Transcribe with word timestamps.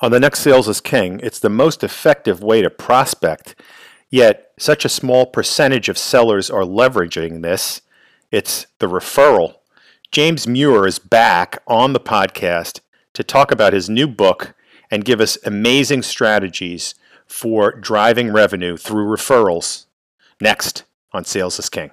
On 0.00 0.10
the 0.10 0.20
next 0.20 0.40
Sales 0.40 0.68
is 0.68 0.82
King, 0.82 1.20
it's 1.22 1.38
the 1.38 1.48
most 1.48 1.82
effective 1.82 2.42
way 2.42 2.60
to 2.60 2.68
prospect, 2.68 3.54
yet 4.10 4.52
such 4.58 4.84
a 4.84 4.90
small 4.90 5.24
percentage 5.24 5.88
of 5.88 5.96
sellers 5.96 6.50
are 6.50 6.64
leveraging 6.64 7.40
this. 7.40 7.80
It's 8.30 8.66
the 8.78 8.88
referral. 8.88 9.54
James 10.12 10.46
Muir 10.46 10.86
is 10.86 10.98
back 10.98 11.62
on 11.66 11.94
the 11.94 12.00
podcast 12.00 12.80
to 13.14 13.24
talk 13.24 13.50
about 13.50 13.72
his 13.72 13.88
new 13.88 14.06
book 14.06 14.54
and 14.90 15.04
give 15.04 15.20
us 15.20 15.38
amazing 15.46 16.02
strategies 16.02 16.94
for 17.26 17.72
driving 17.72 18.32
revenue 18.32 18.76
through 18.76 19.06
referrals. 19.06 19.86
Next 20.42 20.84
on 21.12 21.24
Sales 21.24 21.58
is 21.58 21.70
King. 21.70 21.90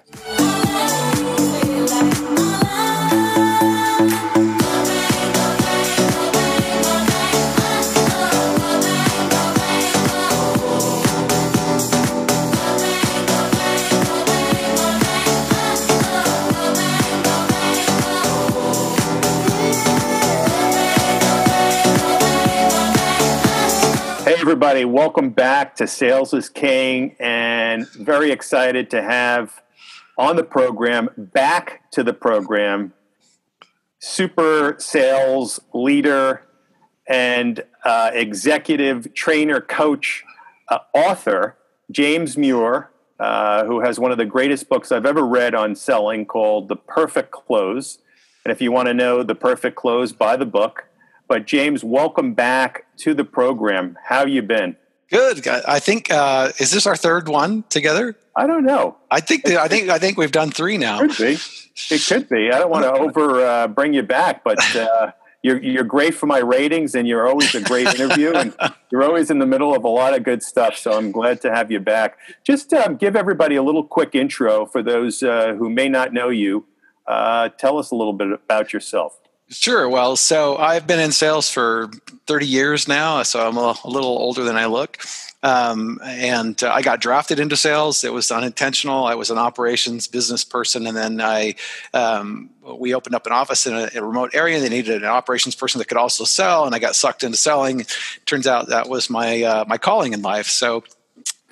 Everybody. 24.54 24.84
Welcome 24.84 25.30
back 25.30 25.74
to 25.74 25.86
Sales 25.88 26.32
is 26.32 26.48
King, 26.48 27.16
and 27.18 27.88
very 27.88 28.30
excited 28.30 28.88
to 28.90 29.02
have 29.02 29.60
on 30.16 30.36
the 30.36 30.44
program, 30.44 31.08
back 31.18 31.90
to 31.90 32.04
the 32.04 32.12
program, 32.12 32.92
super 33.98 34.76
sales 34.78 35.58
leader 35.72 36.44
and 37.08 37.64
uh, 37.84 38.12
executive 38.14 39.12
trainer, 39.12 39.60
coach, 39.60 40.22
uh, 40.68 40.78
author, 40.94 41.56
James 41.90 42.38
Muir, 42.38 42.92
uh, 43.18 43.64
who 43.64 43.80
has 43.80 43.98
one 43.98 44.12
of 44.12 44.18
the 44.18 44.24
greatest 44.24 44.68
books 44.68 44.92
I've 44.92 45.04
ever 45.04 45.26
read 45.26 45.56
on 45.56 45.74
selling 45.74 46.26
called 46.26 46.68
The 46.68 46.76
Perfect 46.76 47.32
Close. 47.32 47.98
And 48.44 48.52
if 48.52 48.62
you 48.62 48.70
want 48.70 48.86
to 48.86 48.94
know 48.94 49.24
The 49.24 49.34
Perfect 49.34 49.74
Close, 49.74 50.12
buy 50.12 50.36
the 50.36 50.46
book. 50.46 50.84
But 51.26 51.46
James, 51.46 51.82
welcome 51.82 52.34
back 52.34 52.86
to 52.98 53.14
the 53.14 53.24
program. 53.24 53.96
How 54.04 54.26
you 54.26 54.42
been? 54.42 54.76
Good. 55.10 55.46
I 55.46 55.78
think 55.78 56.10
uh, 56.10 56.52
is 56.58 56.70
this 56.70 56.86
our 56.86 56.96
third 56.96 57.28
one 57.28 57.64
together? 57.68 58.16
I 58.36 58.46
don't 58.46 58.64
know. 58.64 58.96
I 59.10 59.20
think 59.20 59.44
that, 59.44 59.58
I 59.58 59.68
think 59.68 59.88
I 59.88 59.98
think 59.98 60.18
we've 60.18 60.32
done 60.32 60.50
three 60.50 60.76
now. 60.76 61.00
Could 61.00 61.16
be. 61.16 61.38
It 61.90 62.06
could 62.06 62.28
be. 62.28 62.50
I 62.52 62.58
don't 62.58 62.70
want 62.70 62.84
to 62.84 62.92
over 62.92 63.44
uh, 63.44 63.68
bring 63.68 63.94
you 63.94 64.02
back, 64.02 64.42
but 64.44 64.58
uh, 64.76 65.12
you're 65.42 65.62
you're 65.62 65.84
great 65.84 66.14
for 66.14 66.26
my 66.26 66.38
ratings, 66.38 66.94
and 66.94 67.06
you're 67.06 67.28
always 67.28 67.54
a 67.54 67.60
great 67.60 67.86
interview, 67.86 68.32
and 68.32 68.54
you're 68.90 69.04
always 69.04 69.30
in 69.30 69.38
the 69.38 69.46
middle 69.46 69.74
of 69.74 69.84
a 69.84 69.88
lot 69.88 70.14
of 70.14 70.24
good 70.24 70.42
stuff. 70.42 70.76
So 70.76 70.92
I'm 70.92 71.12
glad 71.12 71.40
to 71.42 71.54
have 71.54 71.70
you 71.70 71.80
back. 71.80 72.18
Just 72.44 72.72
um, 72.72 72.96
give 72.96 73.14
everybody 73.14 73.56
a 73.56 73.62
little 73.62 73.84
quick 73.84 74.14
intro 74.14 74.66
for 74.66 74.82
those 74.82 75.22
uh, 75.22 75.54
who 75.54 75.70
may 75.70 75.88
not 75.88 76.12
know 76.12 76.28
you. 76.28 76.66
Uh, 77.06 77.50
tell 77.50 77.78
us 77.78 77.90
a 77.90 77.94
little 77.94 78.14
bit 78.14 78.32
about 78.32 78.72
yourself. 78.72 79.20
Sure. 79.50 79.88
Well, 79.88 80.16
so 80.16 80.56
I've 80.56 80.86
been 80.86 81.00
in 81.00 81.12
sales 81.12 81.50
for 81.50 81.90
30 82.26 82.46
years 82.46 82.88
now, 82.88 83.22
so 83.22 83.46
I'm 83.46 83.56
a, 83.56 83.76
little 83.84 84.10
older 84.10 84.42
than 84.42 84.56
I 84.56 84.66
look. 84.66 84.98
Um, 85.42 86.00
and 86.02 86.62
uh, 86.64 86.72
I 86.72 86.80
got 86.80 87.02
drafted 87.02 87.38
into 87.38 87.54
sales. 87.54 88.02
It 88.02 88.12
was 88.14 88.30
unintentional. 88.30 89.04
I 89.04 89.14
was 89.14 89.30
an 89.30 89.36
operations 89.36 90.08
business 90.08 90.42
person, 90.42 90.86
and 90.86 90.96
then 90.96 91.20
I 91.20 91.56
um, 91.92 92.48
we 92.62 92.94
opened 92.94 93.14
up 93.14 93.26
an 93.26 93.32
office 93.32 93.66
in 93.66 93.74
a, 93.74 93.90
a, 93.94 94.02
remote 94.02 94.34
area. 94.34 94.58
They 94.58 94.70
needed 94.70 95.02
an 95.02 95.08
operations 95.08 95.54
person 95.54 95.80
that 95.80 95.88
could 95.88 95.98
also 95.98 96.24
sell, 96.24 96.64
and 96.64 96.74
I 96.74 96.78
got 96.78 96.96
sucked 96.96 97.22
into 97.22 97.36
selling. 97.36 97.84
Turns 98.24 98.46
out 98.46 98.68
that 98.68 98.88
was 98.88 99.10
my 99.10 99.42
uh, 99.42 99.64
my 99.68 99.76
calling 99.76 100.14
in 100.14 100.22
life. 100.22 100.46
So 100.46 100.82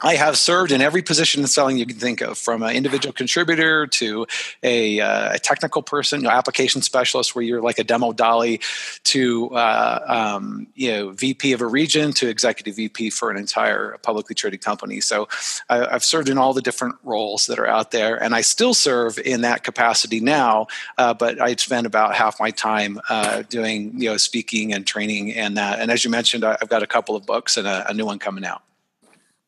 I 0.02 0.16
have 0.16 0.36
served 0.36 0.72
in 0.72 0.80
every 0.80 1.02
position 1.02 1.42
in 1.42 1.46
selling 1.46 1.78
you 1.78 1.86
can 1.86 1.96
think 1.96 2.20
of, 2.20 2.36
from 2.36 2.62
an 2.62 2.74
individual 2.74 3.12
contributor 3.12 3.86
to 3.86 4.26
a, 4.62 5.00
uh, 5.00 5.34
a 5.34 5.38
technical 5.38 5.82
person, 5.82 6.20
you 6.20 6.24
know, 6.24 6.30
application 6.30 6.82
specialist, 6.82 7.34
where 7.34 7.44
you're 7.44 7.62
like 7.62 7.78
a 7.78 7.84
demo 7.84 8.12
dolly, 8.12 8.60
to 9.04 9.50
uh, 9.54 10.00
um, 10.06 10.66
you 10.74 10.90
know 10.90 11.10
VP 11.10 11.52
of 11.52 11.60
a 11.60 11.66
region 11.66 12.12
to 12.12 12.28
executive 12.28 12.76
VP 12.76 13.10
for 13.10 13.30
an 13.30 13.36
entire 13.36 13.96
publicly 14.02 14.34
traded 14.34 14.60
company. 14.60 15.00
So 15.00 15.28
I, 15.68 15.92
have 15.92 16.04
served 16.04 16.28
in 16.28 16.36
all 16.36 16.52
the 16.52 16.62
different 16.62 16.96
roles 17.04 17.46
that 17.46 17.58
are 17.58 17.66
out 17.66 17.92
there, 17.92 18.20
and 18.20 18.34
I 18.34 18.40
still 18.40 18.74
serve 18.74 19.18
in 19.18 19.42
that 19.42 19.62
capacity 19.62 20.20
now. 20.20 20.66
Uh, 20.98 21.14
but 21.14 21.40
I 21.40 21.54
spend 21.56 21.86
about 21.86 22.14
half 22.14 22.40
my 22.40 22.50
time 22.50 23.00
uh, 23.08 23.42
doing 23.42 24.00
you 24.00 24.10
know 24.10 24.16
speaking 24.16 24.72
and 24.72 24.86
training 24.86 25.34
and 25.34 25.56
that. 25.56 25.78
And 25.78 25.90
as 25.90 26.04
you 26.04 26.10
mentioned, 26.10 26.44
I've 26.44 26.68
got 26.68 26.82
a 26.82 26.88
couple 26.88 27.14
of 27.14 27.24
books 27.24 27.56
and 27.56 27.66
a, 27.66 27.88
a 27.88 27.94
new 27.94 28.06
one 28.06 28.18
coming 28.18 28.44
out. 28.44 28.62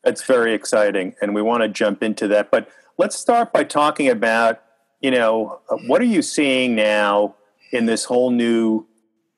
That's 0.04 0.24
very 0.24 0.52
exciting, 0.52 1.14
and 1.22 1.34
we 1.34 1.42
want 1.42 1.62
to 1.62 1.68
jump 1.68 2.02
into 2.02 2.28
that. 2.28 2.50
But 2.50 2.68
let's 2.98 3.16
start 3.16 3.52
by 3.52 3.64
talking 3.64 4.08
about, 4.08 4.62
you 5.00 5.10
know, 5.10 5.60
what 5.86 6.00
are 6.02 6.06
you 6.06 6.22
seeing 6.22 6.74
now 6.74 7.36
in 7.72 7.86
this 7.86 8.04
whole 8.04 8.30
new 8.30 8.86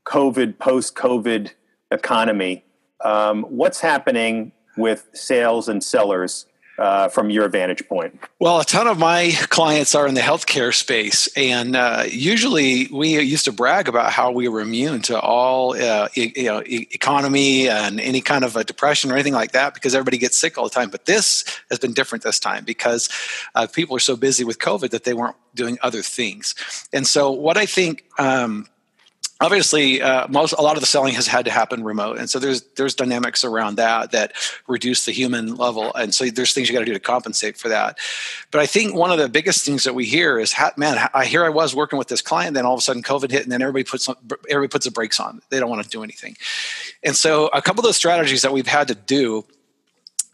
COVID, 0.07 0.59
post-COVID 0.59 1.53
economy? 1.91 2.65
Um, 3.05 3.45
what's 3.45 3.81
happening 3.81 4.53
with 4.77 5.09
sales 5.13 5.69
and 5.69 5.83
sellers 5.83 6.47
uh, 6.79 7.09
from 7.09 7.31
your 7.31 7.49
vantage 7.49 7.87
point? 7.89 8.21
Well, 8.39 8.61
a 8.61 8.65
ton 8.65 8.87
of 8.87 8.99
my 8.99 9.33
clients 9.49 9.95
are 9.95 10.07
in 10.07 10.15
the 10.15 10.21
healthcare 10.21 10.75
space, 10.75 11.29
and 11.37 11.77
uh, 11.77 12.05
usually 12.09 12.89
we 12.89 13.21
used 13.21 13.45
to 13.47 13.53
brag 13.53 13.89
about 13.89 14.13
how 14.13 14.31
we 14.31 14.49
were 14.49 14.61
immune 14.61 15.03
to 15.03 15.19
all 15.21 15.75
uh, 15.75 16.09
e- 16.15 16.33
you 16.37 16.45
know 16.45 16.63
e- 16.67 16.89
economy 16.93 17.69
and 17.69 18.01
any 18.01 18.21
kind 18.21 18.45
of 18.45 18.57
a 18.57 18.65
depression 18.65 19.11
or 19.11 19.15
anything 19.15 19.35
like 19.35 19.53
that 19.53 19.75
because 19.75 19.95
everybody 19.95 20.19
gets 20.19 20.37
sick 20.37 20.59
all 20.59 20.65
the 20.65 20.71
time. 20.71 20.91
But 20.91 21.07
this 21.07 21.45
has 21.71 21.79
been 21.79 21.93
different 21.93 22.25
this 22.25 22.39
time 22.39 22.65
because 22.65 23.09
uh, 23.55 23.67
people 23.67 23.97
are 23.97 24.01
so 24.01 24.17
busy 24.17 24.45
with 24.45 24.59
COVID 24.59 24.91
that 24.91 25.05
they 25.05 25.15
weren't 25.15 25.37
doing 25.55 25.79
other 25.83 26.03
things. 26.03 26.55
And 26.93 27.07
so, 27.07 27.31
what 27.31 27.57
I 27.57 27.67
think. 27.67 28.05
Um, 28.19 28.67
obviously 29.41 30.01
uh, 30.01 30.27
most 30.29 30.53
a 30.53 30.63
lot 30.63 30.77
of 30.77 30.81
the 30.81 30.87
selling 30.87 31.15
has 31.15 31.27
had 31.27 31.45
to 31.45 31.51
happen 31.51 31.85
remote. 31.85 32.19
And 32.19 32.29
so 32.29 32.39
there's 32.39 32.63
there's 32.77 32.95
dynamics 32.95 33.45
around 33.45 33.77
that 33.77 34.13
that 34.13 34.33
reduce 34.67 35.05
the 35.05 35.13
human 35.13 35.57
level. 35.57 35.95
And 35.95 36.15
so 36.15 36.27
there's 36.27 36.53
things 36.53 36.69
you 36.69 36.73
got 36.73 36.81
to 36.81 36.87
do 36.87 36.93
to 36.93 37.01
compensate 37.01 37.57
for 37.57 37.69
that. 37.69 37.99
But 38.51 38.61
i 38.61 38.67
think 38.67 38.95
one 38.95 39.11
of 39.11 39.19
the 39.19 39.29
biggest 39.29 39.65
things 39.65 39.85
that 39.85 39.95
we 39.95 40.05
hear 40.05 40.39
is 40.39 40.55
man 40.77 41.09
i 41.13 41.25
hear 41.25 41.45
i 41.45 41.49
was 41.49 41.75
working 41.75 41.99
with 41.99 42.09
this 42.09 42.23
client 42.23 42.55
then 42.55 42.65
all 42.65 42.75
of 42.75 42.79
a 42.79 42.83
sudden 42.83 43.03
covid 43.03 43.31
hit 43.31 43.43
and 43.43 43.53
then 43.53 43.63
everybody 43.63 43.85
puts 43.85 44.09
everybody 44.49 44.69
puts 44.69 44.85
the 44.85 44.91
brakes 44.91 45.21
on. 45.21 45.43
They 45.51 45.61
don't 45.61 45.71
want 45.71 45.85
to 45.85 45.89
do 45.89 46.03
anything. 46.03 46.37
And 47.03 47.15
so 47.15 47.49
a 47.49 47.63
couple 47.63 47.81
of 47.81 47.85
those 47.85 47.97
strategies 47.97 48.43
that 48.43 48.53
we've 48.53 48.67
had 48.67 48.89
to 48.89 48.95
do 48.95 49.45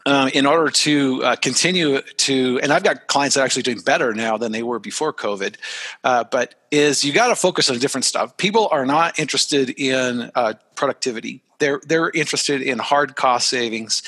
uh, 0.05 0.29
in 0.33 0.45
order 0.45 0.69
to 0.69 1.23
uh, 1.23 1.35
continue 1.35 2.01
to, 2.01 2.59
and 2.61 2.73
I've 2.73 2.83
got 2.83 3.07
clients 3.07 3.35
that 3.35 3.41
are 3.41 3.45
actually 3.45 3.63
doing 3.63 3.79
better 3.79 4.13
now 4.13 4.37
than 4.37 4.51
they 4.51 4.63
were 4.63 4.79
before 4.79 5.13
COVID, 5.13 5.55
uh, 6.03 6.23
but 6.25 6.55
is 6.71 7.03
you 7.03 7.13
got 7.13 7.27
to 7.27 7.35
focus 7.35 7.69
on 7.69 7.77
different 7.79 8.05
stuff. 8.05 8.35
People 8.37 8.67
are 8.71 8.85
not 8.85 9.17
interested 9.19 9.69
in 9.69 10.31
uh, 10.35 10.53
productivity. 10.75 11.41
They're, 11.59 11.79
they're 11.85 12.09
interested 12.09 12.61
in 12.61 12.79
hard 12.79 13.15
cost 13.15 13.47
savings. 13.47 14.03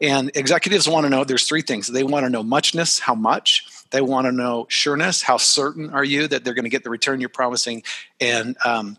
And 0.00 0.30
executives 0.34 0.88
want 0.88 1.06
to 1.06 1.10
know 1.10 1.24
there's 1.24 1.48
three 1.48 1.62
things. 1.62 1.88
They 1.88 2.04
want 2.04 2.24
to 2.24 2.30
know 2.30 2.44
muchness, 2.44 3.00
how 3.00 3.16
much. 3.16 3.66
They 3.90 4.00
want 4.00 4.26
to 4.26 4.32
know 4.32 4.66
sureness, 4.68 5.20
how 5.20 5.36
certain 5.36 5.90
are 5.90 6.04
you 6.04 6.28
that 6.28 6.44
they're 6.44 6.54
going 6.54 6.64
to 6.64 6.70
get 6.70 6.84
the 6.84 6.90
return 6.90 7.20
you're 7.20 7.28
promising, 7.28 7.82
and 8.20 8.56
um, 8.64 8.96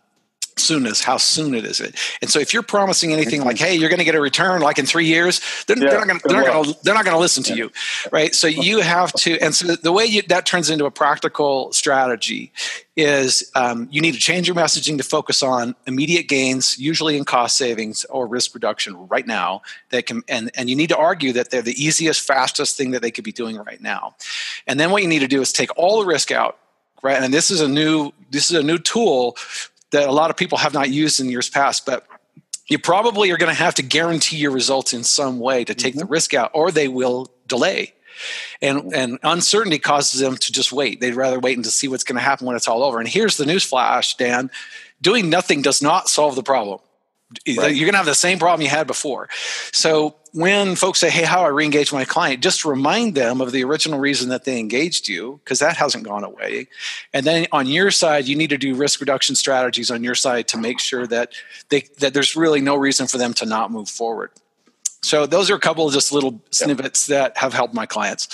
soonness 0.62 1.04
how 1.04 1.18
soon 1.18 1.54
it 1.54 1.66
is 1.66 1.80
it. 1.80 1.96
And 2.22 2.30
so 2.30 2.40
if 2.40 2.54
you're 2.54 2.64
promising 2.64 3.14
anything 3.14 3.44
like 3.44 3.58
hey 3.58 3.76
you're 3.76 3.90
going 3.90 4.00
to 4.00 4.06
get 4.06 4.16
a 4.16 4.22
return 4.22 4.62
like 4.62 4.80
in 4.80 4.86
three 4.86 5.06
years 5.06 5.42
they're, 5.68 5.78
yeah, 5.78 5.90
they're 5.90 6.00
not 6.00 6.08
going 6.08 6.20
to 6.20 6.28
they're 6.28 6.38
not 6.44 6.54
going 6.54 6.66
to 6.66 6.80
they're 6.84 6.94
not 6.94 7.06
going 7.06 7.16
to 7.16 7.20
listen 7.20 7.44
to 7.44 7.52
yeah. 7.52 7.64
you 7.64 7.72
right? 8.12 8.34
So 8.36 8.48
you 8.48 8.82
have 8.82 9.14
to 9.14 9.40
and 9.40 9.54
so 9.54 9.76
the 9.76 9.92
way 9.92 10.06
you, 10.06 10.22
that 10.24 10.46
turns 10.46 10.70
into 10.70 10.86
a 10.86 10.92
practical 10.92 11.72
strategy 11.72 12.52
is 12.96 13.50
um, 13.56 13.88
you 13.92 14.02
need 14.02 14.14
to 14.14 14.20
change 14.20 14.48
your 14.48 14.56
messaging 14.56 14.98
to 14.98 15.04
focus 15.04 15.42
on 15.42 15.76
immediate 15.88 16.28
gains 16.28 16.78
usually 16.78 17.18
in 17.18 17.24
cost 17.24 17.58
savings 17.58 18.06
or 18.06 18.28
risk 18.28 18.54
reduction 18.54 19.08
right 19.08 19.26
now 19.26 19.62
that 19.90 20.06
can 20.06 20.24
and, 20.28 20.52
and 20.56 20.70
you 20.70 20.76
need 20.76 20.90
to 20.90 20.98
argue 20.98 21.34
that 21.34 21.50
they're 21.50 21.62
the 21.62 21.82
easiest 21.84 22.22
fastest 22.22 22.78
thing 22.78 22.92
that 22.92 23.02
they 23.02 23.12
could 23.12 23.24
be 23.24 23.32
doing 23.32 23.58
right 23.58 23.82
now. 23.82 24.16
And 24.68 24.80
then 24.80 24.92
what 24.92 25.02
you 25.02 25.08
need 25.08 25.20
to 25.20 25.28
do 25.28 25.42
is 25.42 25.54
take 25.54 25.76
all 25.78 26.00
the 26.02 26.06
risk 26.06 26.32
out 26.32 26.58
right? 27.04 27.22
And 27.22 27.34
this 27.34 27.52
is 27.52 27.62
a 27.62 27.68
new 27.68 28.12
this 28.30 28.52
is 28.52 28.58
a 28.58 28.64
new 28.64 28.78
tool 28.78 29.36
that 29.92 30.08
a 30.08 30.12
lot 30.12 30.30
of 30.30 30.38
people 30.38 30.58
have 30.58 30.74
not 30.74 30.90
used 30.90 31.20
in 31.20 31.30
years 31.30 31.50
past, 31.50 31.86
but 31.86 32.06
you 32.68 32.80
probably 32.80 33.32
are 33.32 33.38
going 33.38 33.54
to 33.54 33.62
have 33.62 33.76
to 33.76 33.84
guarantee 33.84 34.38
your 34.38 34.52
results 34.52 34.94
in 34.94 35.04
some 35.04 35.40
way 35.40 35.64
to 35.66 35.76
take 35.76 35.94
mm-hmm. 35.94 36.00
the 36.00 36.06
risk 36.06 36.34
out, 36.34 36.52
or 36.54 36.72
they 36.72 36.88
will 36.88 37.32
delay. 37.48 37.94
And, 38.62 38.94
and 38.94 39.20
uncertainty 39.24 39.80
causes 39.80 40.20
them 40.20 40.38
to 40.38 40.52
just 40.52 40.72
wait. 40.72 41.02
They'd 41.02 41.16
rather 41.16 41.40
wait 41.40 41.58
and 41.58 41.66
to 41.66 41.72
see 41.72 41.88
what's 41.88 42.04
going 42.04 42.18
to 42.18 42.22
happen 42.22 42.48
when 42.48 42.56
it's 42.56 42.68
all 42.68 42.84
over. 42.84 43.00
And 43.00 43.08
here's 43.08 43.38
the 43.38 43.46
news 43.46 43.64
flash, 43.64 44.16
Dan. 44.16 44.52
Doing 45.02 45.30
nothing 45.30 45.62
does 45.62 45.82
not 45.82 46.08
solve 46.08 46.36
the 46.36 46.44
problem. 46.44 46.80
Right. 47.48 47.76
You're 47.76 47.86
going 47.86 47.94
to 47.94 47.98
have 47.98 48.06
the 48.06 48.14
same 48.14 48.40
problem 48.40 48.62
you 48.62 48.70
had 48.70 48.88
before. 48.88 49.30
So 49.72 50.16
when 50.34 50.76
folks 50.76 51.00
say, 51.00 51.10
"Hey, 51.10 51.24
how 51.24 51.44
I 51.44 51.48
re-engage 51.48 51.92
my 51.92 52.06
client," 52.06 52.42
just 52.42 52.64
remind 52.64 53.16
them 53.16 53.42
of 53.42 53.52
the 53.52 53.64
original 53.64 54.00
reason 54.00 54.30
that 54.30 54.46
they 54.46 54.60
engaged 54.60 55.08
you, 55.08 55.40
because 55.44 55.60
that 55.60 55.78
hasn't 55.78 56.04
gone 56.04 56.24
away. 56.24 56.68
And 57.14 57.26
then 57.26 57.48
on 57.52 57.68
your 57.68 57.92
side, 57.92 58.28
you 58.28 58.36
need 58.36 58.50
to 58.52 58.58
do 58.58 58.74
risk 58.74 59.00
reduction 59.00 59.36
strategies 59.36 59.92
on 59.92 60.04
your 60.04 60.16
side 60.16 60.48
to 60.50 60.58
make 60.58 60.80
sure 60.80 61.06
that 61.08 61.34
they 61.70 61.82
that 62.00 62.14
there's 62.14 62.36
really 62.36 62.62
no 62.62 62.76
reason 62.76 63.08
for 63.08 63.18
them 63.18 63.34
to 63.36 63.46
not 63.46 63.72
move 63.72 63.90
forward. 63.90 64.32
So 65.02 65.26
those 65.26 65.50
are 65.50 65.56
a 65.56 65.60
couple 65.60 65.88
of 65.88 65.94
just 65.94 66.12
little 66.12 66.42
snippets 66.52 67.08
that 67.08 67.38
have 67.38 67.54
helped 67.54 67.74
my 67.74 67.86
clients. 67.86 68.28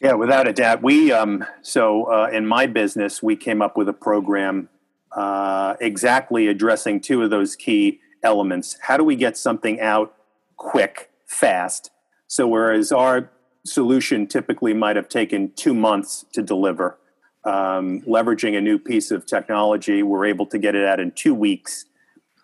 Yeah, 0.00 0.12
without 0.12 0.46
a 0.46 0.52
doubt. 0.52 0.82
We 0.82 1.10
um, 1.10 1.44
so 1.62 2.04
uh, 2.04 2.28
in 2.32 2.46
my 2.46 2.66
business, 2.66 3.22
we 3.22 3.34
came 3.34 3.62
up 3.62 3.76
with 3.76 3.88
a 3.88 3.92
program 3.92 4.68
uh, 5.12 5.74
exactly 5.80 6.46
addressing 6.46 7.00
two 7.00 7.22
of 7.22 7.30
those 7.30 7.56
key 7.56 8.00
elements. 8.22 8.76
How 8.82 8.96
do 8.96 9.04
we 9.04 9.16
get 9.16 9.36
something 9.36 9.80
out 9.80 10.14
quick, 10.58 11.10
fast? 11.26 11.90
So 12.26 12.46
whereas 12.46 12.92
our 12.92 13.30
solution 13.64 14.26
typically 14.26 14.74
might 14.74 14.96
have 14.96 15.08
taken 15.08 15.52
two 15.56 15.72
months 15.72 16.26
to 16.34 16.42
deliver, 16.42 16.98
um, 17.44 18.02
leveraging 18.02 18.56
a 18.56 18.60
new 18.60 18.78
piece 18.78 19.10
of 19.10 19.24
technology, 19.24 20.02
we're 20.02 20.26
able 20.26 20.44
to 20.46 20.58
get 20.58 20.74
it 20.74 20.84
out 20.84 21.00
in 21.00 21.12
two 21.12 21.34
weeks. 21.34 21.86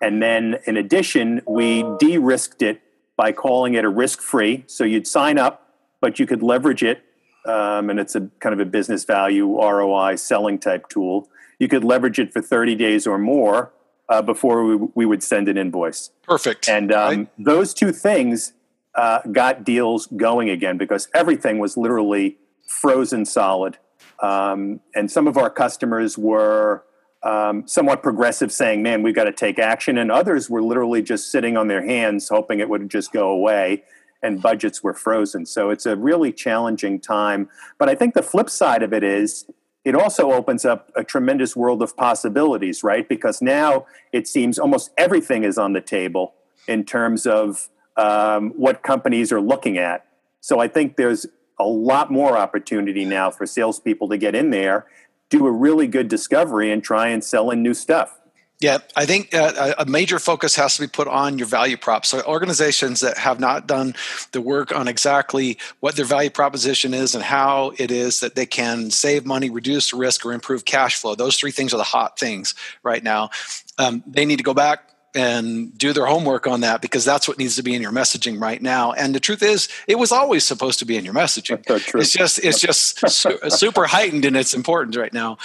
And 0.00 0.22
then 0.22 0.56
in 0.66 0.78
addition, 0.78 1.42
we 1.46 1.84
de-risked 1.98 2.62
it 2.62 2.80
by 3.16 3.32
calling 3.32 3.74
it 3.74 3.84
a 3.84 3.88
risk-free. 3.88 4.64
So 4.66 4.84
you'd 4.84 5.06
sign 5.06 5.38
up, 5.38 5.68
but 6.00 6.18
you 6.18 6.26
could 6.26 6.42
leverage 6.42 6.82
it 6.82 7.04
um, 7.44 7.90
and 7.90 8.00
it's 8.00 8.14
a 8.14 8.30
kind 8.40 8.52
of 8.52 8.60
a 8.60 8.64
business 8.64 9.04
value 9.04 9.60
ROI 9.60 10.16
selling 10.16 10.58
type 10.58 10.88
tool. 10.88 11.28
You 11.58 11.68
could 11.68 11.84
leverage 11.84 12.18
it 12.18 12.32
for 12.32 12.40
30 12.40 12.74
days 12.74 13.06
or 13.06 13.18
more 13.18 13.72
uh, 14.08 14.22
before 14.22 14.64
we, 14.64 14.88
we, 14.94 15.06
would 15.06 15.22
send 15.22 15.48
an 15.48 15.56
invoice. 15.56 16.10
Perfect. 16.22 16.68
And 16.68 16.92
um, 16.92 17.08
right. 17.08 17.28
those 17.38 17.72
two 17.72 17.92
things 17.92 18.52
uh, 18.94 19.20
got 19.32 19.64
deals 19.64 20.06
going 20.06 20.50
again 20.50 20.76
because 20.76 21.08
everything 21.14 21.58
was 21.58 21.76
literally 21.76 22.38
frozen 22.68 23.24
solid. 23.24 23.78
Um, 24.20 24.80
and 24.94 25.10
some 25.10 25.26
of 25.26 25.36
our 25.36 25.50
customers 25.50 26.16
were 26.16 26.84
um, 27.22 27.66
somewhat 27.66 28.02
progressive, 28.02 28.52
saying, 28.52 28.82
"Man, 28.82 29.02
we've 29.02 29.14
got 29.14 29.24
to 29.24 29.32
take 29.32 29.58
action," 29.58 29.96
and 29.98 30.12
others 30.12 30.48
were 30.50 30.62
literally 30.62 31.02
just 31.02 31.32
sitting 31.32 31.56
on 31.56 31.68
their 31.68 31.84
hands, 31.84 32.28
hoping 32.28 32.60
it 32.60 32.68
would 32.68 32.90
just 32.90 33.12
go 33.12 33.30
away 33.30 33.82
and 34.24 34.40
budgets 34.40 34.82
were 34.82 34.94
frozen. 34.94 35.46
So 35.46 35.70
it's 35.70 35.86
a 35.86 35.94
really 35.94 36.32
challenging 36.32 36.98
time. 36.98 37.48
But 37.78 37.88
I 37.88 37.94
think 37.94 38.14
the 38.14 38.22
flip 38.22 38.48
side 38.48 38.82
of 38.82 38.92
it 38.92 39.04
is 39.04 39.44
it 39.84 39.94
also 39.94 40.32
opens 40.32 40.64
up 40.64 40.90
a 40.96 41.04
tremendous 41.04 41.54
world 41.54 41.82
of 41.82 41.96
possibilities, 41.96 42.82
right? 42.82 43.08
Because 43.08 43.42
now 43.42 43.86
it 44.12 44.26
seems 44.26 44.58
almost 44.58 44.90
everything 44.96 45.44
is 45.44 45.58
on 45.58 45.74
the 45.74 45.80
table 45.80 46.34
in 46.66 46.84
terms 46.84 47.26
of 47.26 47.68
um, 47.96 48.50
what 48.56 48.82
companies 48.82 49.30
are 49.30 49.40
looking 49.40 49.76
at. 49.76 50.06
So 50.40 50.58
I 50.58 50.68
think 50.68 50.96
there's 50.96 51.26
a 51.58 51.64
lot 51.64 52.10
more 52.10 52.36
opportunity 52.36 53.04
now 53.04 53.30
for 53.30 53.46
salespeople 53.46 54.08
to 54.08 54.16
get 54.16 54.34
in 54.34 54.50
there, 54.50 54.86
do 55.28 55.46
a 55.46 55.52
really 55.52 55.86
good 55.86 56.08
discovery, 56.08 56.72
and 56.72 56.82
try 56.82 57.08
and 57.08 57.22
sell 57.22 57.50
in 57.50 57.62
new 57.62 57.74
stuff. 57.74 58.18
Yeah, 58.60 58.78
I 58.96 59.04
think 59.04 59.34
uh, 59.34 59.74
a 59.78 59.84
major 59.84 60.18
focus 60.18 60.54
has 60.56 60.76
to 60.76 60.82
be 60.82 60.86
put 60.86 61.08
on 61.08 61.38
your 61.38 61.46
value 61.46 61.76
prop. 61.76 62.06
So 62.06 62.22
organizations 62.22 63.00
that 63.00 63.18
have 63.18 63.40
not 63.40 63.66
done 63.66 63.94
the 64.32 64.40
work 64.40 64.74
on 64.74 64.86
exactly 64.86 65.58
what 65.80 65.96
their 65.96 66.04
value 66.04 66.30
proposition 66.30 66.94
is 66.94 67.14
and 67.14 67.24
how 67.24 67.72
it 67.78 67.90
is 67.90 68.20
that 68.20 68.36
they 68.36 68.46
can 68.46 68.90
save 68.90 69.26
money, 69.26 69.50
reduce 69.50 69.92
risk, 69.92 70.24
or 70.24 70.32
improve 70.32 70.64
cash 70.64 70.96
flow. 70.96 71.14
Those 71.14 71.36
three 71.36 71.50
things 71.50 71.74
are 71.74 71.78
the 71.78 71.82
hot 71.82 72.18
things 72.18 72.54
right 72.82 73.02
now. 73.02 73.30
Um, 73.76 74.04
they 74.06 74.24
need 74.24 74.36
to 74.36 74.44
go 74.44 74.54
back 74.54 74.88
and 75.16 75.76
do 75.76 75.92
their 75.92 76.06
homework 76.06 76.46
on 76.46 76.60
that 76.60 76.80
because 76.80 77.04
that's 77.04 77.28
what 77.28 77.38
needs 77.38 77.56
to 77.56 77.62
be 77.62 77.74
in 77.74 77.82
your 77.82 77.92
messaging 77.92 78.40
right 78.40 78.60
now. 78.62 78.92
And 78.92 79.14
the 79.14 79.20
truth 79.20 79.42
is, 79.42 79.68
it 79.86 79.96
was 79.96 80.10
always 80.10 80.44
supposed 80.44 80.78
to 80.78 80.84
be 80.84 80.96
in 80.96 81.04
your 81.04 81.14
messaging. 81.14 81.62
It's 82.00 82.12
just 82.12 82.38
it's 82.42 82.60
just 82.60 83.08
su- 83.10 83.38
super 83.48 83.84
heightened 83.86 84.24
in 84.24 84.36
its 84.36 84.54
importance 84.54 84.96
right 84.96 85.12
now. 85.12 85.38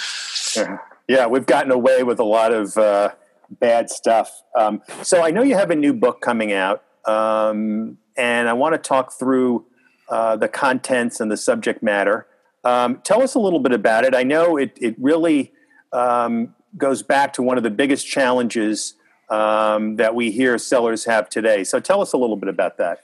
Yeah. 0.56 0.78
Yeah, 1.10 1.26
we've 1.26 1.44
gotten 1.44 1.72
away 1.72 2.04
with 2.04 2.20
a 2.20 2.24
lot 2.24 2.52
of 2.52 2.78
uh, 2.78 3.10
bad 3.50 3.90
stuff. 3.90 4.44
Um, 4.56 4.80
so 5.02 5.24
I 5.24 5.32
know 5.32 5.42
you 5.42 5.56
have 5.56 5.72
a 5.72 5.74
new 5.74 5.92
book 5.92 6.20
coming 6.20 6.52
out, 6.52 6.84
um, 7.04 7.98
and 8.16 8.48
I 8.48 8.52
want 8.52 8.74
to 8.74 8.78
talk 8.78 9.18
through 9.18 9.64
uh, 10.08 10.36
the 10.36 10.46
contents 10.46 11.18
and 11.18 11.28
the 11.28 11.36
subject 11.36 11.82
matter. 11.82 12.28
Um, 12.62 13.00
tell 13.02 13.22
us 13.22 13.34
a 13.34 13.40
little 13.40 13.58
bit 13.58 13.72
about 13.72 14.04
it. 14.04 14.14
I 14.14 14.22
know 14.22 14.56
it, 14.56 14.78
it 14.80 14.94
really 15.00 15.52
um, 15.92 16.54
goes 16.76 17.02
back 17.02 17.32
to 17.32 17.42
one 17.42 17.56
of 17.56 17.64
the 17.64 17.70
biggest 17.70 18.06
challenges 18.06 18.94
um, 19.30 19.96
that 19.96 20.14
we 20.14 20.30
hear 20.30 20.58
sellers 20.58 21.06
have 21.06 21.28
today. 21.28 21.64
So 21.64 21.80
tell 21.80 22.00
us 22.00 22.12
a 22.12 22.18
little 22.18 22.36
bit 22.36 22.48
about 22.48 22.78
that. 22.78 23.00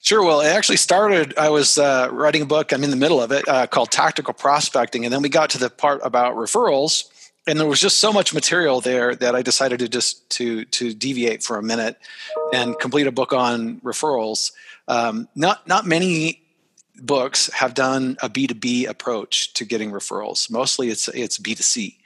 Sure. 0.00 0.22
Well, 0.22 0.42
it 0.42 0.46
actually 0.46 0.76
started. 0.76 1.36
I 1.36 1.48
was 1.48 1.76
uh, 1.76 2.08
writing 2.12 2.42
a 2.42 2.46
book. 2.46 2.72
I'm 2.72 2.84
in 2.84 2.90
the 2.90 2.96
middle 2.96 3.20
of 3.20 3.32
it 3.32 3.48
uh, 3.48 3.66
called 3.66 3.90
Tactical 3.90 4.32
Prospecting, 4.32 5.04
and 5.04 5.12
then 5.12 5.22
we 5.22 5.28
got 5.28 5.50
to 5.50 5.58
the 5.58 5.70
part 5.70 6.00
about 6.04 6.36
referrals 6.36 7.10
and 7.48 7.58
there 7.58 7.66
was 7.66 7.80
just 7.80 7.98
so 7.98 8.12
much 8.12 8.34
material 8.34 8.80
there 8.80 9.14
that 9.14 9.34
I 9.34 9.42
decided 9.42 9.80
to 9.80 9.88
just 9.88 10.28
to 10.30 10.66
to 10.66 10.92
deviate 10.92 11.42
for 11.42 11.58
a 11.58 11.62
minute 11.62 11.98
and 12.52 12.78
complete 12.78 13.06
a 13.06 13.12
book 13.12 13.32
on 13.32 13.80
referrals. 13.80 14.52
Um, 14.86 15.28
not 15.34 15.66
not 15.66 15.86
many 15.86 16.42
books 17.00 17.50
have 17.54 17.74
done 17.74 18.18
a 18.22 18.28
B 18.28 18.46
two 18.46 18.54
B 18.54 18.86
approach 18.86 19.54
to 19.54 19.64
getting 19.64 19.90
referrals. 19.90 20.50
Mostly 20.50 20.90
it's 20.90 21.08
it's 21.08 21.38
B 21.38 21.54
two 21.54 21.62
C, 21.62 21.98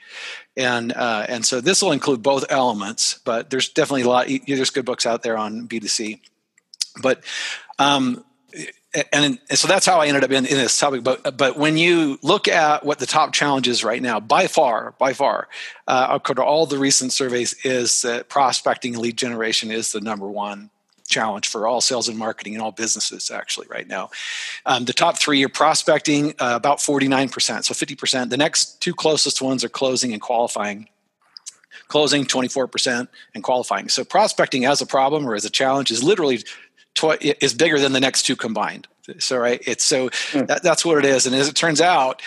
and 0.55 0.93
uh, 0.93 1.25
and 1.27 1.45
so 1.45 1.59
this 1.59 1.81
will 1.81 1.91
include 1.91 2.23
both 2.23 2.45
elements. 2.49 3.19
But 3.25 3.49
there's 3.49 3.67
definitely 3.69 4.03
a 4.03 4.09
lot. 4.09 4.27
There's 4.47 4.69
good 4.69 4.85
books 4.85 5.05
out 5.05 5.23
there 5.23 5.37
on 5.37 5.65
B 5.65 5.79
two 5.81 5.89
C, 5.89 6.21
but 7.01 7.21
um, 7.79 8.23
and, 8.93 9.39
and, 9.49 9.57
so 9.57 9.67
that's 9.67 9.85
how 9.85 9.99
I 9.99 10.07
ended 10.07 10.23
up 10.23 10.31
in, 10.31 10.45
in, 10.45 10.57
this 10.57 10.77
topic. 10.77 11.03
But 11.03 11.37
but 11.37 11.57
when 11.57 11.77
you 11.77 12.19
look 12.21 12.47
at 12.47 12.85
what 12.85 12.99
the 12.99 13.05
top 13.05 13.33
challenge 13.33 13.67
is 13.67 13.83
right 13.83 14.01
now, 14.01 14.19
by 14.19 14.47
far, 14.47 14.93
by 14.99 15.13
far, 15.13 15.47
uh, 15.87 16.07
according 16.11 16.41
to 16.41 16.45
all 16.45 16.65
the 16.65 16.77
recent 16.77 17.11
surveys, 17.11 17.53
is 17.65 18.03
that 18.03 18.29
prospecting 18.29 18.93
and 18.93 19.01
lead 19.01 19.17
generation 19.17 19.71
is 19.71 19.91
the 19.91 20.01
number 20.01 20.27
one 20.27 20.69
challenge 21.07 21.47
for 21.47 21.67
all 21.67 21.81
sales 21.81 22.07
and 22.07 22.17
marketing 22.17 22.53
and 22.53 22.61
all 22.61 22.71
businesses 22.71 23.29
actually 23.29 23.67
right 23.69 23.87
now. 23.87 24.09
Um, 24.65 24.85
the 24.85 24.93
top 24.93 25.19
three 25.19 25.43
are 25.43 25.49
prospecting, 25.49 26.31
uh, 26.39 26.53
about 26.55 26.81
forty 26.81 27.07
nine 27.07 27.29
percent, 27.29 27.65
so 27.65 27.73
fifty 27.73 27.95
percent. 27.95 28.29
The 28.29 28.37
next 28.37 28.79
two 28.79 28.93
closest 28.93 29.41
ones 29.41 29.63
are 29.63 29.69
closing 29.69 30.13
and 30.13 30.21
qualifying 30.21 30.87
closing 31.87 32.25
24% 32.25 33.07
and 33.35 33.43
qualifying. 33.43 33.87
So 33.87 34.03
prospecting 34.03 34.65
as 34.65 34.81
a 34.81 34.85
problem 34.85 35.29
or 35.29 35.35
as 35.35 35.45
a 35.45 35.49
challenge 35.49 35.91
is 35.91 36.03
literally 36.03 36.43
tw- 36.95 37.21
is 37.21 37.53
bigger 37.53 37.79
than 37.79 37.93
the 37.93 37.99
next 37.99 38.23
two 38.23 38.35
combined. 38.35 38.87
So 39.19 39.37
right, 39.37 39.61
it's 39.65 39.83
so 39.83 40.09
mm. 40.09 40.47
that, 40.47 40.63
that's 40.63 40.85
what 40.85 40.97
it 40.97 41.05
is. 41.05 41.25
And 41.25 41.35
as 41.35 41.47
it 41.49 41.55
turns 41.55 41.81
out, 41.81 42.21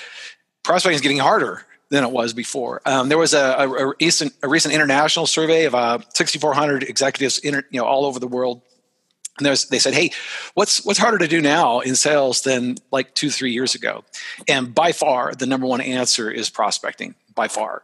prospecting 0.62 0.96
is 0.96 1.00
getting 1.00 1.18
harder 1.18 1.64
than 1.90 2.04
it 2.04 2.10
was 2.10 2.32
before. 2.32 2.82
Um, 2.84 3.08
there 3.08 3.18
was 3.18 3.32
a, 3.32 3.38
a, 3.58 3.70
a, 3.70 3.94
recent 4.00 4.34
a 4.42 4.48
recent 4.48 4.74
international 4.74 5.26
survey 5.26 5.64
of 5.64 5.74
uh, 5.74 5.98
6,400 6.14 6.82
executives, 6.82 7.38
in, 7.38 7.54
you 7.70 7.80
know, 7.80 7.84
all 7.84 8.04
over 8.04 8.18
the 8.18 8.26
world. 8.26 8.62
And 9.38 9.47
they 9.47 9.79
said, 9.79 9.94
"Hey, 9.94 10.12
what's 10.55 10.85
what's 10.85 10.99
harder 10.99 11.19
to 11.19 11.28
do 11.28 11.40
now 11.40 11.81
in 11.81 11.95
sales 11.95 12.43
than 12.43 12.76
like 12.90 13.14
two, 13.14 13.31
three 13.31 13.52
years 13.52 13.75
ago?" 13.75 14.05
And 14.49 14.75
by 14.75 14.93
far, 14.93 15.35
the 15.35 15.47
number 15.47 15.66
one 15.66 15.81
answer 15.81 16.31
is 16.31 16.49
prospecting 16.49 17.14
by 17.37 17.47
far. 17.47 17.83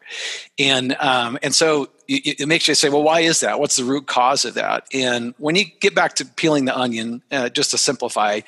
And 0.58 0.96
um, 0.98 1.38
and 1.42 1.54
so 1.54 1.90
it, 2.08 2.40
it, 2.40 2.46
makes 2.46 2.66
you 2.66 2.74
say, 2.74 2.88
well, 2.88 3.02
why 3.04 3.20
is 3.20 3.40
that? 3.40 3.60
What's 3.60 3.76
the 3.76 3.84
root 3.84 4.06
cause 4.06 4.44
of 4.44 4.54
that? 4.54 4.86
And 4.92 5.34
when 5.38 5.54
you 5.54 5.64
get 5.64 5.94
back 5.94 6.14
to 6.14 6.24
peeling 6.24 6.64
the 6.64 6.76
onion, 6.76 7.22
uh, 7.30 7.48
just 7.50 7.70
to 7.70 7.78
simplify, 7.78 8.40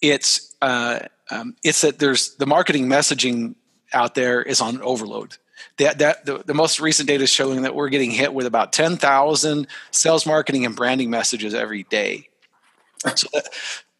it's 0.00 0.54
uh, 0.62 1.00
um, 1.30 1.56
it's 1.62 1.82
that 1.82 1.98
there's 1.98 2.36
the 2.36 2.46
marketing 2.46 2.86
messaging 2.86 3.56
out 3.92 4.14
there 4.14 4.40
is 4.40 4.60
on 4.60 4.80
overload. 4.80 5.36
That, 5.78 5.98
that 5.98 6.24
the, 6.24 6.42
the 6.44 6.54
most 6.54 6.80
recent 6.80 7.08
data 7.08 7.24
is 7.24 7.30
showing 7.30 7.62
that 7.62 7.74
we're 7.74 7.88
getting 7.88 8.10
hit 8.10 8.34
with 8.34 8.46
about 8.46 8.72
10,000 8.72 9.66
sales 9.90 10.26
marketing 10.26 10.66
and 10.66 10.74
branding 10.74 11.10
messages 11.10 11.54
every 11.54 11.84
day. 11.84 12.28
So 13.14 13.28
that, 13.32 13.48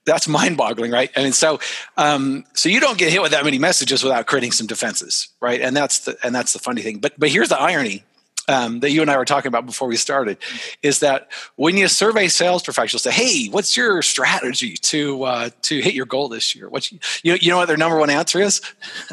that's 0.08 0.26
mind-boggling, 0.26 0.90
right? 0.90 1.10
I 1.14 1.22
mean, 1.22 1.32
so 1.32 1.60
um, 1.96 2.44
so 2.54 2.68
you 2.68 2.80
don't 2.80 2.98
get 2.98 3.12
hit 3.12 3.22
with 3.22 3.30
that 3.30 3.44
many 3.44 3.58
messages 3.58 4.02
without 4.02 4.26
creating 4.26 4.52
some 4.52 4.66
defenses, 4.66 5.28
right? 5.40 5.60
And 5.60 5.76
that's 5.76 6.00
the 6.00 6.18
and 6.24 6.34
that's 6.34 6.52
the 6.52 6.58
funny 6.58 6.82
thing. 6.82 6.98
But 6.98 7.12
but 7.18 7.28
here's 7.28 7.50
the 7.50 7.60
irony. 7.60 8.04
Um, 8.49 8.81
that 8.81 8.90
you 8.93 9.02
and 9.02 9.11
I 9.11 9.19
were 9.19 9.26
talking 9.26 9.49
about 9.49 9.67
before 9.67 9.88
we 9.88 9.97
started 9.97 10.38
is 10.83 11.00
that 11.00 11.31
when 11.57 11.76
you 11.76 11.87
survey 11.87 12.28
sales 12.28 12.62
professionals, 12.62 13.02
say, 13.02 13.11
"Hey, 13.11 13.49
what's 13.49 13.76
your 13.76 14.00
strategy 14.00 14.75
to 14.75 15.23
uh, 15.25 15.50
to 15.62 15.81
hit 15.81 15.95
your 15.95 16.07
goal 16.07 16.28
this 16.28 16.55
year?" 16.55 16.69
What 16.69 16.90
you, 16.90 16.99
you 17.23 17.33
know, 17.33 17.38
you 17.43 17.50
know 17.50 17.59
what 17.59 17.69
their 17.69 17.76
number 17.76 17.99
one 17.99 18.09
answer 18.09 18.40
is? 18.40 18.62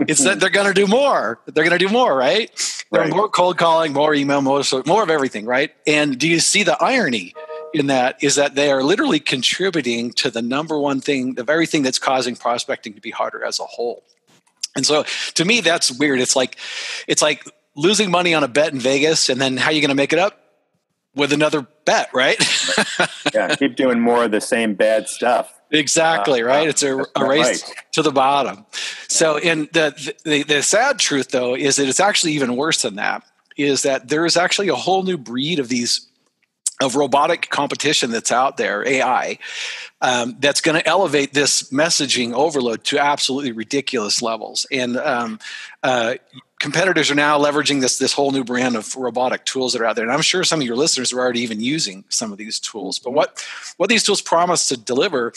it's 0.00 0.22
that 0.24 0.38
they're 0.38 0.50
going 0.50 0.66
to 0.66 0.74
do 0.74 0.86
more. 0.86 1.40
They're 1.46 1.64
going 1.64 1.78
to 1.78 1.84
do 1.84 1.90
more, 1.90 2.14
right? 2.14 2.50
Right. 2.90 3.08
More 3.10 3.30
cold 3.30 3.56
calling, 3.56 3.94
more 3.94 4.12
email, 4.12 4.42
more 4.42 4.62
more 4.84 5.02
of 5.02 5.08
everything, 5.08 5.46
right? 5.46 5.72
And 5.86 6.18
do 6.18 6.28
you 6.28 6.40
see 6.40 6.62
the 6.62 6.76
irony? 6.82 7.34
in 7.72 7.86
that 7.86 8.22
is 8.22 8.34
that 8.34 8.54
they 8.54 8.70
are 8.70 8.82
literally 8.82 9.20
contributing 9.20 10.12
to 10.12 10.30
the 10.30 10.42
number 10.42 10.78
one 10.78 11.00
thing, 11.00 11.34
the 11.34 11.44
very 11.44 11.66
thing 11.66 11.82
that's 11.82 11.98
causing 11.98 12.36
prospecting 12.36 12.94
to 12.94 13.00
be 13.00 13.10
harder 13.10 13.44
as 13.44 13.58
a 13.58 13.64
whole. 13.64 14.04
And 14.76 14.86
so 14.86 15.04
to 15.34 15.44
me, 15.44 15.60
that's 15.60 15.90
weird. 15.90 16.20
It's 16.20 16.36
like 16.36 16.56
it's 17.06 17.22
like 17.22 17.44
losing 17.74 18.10
money 18.10 18.34
on 18.34 18.44
a 18.44 18.48
bet 18.48 18.72
in 18.72 18.78
Vegas, 18.78 19.28
and 19.28 19.40
then 19.40 19.56
how 19.56 19.70
are 19.70 19.72
you 19.72 19.80
going 19.80 19.88
to 19.88 19.94
make 19.94 20.12
it 20.12 20.18
up? 20.18 20.38
with 21.14 21.32
another 21.32 21.66
bet, 21.84 22.08
right? 22.12 22.36
yeah, 23.34 23.54
keep 23.56 23.76
doing 23.76 24.00
more 24.00 24.24
of 24.24 24.30
the 24.30 24.40
same 24.40 24.74
bad 24.74 25.08
stuff. 25.08 25.52
Exactly 25.70 26.42
uh, 26.42 26.46
right. 26.46 26.68
It's 26.68 26.82
a, 26.82 27.04
a 27.16 27.26
race 27.26 27.68
right. 27.68 27.76
to 27.92 28.02
the 28.02 28.12
bottom. 28.12 28.66
So, 29.08 29.38
in 29.38 29.68
the, 29.72 30.14
the 30.24 30.42
the 30.42 30.62
sad 30.62 30.98
truth 30.98 31.30
though 31.30 31.54
is 31.54 31.76
that 31.76 31.88
it's 31.88 32.00
actually 32.00 32.32
even 32.32 32.56
worse 32.56 32.82
than 32.82 32.96
that. 32.96 33.24
Is 33.56 33.82
that 33.82 34.08
there 34.08 34.24
is 34.24 34.36
actually 34.36 34.68
a 34.68 34.74
whole 34.74 35.02
new 35.02 35.18
breed 35.18 35.58
of 35.58 35.68
these 35.68 36.06
of 36.80 36.96
robotic 36.96 37.48
competition 37.48 38.10
that's 38.10 38.32
out 38.32 38.56
there, 38.56 38.86
AI, 38.86 39.38
um, 40.00 40.36
that's 40.40 40.60
going 40.60 40.74
to 40.74 40.86
elevate 40.86 41.32
this 41.32 41.70
messaging 41.70 42.32
overload 42.32 42.82
to 42.84 42.98
absolutely 42.98 43.52
ridiculous 43.52 44.20
levels. 44.20 44.66
And 44.72 44.96
um, 44.96 45.38
uh, 45.82 46.14
competitors 46.62 47.10
are 47.10 47.16
now 47.16 47.36
leveraging 47.40 47.80
this 47.80 47.98
this 47.98 48.12
whole 48.12 48.30
new 48.30 48.44
brand 48.44 48.76
of 48.76 48.94
robotic 48.94 49.44
tools 49.44 49.72
that 49.72 49.82
are 49.82 49.84
out 49.84 49.96
there. 49.96 50.04
And 50.04 50.12
I'm 50.12 50.22
sure 50.22 50.44
some 50.44 50.60
of 50.60 50.66
your 50.66 50.76
listeners 50.76 51.12
are 51.12 51.18
already 51.18 51.40
even 51.40 51.60
using 51.60 52.04
some 52.08 52.30
of 52.30 52.38
these 52.38 52.60
tools. 52.60 53.00
But 53.00 53.12
what 53.12 53.44
what 53.78 53.90
these 53.90 54.04
tools 54.04 54.22
promise 54.22 54.68
to 54.68 54.76
deliver 54.76 55.32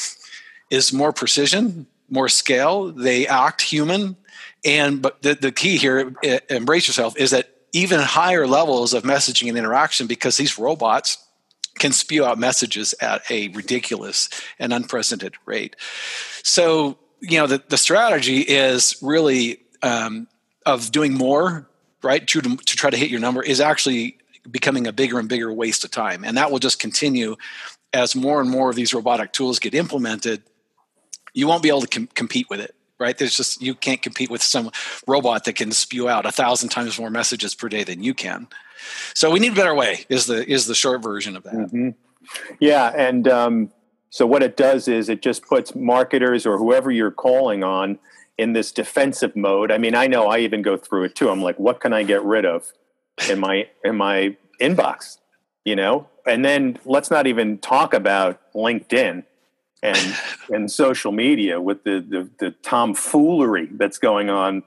is 0.69 0.93
more 0.93 1.11
precision, 1.11 1.87
more 2.09 2.29
scale. 2.29 2.91
They 2.91 3.27
act 3.27 3.63
human, 3.63 4.15
and 4.63 5.01
but 5.01 5.23
the, 5.23 5.33
the 5.33 5.51
key 5.51 5.77
here, 5.77 6.13
embrace 6.49 6.87
yourself, 6.87 7.17
is 7.17 7.31
that 7.31 7.49
even 7.73 7.99
higher 7.99 8.45
levels 8.45 8.93
of 8.93 9.03
messaging 9.03 9.49
and 9.49 9.57
interaction 9.57 10.05
because 10.05 10.37
these 10.37 10.59
robots 10.59 11.17
can 11.79 11.91
spew 11.91 12.23
out 12.23 12.37
messages 12.37 12.93
at 13.01 13.29
a 13.31 13.49
ridiculous 13.49 14.29
and 14.59 14.71
unprecedented 14.71 15.33
rate. 15.45 15.75
So, 16.43 16.97
you 17.19 17.37
know, 17.39 17.47
the, 17.47 17.61
the 17.67 17.77
strategy 17.77 18.39
is 18.41 18.95
really 19.01 19.59
um, 19.83 20.27
of 20.65 20.91
doing 20.91 21.13
more, 21.13 21.67
right, 22.01 22.25
to, 22.27 22.41
to 22.41 22.77
try 22.77 22.89
to 22.89 22.97
hit 22.97 23.09
your 23.09 23.19
number 23.19 23.43
is 23.43 23.59
actually 23.59 24.17
becoming 24.49 24.87
a 24.87 24.93
bigger 24.93 25.19
and 25.19 25.29
bigger 25.29 25.51
waste 25.51 25.83
of 25.83 25.91
time. 25.91 26.23
And 26.23 26.37
that 26.37 26.51
will 26.51 26.59
just 26.59 26.79
continue 26.79 27.35
as 27.93 28.15
more 28.15 28.41
and 28.41 28.49
more 28.49 28.69
of 28.69 28.75
these 28.75 28.93
robotic 28.93 29.31
tools 29.31 29.59
get 29.59 29.73
implemented. 29.73 30.43
You 31.33 31.47
won't 31.47 31.63
be 31.63 31.69
able 31.69 31.81
to 31.81 31.87
com- 31.87 32.09
compete 32.13 32.49
with 32.49 32.59
it 32.59 32.75
right? 32.99 33.17
There's 33.17 33.35
just 33.35 33.61
you 33.61 33.75
can't 33.75 34.01
compete 34.01 34.29
with 34.29 34.41
some 34.41 34.71
robot 35.07 35.45
that 35.45 35.53
can 35.55 35.71
spew 35.71 36.07
out 36.07 36.25
a 36.25 36.31
thousand 36.31 36.69
times 36.69 36.99
more 36.99 37.09
messages 37.09 37.55
per 37.55 37.69
day 37.69 37.83
than 37.83 38.03
you 38.03 38.13
can. 38.13 38.47
So 39.13 39.31
we 39.31 39.39
need 39.39 39.53
a 39.53 39.55
better 39.55 39.75
way. 39.75 40.05
Is 40.09 40.25
the 40.25 40.49
is 40.49 40.67
the 40.67 40.75
short 40.75 41.03
version 41.03 41.35
of 41.35 41.43
that? 41.43 41.53
Mm-hmm. 41.53 41.89
Yeah, 42.59 42.91
and 42.95 43.27
um, 43.27 43.71
so 44.09 44.25
what 44.25 44.43
it 44.43 44.57
does 44.57 44.87
is 44.87 45.09
it 45.09 45.21
just 45.21 45.45
puts 45.45 45.75
marketers 45.75 46.45
or 46.45 46.57
whoever 46.57 46.91
you're 46.91 47.11
calling 47.11 47.63
on 47.63 47.99
in 48.37 48.53
this 48.53 48.71
defensive 48.71 49.35
mode. 49.35 49.71
I 49.71 49.77
mean, 49.77 49.95
I 49.95 50.07
know 50.07 50.27
I 50.27 50.39
even 50.39 50.61
go 50.61 50.77
through 50.77 51.05
it 51.05 51.15
too. 51.15 51.29
I'm 51.29 51.41
like, 51.41 51.59
what 51.59 51.79
can 51.79 51.93
I 51.93 52.03
get 52.03 52.23
rid 52.23 52.45
of 52.45 52.71
in 53.29 53.39
my 53.39 53.67
in 53.83 53.95
my 53.95 54.35
inbox? 54.59 55.17
You 55.63 55.75
know, 55.75 56.07
and 56.27 56.43
then 56.43 56.77
let's 56.85 57.09
not 57.09 57.27
even 57.27 57.57
talk 57.57 57.93
about 57.93 58.39
LinkedIn 58.53 59.23
and 59.81 60.17
and 60.49 60.71
social 60.71 61.11
media 61.11 61.61
with 61.61 61.83
the, 61.83 62.05
the 62.07 62.29
the 62.39 62.51
tomfoolery 62.51 63.69
that's 63.71 63.97
going 63.97 64.29
on 64.29 64.63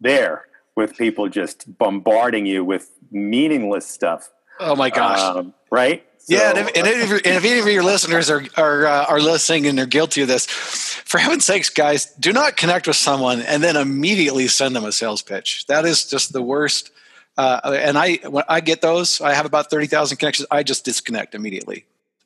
there 0.00 0.46
with 0.76 0.96
people 0.96 1.28
just 1.28 1.78
bombarding 1.78 2.46
you 2.46 2.64
with 2.64 2.90
meaningless 3.10 3.86
stuff. 3.86 4.30
Oh 4.58 4.74
my 4.74 4.90
gosh! 4.90 5.20
Um, 5.20 5.54
right? 5.70 6.04
So, 6.24 6.34
yeah, 6.34 6.50
and 6.50 6.58
if, 6.58 6.66
and, 6.68 6.86
if, 6.86 7.10
and 7.10 7.26
if, 7.26 7.44
any 7.44 7.58
of 7.58 7.66
your 7.66 7.82
listeners 7.82 8.30
are 8.30 8.42
are 8.56 8.86
uh, 8.86 9.04
are 9.06 9.20
listening 9.20 9.66
and 9.66 9.76
they're 9.76 9.84
guilty 9.84 10.22
of 10.22 10.28
this, 10.28 10.46
for 10.46 11.18
heaven's 11.18 11.44
sakes, 11.44 11.68
guys, 11.68 12.06
do 12.18 12.32
not 12.32 12.56
connect 12.56 12.86
with 12.86 12.96
someone 12.96 13.42
and 13.42 13.62
then 13.62 13.76
immediately 13.76 14.48
send 14.48 14.74
them 14.74 14.84
a 14.84 14.92
sales 14.92 15.20
pitch. 15.20 15.66
That 15.66 15.84
is 15.84 16.06
just 16.06 16.32
the 16.32 16.40
worst. 16.40 16.90
Uh, 17.36 17.78
and 17.78 17.98
I 17.98 18.16
when 18.28 18.44
I 18.48 18.60
get 18.60 18.80
those, 18.80 19.20
I 19.20 19.34
have 19.34 19.44
about 19.44 19.68
thirty 19.68 19.86
thousand 19.86 20.16
connections. 20.16 20.46
I 20.50 20.62
just 20.62 20.84
disconnect 20.84 21.34
immediately 21.34 21.84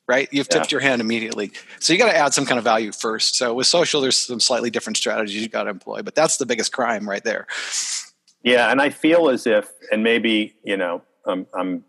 right? 0.09 0.29
You've 0.33 0.49
tipped 0.49 0.73
yeah. 0.73 0.77
your 0.77 0.81
hand 0.81 1.01
immediately. 1.01 1.53
So 1.79 1.93
you 1.93 1.99
got 1.99 2.11
to 2.11 2.17
add 2.17 2.33
some 2.33 2.47
kind 2.47 2.59
of 2.59 2.65
value 2.65 2.93
first. 2.93 3.37
So 3.37 3.55
with 3.55 3.67
social, 3.67 4.01
there's 4.01 4.17
some 4.17 4.41
slightly 4.41 4.71
different 4.71 4.97
strategies 4.97 5.43
you 5.43 5.49
got 5.49 5.65
to 5.65 5.71
employ, 5.71 6.03
but 6.03 6.15
that's 6.15 6.39
the 6.39 6.47
biggest 6.47 6.73
crime 6.73 7.07
right 7.09 7.23
there. 7.23 7.47
Yeah, 8.43 8.71
and 8.71 8.81
I 8.81 8.89
feel 8.89 9.29
as 9.29 9.47
if, 9.47 9.71
and 9.93 10.03
maybe 10.03 10.55
you 10.65 10.77
know, 10.77 11.03
um, 11.27 11.47
I'm, 11.55 11.85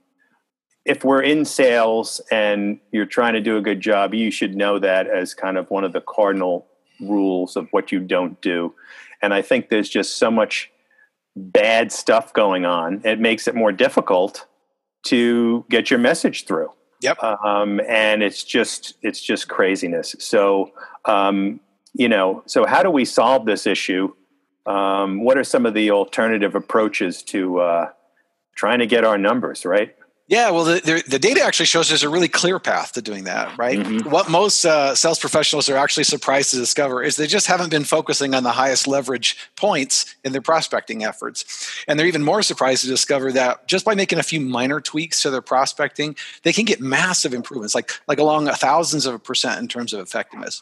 if 0.85 1.03
we're 1.03 1.21
in 1.21 1.45
sales 1.45 2.21
and 2.31 2.79
you're 2.91 3.05
trying 3.05 3.33
to 3.33 3.41
do 3.41 3.57
a 3.57 3.61
good 3.61 3.81
job, 3.81 4.13
you 4.13 4.31
should 4.31 4.55
know 4.55 4.79
that 4.79 5.07
as 5.07 5.33
kind 5.33 5.57
of 5.57 5.69
one 5.69 5.83
of 5.83 5.93
the 5.93 6.01
cardinal 6.01 6.65
rules 6.99 7.55
of 7.55 7.67
what 7.71 7.91
you 7.91 7.99
don't 7.99 8.39
do. 8.41 8.73
And 9.21 9.33
I 9.33 9.41
think 9.41 9.69
there's 9.69 9.89
just 9.89 10.17
so 10.17 10.31
much 10.31 10.71
bad 11.35 11.91
stuff 11.91 12.33
going 12.33 12.65
on. 12.65 13.01
It 13.03 13.19
makes 13.19 13.47
it 13.47 13.55
more 13.55 13.71
difficult 13.71 14.45
to 15.03 15.65
get 15.69 15.89
your 15.89 15.99
message 15.99 16.45
through. 16.45 16.71
Yep. 17.01 17.23
Um, 17.23 17.79
and 17.87 18.21
it's 18.21 18.43
just 18.43 18.95
it's 19.01 19.21
just 19.21 19.47
craziness. 19.47 20.15
So 20.19 20.71
um, 21.05 21.61
you 21.93 22.09
know, 22.09 22.43
so 22.45 22.65
how 22.65 22.83
do 22.83 22.89
we 22.89 23.05
solve 23.05 23.45
this 23.45 23.65
issue? 23.65 24.13
Um, 24.65 25.23
what 25.23 25.37
are 25.37 25.43
some 25.43 25.65
of 25.65 25.73
the 25.73 25.91
alternative 25.91 26.55
approaches 26.55 27.23
to 27.23 27.59
uh, 27.59 27.89
trying 28.55 28.79
to 28.79 28.85
get 28.85 29.05
our 29.05 29.17
numbers 29.17 29.65
right? 29.65 29.95
Yeah, 30.29 30.51
well, 30.51 30.63
the, 30.63 30.79
the, 30.79 31.03
the, 31.07 31.17
data 31.17 31.41
actually 31.41 31.65
shows 31.65 31.89
there's 31.89 32.03
a 32.03 32.09
really 32.09 32.27
clear 32.27 32.59
path 32.59 32.91
to 32.93 33.01
doing 33.01 33.23
that, 33.23 33.57
right? 33.57 33.79
Mm-hmm. 33.79 34.11
What 34.11 34.29
most 34.29 34.63
uh, 34.63 34.93
sales 34.93 35.17
professionals 35.17 35.67
are 35.69 35.75
actually 35.75 36.03
surprised 36.03 36.51
to 36.51 36.57
discover 36.57 37.01
is 37.01 37.15
they 37.15 37.25
just 37.25 37.47
haven't 37.47 37.71
been 37.71 37.83
focusing 37.83 38.35
on 38.35 38.43
the 38.43 38.51
highest 38.51 38.87
leverage 38.87 39.37
points 39.55 40.15
in 40.23 40.31
their 40.31 40.41
prospecting 40.41 41.03
efforts. 41.03 41.83
And 41.87 41.97
they're 41.97 42.05
even 42.05 42.23
more 42.23 42.43
surprised 42.43 42.83
to 42.83 42.87
discover 42.87 43.31
that 43.31 43.67
just 43.67 43.85
by 43.85 43.95
making 43.95 44.19
a 44.19 44.23
few 44.23 44.39
minor 44.39 44.79
tweaks 44.79 45.23
to 45.23 45.31
their 45.31 45.41
prospecting, 45.41 46.15
they 46.43 46.53
can 46.53 46.65
get 46.65 46.79
massive 46.79 47.33
improvements, 47.33 47.73
like, 47.73 47.89
like 48.07 48.19
along 48.19 48.45
thousands 48.49 49.07
of 49.07 49.15
a 49.15 49.19
percent 49.19 49.59
in 49.59 49.67
terms 49.67 49.93
of 49.93 49.99
effectiveness. 49.99 50.61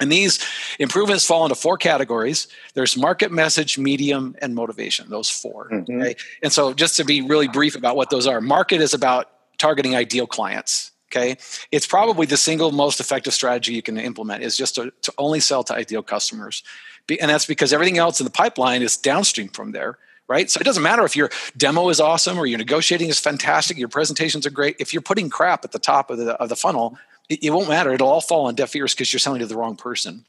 And 0.00 0.12
these 0.12 0.44
improvements 0.78 1.24
fall 1.24 1.44
into 1.44 1.54
four 1.54 1.76
categories. 1.76 2.48
There's 2.74 2.96
market 2.96 3.32
message, 3.32 3.78
medium, 3.78 4.36
and 4.40 4.54
motivation, 4.54 5.10
those 5.10 5.28
4 5.28 5.70
mm-hmm. 5.70 6.00
Okay. 6.00 6.16
And 6.42 6.52
so 6.52 6.72
just 6.72 6.96
to 6.96 7.04
be 7.04 7.20
really 7.20 7.48
brief 7.48 7.74
about 7.74 7.96
what 7.96 8.10
those 8.10 8.26
are, 8.26 8.40
market 8.40 8.80
is 8.80 8.94
about 8.94 9.30
targeting 9.58 9.96
ideal 9.96 10.26
clients. 10.26 10.92
Okay. 11.10 11.36
It's 11.72 11.86
probably 11.86 12.26
the 12.26 12.36
single 12.36 12.70
most 12.70 13.00
effective 13.00 13.32
strategy 13.32 13.72
you 13.72 13.82
can 13.82 13.98
implement 13.98 14.42
is 14.42 14.56
just 14.56 14.74
to, 14.74 14.92
to 15.02 15.12
only 15.16 15.40
sell 15.40 15.64
to 15.64 15.74
ideal 15.74 16.02
customers. 16.02 16.62
And 17.08 17.30
that's 17.30 17.46
because 17.46 17.72
everything 17.72 17.96
else 17.96 18.20
in 18.20 18.24
the 18.24 18.30
pipeline 18.30 18.82
is 18.82 18.96
downstream 18.96 19.48
from 19.48 19.72
there 19.72 19.98
right? 20.28 20.50
So 20.50 20.60
it 20.60 20.64
doesn't 20.64 20.82
matter 20.82 21.04
if 21.04 21.16
your 21.16 21.30
demo 21.56 21.88
is 21.88 22.00
awesome 22.00 22.38
or 22.38 22.46
your 22.46 22.58
negotiating 22.58 23.08
is 23.08 23.18
fantastic, 23.18 23.78
your 23.78 23.88
presentations 23.88 24.46
are 24.46 24.50
great. 24.50 24.76
If 24.78 24.92
you're 24.92 25.02
putting 25.02 25.30
crap 25.30 25.64
at 25.64 25.72
the 25.72 25.78
top 25.78 26.10
of 26.10 26.18
the 26.18 26.34
of 26.34 26.50
the 26.50 26.56
funnel, 26.56 26.98
it, 27.28 27.44
it 27.44 27.50
won't 27.50 27.68
matter. 27.68 27.92
It'll 27.92 28.08
all 28.08 28.20
fall 28.20 28.46
on 28.46 28.54
deaf 28.54 28.74
ears 28.74 28.94
because 28.94 29.12
you're 29.12 29.20
selling 29.20 29.40
to 29.40 29.46
the 29.46 29.56
wrong 29.56 29.76
person. 29.76 30.24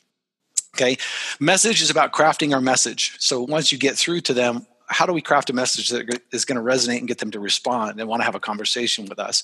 Okay. 0.75 0.97
Message 1.39 1.81
is 1.81 1.89
about 1.89 2.13
crafting 2.13 2.53
our 2.53 2.61
message. 2.61 3.15
So 3.19 3.41
once 3.41 3.71
you 3.71 3.77
get 3.77 3.97
through 3.97 4.21
to 4.21 4.33
them, 4.33 4.65
how 4.89 5.05
do 5.05 5.13
we 5.13 5.21
craft 5.21 5.49
a 5.49 5.53
message 5.53 5.89
that 5.89 6.21
is 6.31 6.45
going 6.45 6.55
to 6.55 6.63
resonate 6.63 6.97
and 6.97 7.07
get 7.07 7.19
them 7.19 7.31
to 7.31 7.39
respond 7.39 7.99
and 7.99 8.09
want 8.09 8.21
to 8.21 8.25
have 8.25 8.35
a 8.35 8.39
conversation 8.39 9.05
with 9.05 9.19
us? 9.19 9.43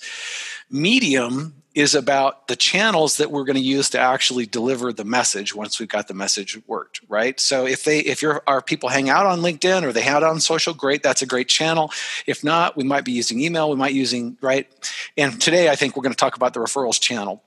Medium 0.72 1.62
is 1.76 1.94
about 1.94 2.48
the 2.48 2.56
channels 2.56 3.18
that 3.18 3.30
we're 3.30 3.44
going 3.44 3.58
to 3.58 3.62
use 3.62 3.90
to 3.92 4.00
actually 4.00 4.46
deliver 4.48 4.92
the 4.92 5.04
message 5.04 5.54
once 5.54 5.80
we've 5.80 5.90
got 5.90 6.08
the 6.08 6.14
message 6.14 6.58
worked, 6.66 7.02
right? 7.10 7.40
So 7.40 7.68
if 7.68 7.84
they 7.84 8.00
if 8.00 8.22
your 8.22 8.42
our 8.48 8.62
people 8.62 8.90
hang 8.90 9.10
out 9.10 9.26
on 9.26 9.42
LinkedIn 9.42 9.84
or 9.84 9.92
they 9.92 10.02
hang 10.02 10.16
out 10.16 10.24
on 10.24 10.40
social, 10.40 10.74
great, 10.74 11.04
that's 11.04 11.22
a 11.22 11.28
great 11.28 11.48
channel. 11.48 11.92
If 12.26 12.44
not, 12.44 12.76
we 12.76 12.84
might 12.84 13.06
be 13.06 13.12
using 13.12 13.40
email, 13.40 13.70
we 13.70 13.76
might 13.76 13.94
using 13.94 14.38
right. 14.42 14.68
And 15.16 15.40
today 15.40 15.70
I 15.70 15.76
think 15.76 15.96
we're 15.96 16.04
going 16.04 16.14
to 16.14 16.18
talk 16.18 16.36
about 16.36 16.54
the 16.54 16.60
referrals 16.60 17.00
channel 17.00 17.44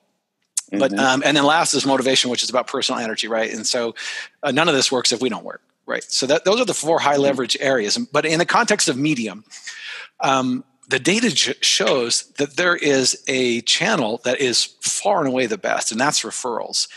but 0.70 0.90
mm-hmm. 0.90 0.98
um, 0.98 1.22
and 1.24 1.36
then 1.36 1.44
last 1.44 1.74
is 1.74 1.86
motivation 1.86 2.30
which 2.30 2.42
is 2.42 2.50
about 2.50 2.66
personal 2.66 3.00
energy 3.00 3.28
right? 3.28 3.52
And 3.52 3.66
so 3.66 3.94
uh, 4.42 4.50
none 4.50 4.68
of 4.68 4.74
this 4.74 4.92
works 4.92 5.12
if 5.12 5.20
we 5.20 5.28
don't 5.28 5.44
work 5.44 5.62
right? 5.86 6.04
So 6.04 6.26
that 6.26 6.44
those 6.44 6.60
are 6.60 6.64
the 6.64 6.74
four 6.74 7.00
high 7.00 7.16
leverage 7.16 7.56
areas. 7.60 7.96
But 7.96 8.26
in 8.26 8.38
the 8.38 8.46
context 8.46 8.88
of 8.88 8.96
medium 8.96 9.44
um, 10.20 10.64
the 10.88 10.98
data 10.98 11.30
j- 11.30 11.54
shows 11.60 12.24
that 12.38 12.56
there 12.56 12.76
is 12.76 13.22
a 13.28 13.60
channel 13.62 14.20
that 14.24 14.40
is 14.40 14.64
far 14.80 15.20
and 15.20 15.28
away 15.28 15.46
the 15.46 15.58
best 15.58 15.92
and 15.92 16.00
that's 16.00 16.22
referrals. 16.22 16.88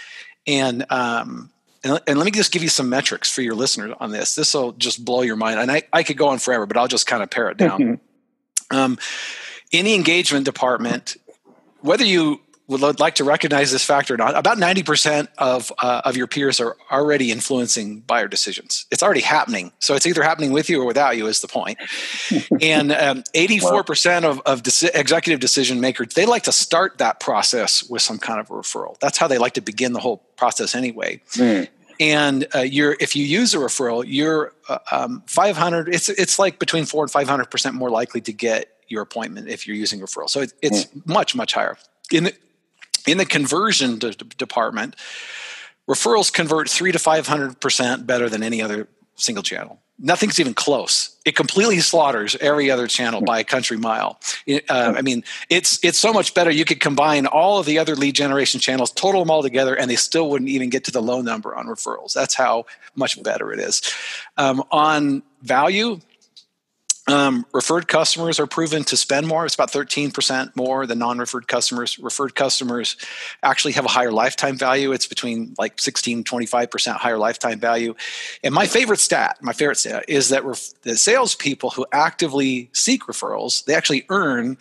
And 0.47 0.85
um, 0.91 1.51
and, 1.83 1.99
and 2.05 2.17
let 2.17 2.25
me 2.25 2.31
just 2.31 2.51
give 2.51 2.61
you 2.61 2.69
some 2.69 2.89
metrics 2.89 3.31
for 3.31 3.41
your 3.41 3.55
listeners 3.55 3.95
on 3.99 4.11
this. 4.11 4.35
This 4.35 4.53
will 4.53 4.73
just 4.73 5.03
blow 5.03 5.21
your 5.21 5.35
mind 5.35 5.59
and 5.59 5.71
I, 5.71 5.83
I 5.91 6.03
could 6.03 6.17
go 6.17 6.29
on 6.29 6.39
forever 6.39 6.65
but 6.65 6.77
i'll 6.77 6.87
just 6.87 7.07
kind 7.07 7.23
of 7.23 7.29
pare 7.29 7.49
it 7.49 7.57
down. 7.57 7.81
Mm-hmm. 7.81 8.77
um, 8.77 8.97
any 9.73 9.95
engagement 9.95 10.45
department 10.45 11.17
whether 11.81 12.05
you 12.05 12.41
would 12.67 12.99
like 12.99 13.15
to 13.15 13.23
recognize 13.23 13.71
this 13.71 13.83
factor 13.83 14.13
or 14.13 14.17
not, 14.17 14.35
about 14.35 14.57
90% 14.57 15.27
of, 15.37 15.71
uh, 15.79 16.01
of 16.05 16.15
your 16.15 16.27
peers 16.27 16.59
are 16.59 16.77
already 16.89 17.31
influencing 17.31 17.99
buyer 18.01 18.27
decisions. 18.27 18.85
It's 18.91 19.03
already 19.03 19.21
happening. 19.21 19.71
So 19.79 19.95
it's 19.95 20.05
either 20.05 20.23
happening 20.23 20.51
with 20.51 20.69
you 20.69 20.81
or 20.81 20.85
without 20.85 21.17
you, 21.17 21.27
is 21.27 21.41
the 21.41 21.47
point. 21.47 21.77
and 22.61 22.91
um, 22.91 23.23
84% 23.35 24.23
of, 24.23 24.39
of 24.41 24.63
de- 24.63 24.99
executive 24.99 25.39
decision 25.39 25.81
makers, 25.81 26.13
they 26.13 26.25
like 26.25 26.43
to 26.43 26.51
start 26.51 26.99
that 26.99 27.19
process 27.19 27.87
with 27.89 28.01
some 28.01 28.17
kind 28.17 28.39
of 28.39 28.49
a 28.49 28.53
referral. 28.53 28.97
That's 28.99 29.17
how 29.17 29.27
they 29.27 29.37
like 29.37 29.53
to 29.55 29.61
begin 29.61 29.93
the 29.93 29.99
whole 29.99 30.17
process 30.37 30.73
anyway. 30.75 31.21
Mm. 31.33 31.67
And 31.99 32.47
uh, 32.55 32.59
you're, 32.59 32.95
if 32.99 33.15
you 33.15 33.25
use 33.25 33.53
a 33.53 33.57
referral, 33.57 34.03
you're 34.07 34.53
uh, 34.69 34.79
um, 34.91 35.23
500, 35.27 35.93
it's, 35.93 36.09
it's 36.09 36.39
like 36.39 36.57
between 36.57 36.85
four 36.85 37.03
and 37.03 37.11
500% 37.11 37.73
more 37.73 37.89
likely 37.89 38.21
to 38.21 38.33
get 38.33 38.69
your 38.87 39.01
appointment 39.01 39.47
if 39.47 39.67
you're 39.67 39.75
using 39.75 39.99
referral. 39.99 40.29
So 40.29 40.41
it, 40.41 40.53
it's 40.61 40.85
mm. 40.85 41.07
much 41.07 41.35
much 41.35 41.53
higher 41.53 41.77
in 42.11 42.25
the 42.25 42.33
in 43.07 43.17
the 43.17 43.25
conversion 43.25 43.99
de- 43.99 44.13
department. 44.13 44.95
Referrals 45.89 46.31
convert 46.31 46.69
three 46.69 46.91
to 46.91 46.99
five 46.99 47.27
hundred 47.27 47.59
percent 47.59 48.07
better 48.07 48.29
than 48.29 48.43
any 48.43 48.61
other 48.61 48.87
single 49.15 49.43
channel 49.43 49.79
nothing's 50.01 50.39
even 50.39 50.53
close. 50.53 51.15
It 51.23 51.35
completely 51.35 51.79
slaughters 51.79 52.35
every 52.41 52.71
other 52.71 52.87
channel 52.87 53.21
by 53.21 53.39
a 53.39 53.43
country 53.43 53.77
mile. 53.77 54.19
Uh, 54.49 54.59
I 54.69 55.01
mean, 55.01 55.23
it's 55.49 55.79
it's 55.83 55.99
so 55.99 56.11
much 56.11 56.33
better. 56.33 56.49
You 56.49 56.65
could 56.65 56.79
combine 56.79 57.27
all 57.27 57.59
of 57.59 57.65
the 57.65 57.77
other 57.77 57.95
lead 57.95 58.15
generation 58.15 58.59
channels, 58.59 58.91
total 58.91 59.21
them 59.21 59.29
all 59.29 59.43
together, 59.43 59.75
and 59.75 59.89
they 59.89 59.95
still 59.95 60.29
wouldn't 60.29 60.49
even 60.49 60.69
get 60.69 60.83
to 60.85 60.91
the 60.91 61.01
low 61.01 61.21
number 61.21 61.55
on 61.55 61.67
referrals. 61.67 62.13
That's 62.13 62.33
how 62.33 62.65
much 62.95 63.21
better 63.21 63.53
it 63.53 63.59
is. 63.59 63.81
Um, 64.37 64.63
on 64.71 65.21
value, 65.43 65.99
um, 67.07 67.45
referred 67.51 67.87
customers 67.87 68.39
are 68.39 68.45
proven 68.45 68.83
to 68.85 68.95
spend 68.95 69.27
more. 69.27 69.45
It's 69.45 69.55
about 69.55 69.71
13% 69.71 70.55
more 70.55 70.85
than 70.85 70.99
non 70.99 71.17
referred 71.17 71.47
customers. 71.47 71.97
Referred 71.97 72.35
customers 72.35 72.95
actually 73.41 73.73
have 73.73 73.85
a 73.85 73.89
higher 73.89 74.11
lifetime 74.11 74.55
value. 74.55 74.91
It's 74.91 75.07
between 75.07 75.55
like 75.57 75.79
16 75.79 76.23
25% 76.23 76.95
higher 76.97 77.17
lifetime 77.17 77.59
value. 77.59 77.95
And 78.43 78.53
my 78.53 78.67
favorite 78.67 78.99
stat, 78.99 79.39
my 79.41 79.53
favorite 79.53 79.77
stat 79.77 80.05
is 80.07 80.29
that 80.29 80.45
ref- 80.45 80.73
the 80.83 80.95
salespeople 80.95 81.71
who 81.71 81.85
actively 81.91 82.69
seek 82.73 83.03
referrals, 83.03 83.65
they 83.65 83.73
actually 83.73 84.05
earn 84.09 84.57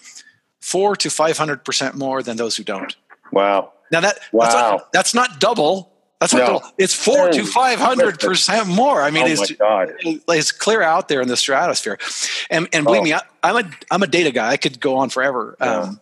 four 0.61 0.97
to 0.97 1.09
500% 1.09 1.94
more 1.94 2.23
than 2.23 2.37
those 2.37 2.56
who 2.56 2.64
don't. 2.64 2.97
Wow. 3.32 3.73
Now 3.92 4.00
that 4.00 4.18
wow. 4.32 4.44
that's, 4.44 4.54
not, 4.54 4.92
that's 4.92 5.14
not 5.14 5.40
double, 5.40 5.89
that's 6.20 6.34
no. 6.34 6.54
what 6.54 6.74
it's 6.76 6.92
four 6.92 7.30
to 7.30 7.44
five 7.46 7.78
hundred 7.78 8.20
percent 8.20 8.68
more. 8.68 9.00
I 9.02 9.10
mean, 9.10 9.24
oh 9.24 9.86
it's, 9.98 10.22
it's 10.28 10.52
clear 10.52 10.82
out 10.82 11.08
there 11.08 11.22
in 11.22 11.28
the 11.28 11.36
stratosphere. 11.36 11.98
And 12.50 12.68
and 12.74 12.84
believe 12.84 13.00
oh. 13.00 13.04
me, 13.04 13.12
I, 13.14 13.22
am 13.42 13.56
a 13.56 13.70
I'm 13.90 14.02
a 14.02 14.06
data 14.06 14.30
guy. 14.30 14.50
I 14.50 14.58
could 14.58 14.80
go 14.80 14.96
on 14.98 15.08
forever. 15.08 15.56
Yeah. 15.60 15.66
Um, 15.66 16.00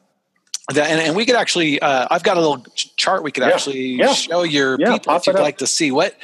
that, 0.74 0.90
and, 0.90 1.00
and, 1.00 1.16
we 1.16 1.24
could 1.24 1.36
actually, 1.36 1.80
uh, 1.80 2.06
I've 2.10 2.22
got 2.22 2.36
a 2.36 2.40
little 2.40 2.62
chart 2.74 3.22
we 3.22 3.32
could 3.32 3.42
yeah. 3.42 3.48
actually 3.48 3.86
yeah. 3.94 4.12
show 4.12 4.42
your 4.42 4.76
people 4.76 5.16
if 5.16 5.26
you'd 5.26 5.36
like 5.36 5.58
to 5.58 5.66
see 5.66 5.90
what 5.90 6.14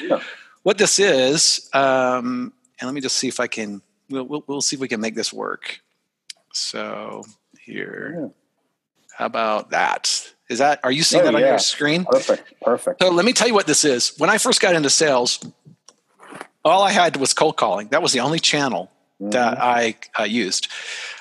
what 0.64 0.76
this 0.76 0.98
is. 0.98 1.70
Um, 1.72 2.52
and 2.78 2.88
let 2.88 2.94
me 2.94 3.00
just 3.00 3.16
see 3.16 3.28
if 3.28 3.40
I 3.40 3.46
can. 3.46 3.80
We'll, 4.10 4.24
we'll, 4.24 4.44
we'll 4.46 4.60
see 4.60 4.76
if 4.76 4.80
we 4.80 4.88
can 4.88 5.00
make 5.00 5.14
this 5.14 5.32
work. 5.32 5.80
So 6.52 7.24
here, 7.58 8.30
how 9.16 9.26
about 9.26 9.70
that? 9.70 10.33
Is 10.54 10.60
that 10.60 10.78
are 10.84 10.92
you 10.92 11.02
seeing 11.02 11.22
oh, 11.22 11.26
that 11.26 11.34
on 11.34 11.40
yeah. 11.40 11.48
your 11.50 11.58
screen? 11.58 12.04
Perfect. 12.04 12.54
Perfect. 12.62 13.02
So 13.02 13.10
let 13.10 13.24
me 13.24 13.32
tell 13.32 13.48
you 13.48 13.54
what 13.54 13.66
this 13.66 13.84
is. 13.84 14.14
When 14.18 14.30
I 14.30 14.38
first 14.38 14.60
got 14.60 14.74
into 14.74 14.88
sales, 14.88 15.44
all 16.64 16.82
I 16.82 16.92
had 16.92 17.16
was 17.16 17.34
cold 17.34 17.56
calling. 17.56 17.88
That 17.88 18.02
was 18.02 18.12
the 18.12 18.20
only 18.20 18.38
channel 18.38 18.92
mm-hmm. 19.20 19.30
that 19.30 19.60
I 19.60 19.96
uh, 20.18 20.22
used. 20.22 20.68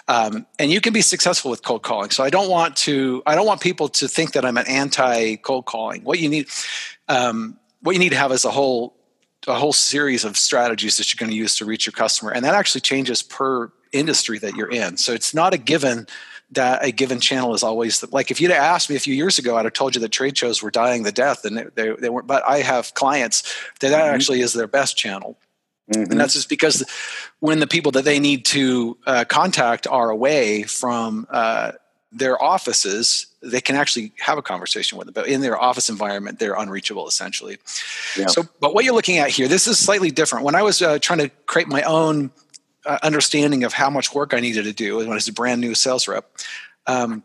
Um, 0.07 0.45
and 0.59 0.71
you 0.71 0.81
can 0.81 0.93
be 0.93 1.01
successful 1.01 1.49
with 1.49 1.63
cold 1.63 1.81
calling. 1.81 2.11
So 2.11 2.23
I 2.23 2.29
don't 2.29 2.49
want 2.49 2.75
to. 2.77 3.23
I 3.25 3.33
don't 3.33 3.47
want 3.47 3.59
people 3.61 3.89
to 3.89 4.07
think 4.07 4.33
that 4.33 4.45
I'm 4.45 4.57
an 4.57 4.67
anti 4.67 5.37
cold 5.37 5.65
calling. 5.65 6.03
What 6.03 6.19
you 6.19 6.29
need, 6.29 6.47
um, 7.09 7.57
what 7.81 7.93
you 7.93 7.99
need 7.99 8.09
to 8.11 8.17
have 8.17 8.31
is 8.31 8.45
a 8.45 8.51
whole 8.51 8.95
a 9.47 9.55
whole 9.55 9.73
series 9.73 10.23
of 10.23 10.37
strategies 10.37 10.97
that 10.97 11.11
you're 11.11 11.19
going 11.19 11.31
to 11.31 11.35
use 11.35 11.57
to 11.57 11.65
reach 11.65 11.85
your 11.87 11.93
customer, 11.93 12.31
and 12.31 12.45
that 12.45 12.53
actually 12.53 12.81
changes 12.81 13.23
per 13.23 13.71
industry 13.91 14.39
that 14.39 14.55
you're 14.55 14.71
in. 14.71 14.97
So 14.97 15.13
it's 15.13 15.33
not 15.33 15.53
a 15.53 15.57
given 15.57 16.07
that 16.55 16.83
a 16.83 16.91
given 16.91 17.19
channel 17.19 17.53
is 17.53 17.63
always 17.63 17.99
the, 17.99 18.07
like 18.11 18.31
if 18.31 18.39
you'd 18.39 18.51
asked 18.51 18.89
me 18.89 18.95
a 18.95 18.99
few 18.99 19.13
years 19.13 19.37
ago 19.39 19.57
i'd 19.57 19.65
have 19.65 19.73
told 19.73 19.95
you 19.95 20.01
that 20.01 20.11
trade 20.11 20.37
shows 20.37 20.61
were 20.61 20.71
dying 20.71 21.03
the 21.03 21.11
death 21.11 21.45
and 21.45 21.57
they, 21.57 21.65
they, 21.75 21.91
they 21.93 22.09
weren't 22.09 22.27
but 22.27 22.43
i 22.47 22.59
have 22.59 22.93
clients 22.93 23.41
that 23.79 23.89
that 23.89 24.03
mm-hmm. 24.03 24.15
actually 24.15 24.41
is 24.41 24.53
their 24.53 24.67
best 24.67 24.97
channel 24.97 25.37
mm-hmm. 25.91 26.11
and 26.11 26.19
that's 26.19 26.33
just 26.33 26.49
because 26.49 26.83
when 27.39 27.59
the 27.59 27.67
people 27.67 27.91
that 27.91 28.05
they 28.05 28.19
need 28.19 28.45
to 28.45 28.97
uh, 29.05 29.25
contact 29.25 29.87
are 29.87 30.09
away 30.09 30.63
from 30.63 31.27
uh, 31.29 31.71
their 32.11 32.41
offices 32.41 33.27
they 33.41 33.59
can 33.59 33.75
actually 33.75 34.13
have 34.19 34.37
a 34.37 34.41
conversation 34.41 34.97
with 34.97 35.05
them 35.05 35.13
but 35.13 35.27
in 35.27 35.41
their 35.41 35.59
office 35.59 35.89
environment 35.89 36.39
they're 36.39 36.55
unreachable 36.55 37.07
essentially 37.07 37.57
yeah. 38.17 38.27
so 38.27 38.43
but 38.59 38.73
what 38.73 38.85
you're 38.85 38.93
looking 38.93 39.17
at 39.17 39.29
here 39.29 39.47
this 39.47 39.67
is 39.67 39.79
slightly 39.79 40.11
different 40.11 40.45
when 40.45 40.55
i 40.55 40.61
was 40.61 40.81
uh, 40.81 40.99
trying 40.99 41.19
to 41.19 41.29
create 41.45 41.67
my 41.67 41.81
own 41.83 42.31
understanding 42.85 43.63
of 43.63 43.73
how 43.73 43.89
much 43.89 44.13
work 44.13 44.33
I 44.33 44.39
needed 44.39 44.65
to 44.65 44.73
do 44.73 44.97
when 44.97 45.09
I 45.09 45.13
was 45.13 45.27
a 45.27 45.33
brand 45.33 45.61
new 45.61 45.75
sales 45.75 46.07
rep. 46.07 46.29
Um, 46.87 47.23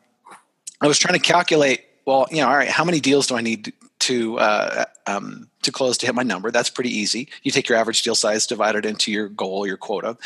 I 0.80 0.86
was 0.86 0.98
trying 0.98 1.18
to 1.18 1.24
calculate, 1.24 1.84
well, 2.06 2.26
you 2.30 2.38
know, 2.38 2.48
all 2.48 2.56
right, 2.56 2.68
how 2.68 2.84
many 2.84 3.00
deals 3.00 3.26
do 3.26 3.36
I 3.36 3.40
need 3.40 3.72
to 4.00 4.38
uh, 4.38 4.84
um, 5.06 5.50
to 5.62 5.72
close 5.72 5.98
to 5.98 6.06
hit 6.06 6.14
my 6.14 6.22
number? 6.22 6.50
That's 6.50 6.70
pretty 6.70 6.90
easy. 6.96 7.28
You 7.42 7.50
take 7.50 7.68
your 7.68 7.76
average 7.76 8.02
deal 8.02 8.14
size, 8.14 8.46
divide 8.46 8.76
it 8.76 8.86
into 8.86 9.10
your 9.10 9.28
goal, 9.28 9.66
your 9.66 9.76
quota, 9.76 10.16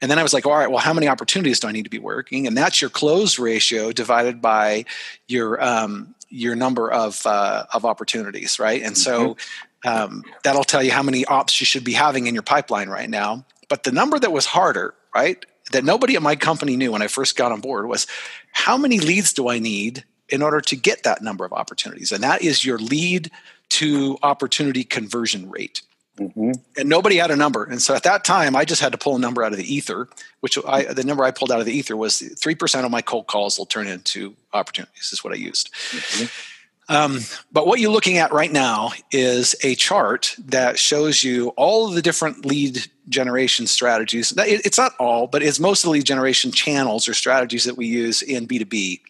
and 0.00 0.10
then 0.10 0.18
I 0.18 0.22
was 0.22 0.32
like, 0.32 0.46
all 0.46 0.56
right, 0.56 0.70
well, 0.70 0.78
how 0.78 0.92
many 0.92 1.08
opportunities 1.08 1.58
do 1.60 1.68
I 1.68 1.72
need 1.72 1.84
to 1.84 1.90
be 1.90 1.98
working? 1.98 2.46
And 2.46 2.56
that's 2.56 2.80
your 2.80 2.90
close 2.90 3.38
ratio 3.38 3.90
divided 3.90 4.40
by 4.40 4.84
your 5.26 5.62
um, 5.62 6.14
your 6.28 6.54
number 6.54 6.90
of 6.90 7.24
uh, 7.26 7.64
of 7.74 7.84
opportunities, 7.84 8.58
right? 8.58 8.82
And 8.82 8.96
so 8.96 9.34
mm-hmm. 9.34 9.88
um, 9.88 10.24
that'll 10.44 10.64
tell 10.64 10.82
you 10.82 10.92
how 10.92 11.02
many 11.02 11.24
ops 11.24 11.60
you 11.60 11.66
should 11.66 11.84
be 11.84 11.92
having 11.92 12.26
in 12.26 12.34
your 12.34 12.42
pipeline 12.42 12.88
right 12.88 13.10
now. 13.10 13.44
But 13.68 13.82
the 13.82 13.92
number 13.92 14.18
that 14.18 14.32
was 14.32 14.46
harder, 14.46 14.94
right, 15.14 15.44
that 15.72 15.84
nobody 15.84 16.16
at 16.16 16.22
my 16.22 16.36
company 16.36 16.76
knew 16.76 16.92
when 16.92 17.02
I 17.02 17.08
first 17.08 17.36
got 17.36 17.52
on 17.52 17.60
board 17.60 17.88
was 17.88 18.06
how 18.52 18.76
many 18.76 19.00
leads 19.00 19.32
do 19.32 19.48
I 19.48 19.58
need 19.58 20.04
in 20.28 20.42
order 20.42 20.60
to 20.60 20.76
get 20.76 21.02
that 21.02 21.22
number 21.22 21.44
of 21.44 21.52
opportunities? 21.52 22.12
And 22.12 22.22
that 22.22 22.42
is 22.42 22.64
your 22.64 22.78
lead 22.78 23.30
to 23.70 24.18
opportunity 24.22 24.84
conversion 24.84 25.50
rate. 25.50 25.82
Mm-hmm. 26.18 26.52
And 26.78 26.88
nobody 26.88 27.16
had 27.16 27.30
a 27.30 27.36
number. 27.36 27.64
And 27.64 27.82
so 27.82 27.94
at 27.94 28.04
that 28.04 28.24
time, 28.24 28.56
I 28.56 28.64
just 28.64 28.80
had 28.80 28.92
to 28.92 28.98
pull 28.98 29.16
a 29.16 29.18
number 29.18 29.42
out 29.42 29.52
of 29.52 29.58
the 29.58 29.74
ether, 29.74 30.08
which 30.40 30.56
I, 30.66 30.84
the 30.84 31.04
number 31.04 31.24
I 31.24 31.30
pulled 31.30 31.52
out 31.52 31.60
of 31.60 31.66
the 31.66 31.76
ether 31.76 31.96
was 31.96 32.20
3% 32.20 32.84
of 32.84 32.90
my 32.90 33.02
cold 33.02 33.26
calls 33.26 33.58
will 33.58 33.66
turn 33.66 33.86
into 33.86 34.34
opportunities, 34.52 35.10
is 35.12 35.22
what 35.22 35.34
I 35.34 35.36
used. 35.36 35.72
Mm-hmm. 35.74 36.55
Um, 36.88 37.20
but 37.50 37.66
what 37.66 37.80
you're 37.80 37.90
looking 37.90 38.18
at 38.18 38.32
right 38.32 38.52
now 38.52 38.92
is 39.10 39.56
a 39.64 39.74
chart 39.74 40.36
that 40.38 40.78
shows 40.78 41.24
you 41.24 41.48
all 41.50 41.88
of 41.88 41.94
the 41.94 42.02
different 42.02 42.46
lead 42.46 42.86
generation 43.08 43.66
strategies. 43.66 44.32
It's 44.36 44.78
not 44.78 44.92
all, 44.98 45.26
but 45.26 45.42
it's 45.42 45.58
most 45.58 45.82
of 45.82 45.88
the 45.88 45.92
lead 45.92 46.04
generation 46.04 46.52
channels 46.52 47.08
or 47.08 47.14
strategies 47.14 47.64
that 47.64 47.76
we 47.76 47.86
use 47.86 48.22
in 48.22 48.46
B2B. 48.46 49.00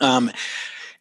Um, 0.00 0.30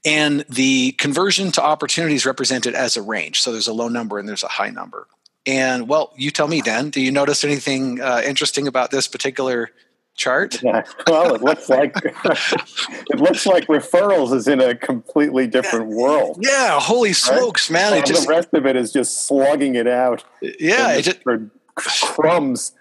and 0.06 0.46
the 0.50 0.92
conversion 0.94 1.52
to 1.54 1.64
opportunities 1.64 2.26
represented 2.26 2.76
as 2.76 2.96
a 2.96 3.02
range. 3.02 3.42
So 3.42 3.52
there's 3.52 3.68
a 3.68 3.74
low 3.74 3.88
number 3.88 4.20
and 4.20 4.30
there's 4.30 4.44
a 4.44 4.48
high 4.48 4.70
number. 4.70 5.08
And 5.46 5.88
well, 5.88 6.14
you 6.16 6.30
tell 6.30 6.48
me, 6.48 6.62
Dan, 6.62 6.90
do 6.90 7.02
you 7.02 7.12
notice 7.12 7.44
anything 7.44 8.02
uh, 8.02 8.22
interesting 8.24 8.68
about 8.68 8.92
this 8.92 9.08
particular 9.08 9.72
chart? 10.18 10.62
Yeah. 10.62 10.84
Well, 11.08 11.36
it 11.36 11.42
looks 11.42 11.70
like 11.70 11.96
it 12.04 13.20
looks 13.20 13.46
like 13.46 13.68
referrals 13.68 14.34
is 14.34 14.48
in 14.48 14.60
a 14.60 14.76
completely 14.76 15.48
different 15.48 15.88
world. 15.88 16.40
Yeah, 16.42 16.80
holy 16.80 17.14
smokes, 17.14 17.72
right? 17.72 17.92
man! 17.92 18.06
Just, 18.06 18.28
the 18.28 18.34
rest 18.34 18.50
of 18.54 18.66
it 18.66 18.76
is 18.76 18.92
just 18.92 19.28
slugging 19.28 19.76
it 19.76 19.88
out. 19.88 20.24
Yeah, 20.42 20.94
it 20.94 21.04
just, 21.04 21.24
for 21.24 21.50
crumbs. 21.76 22.74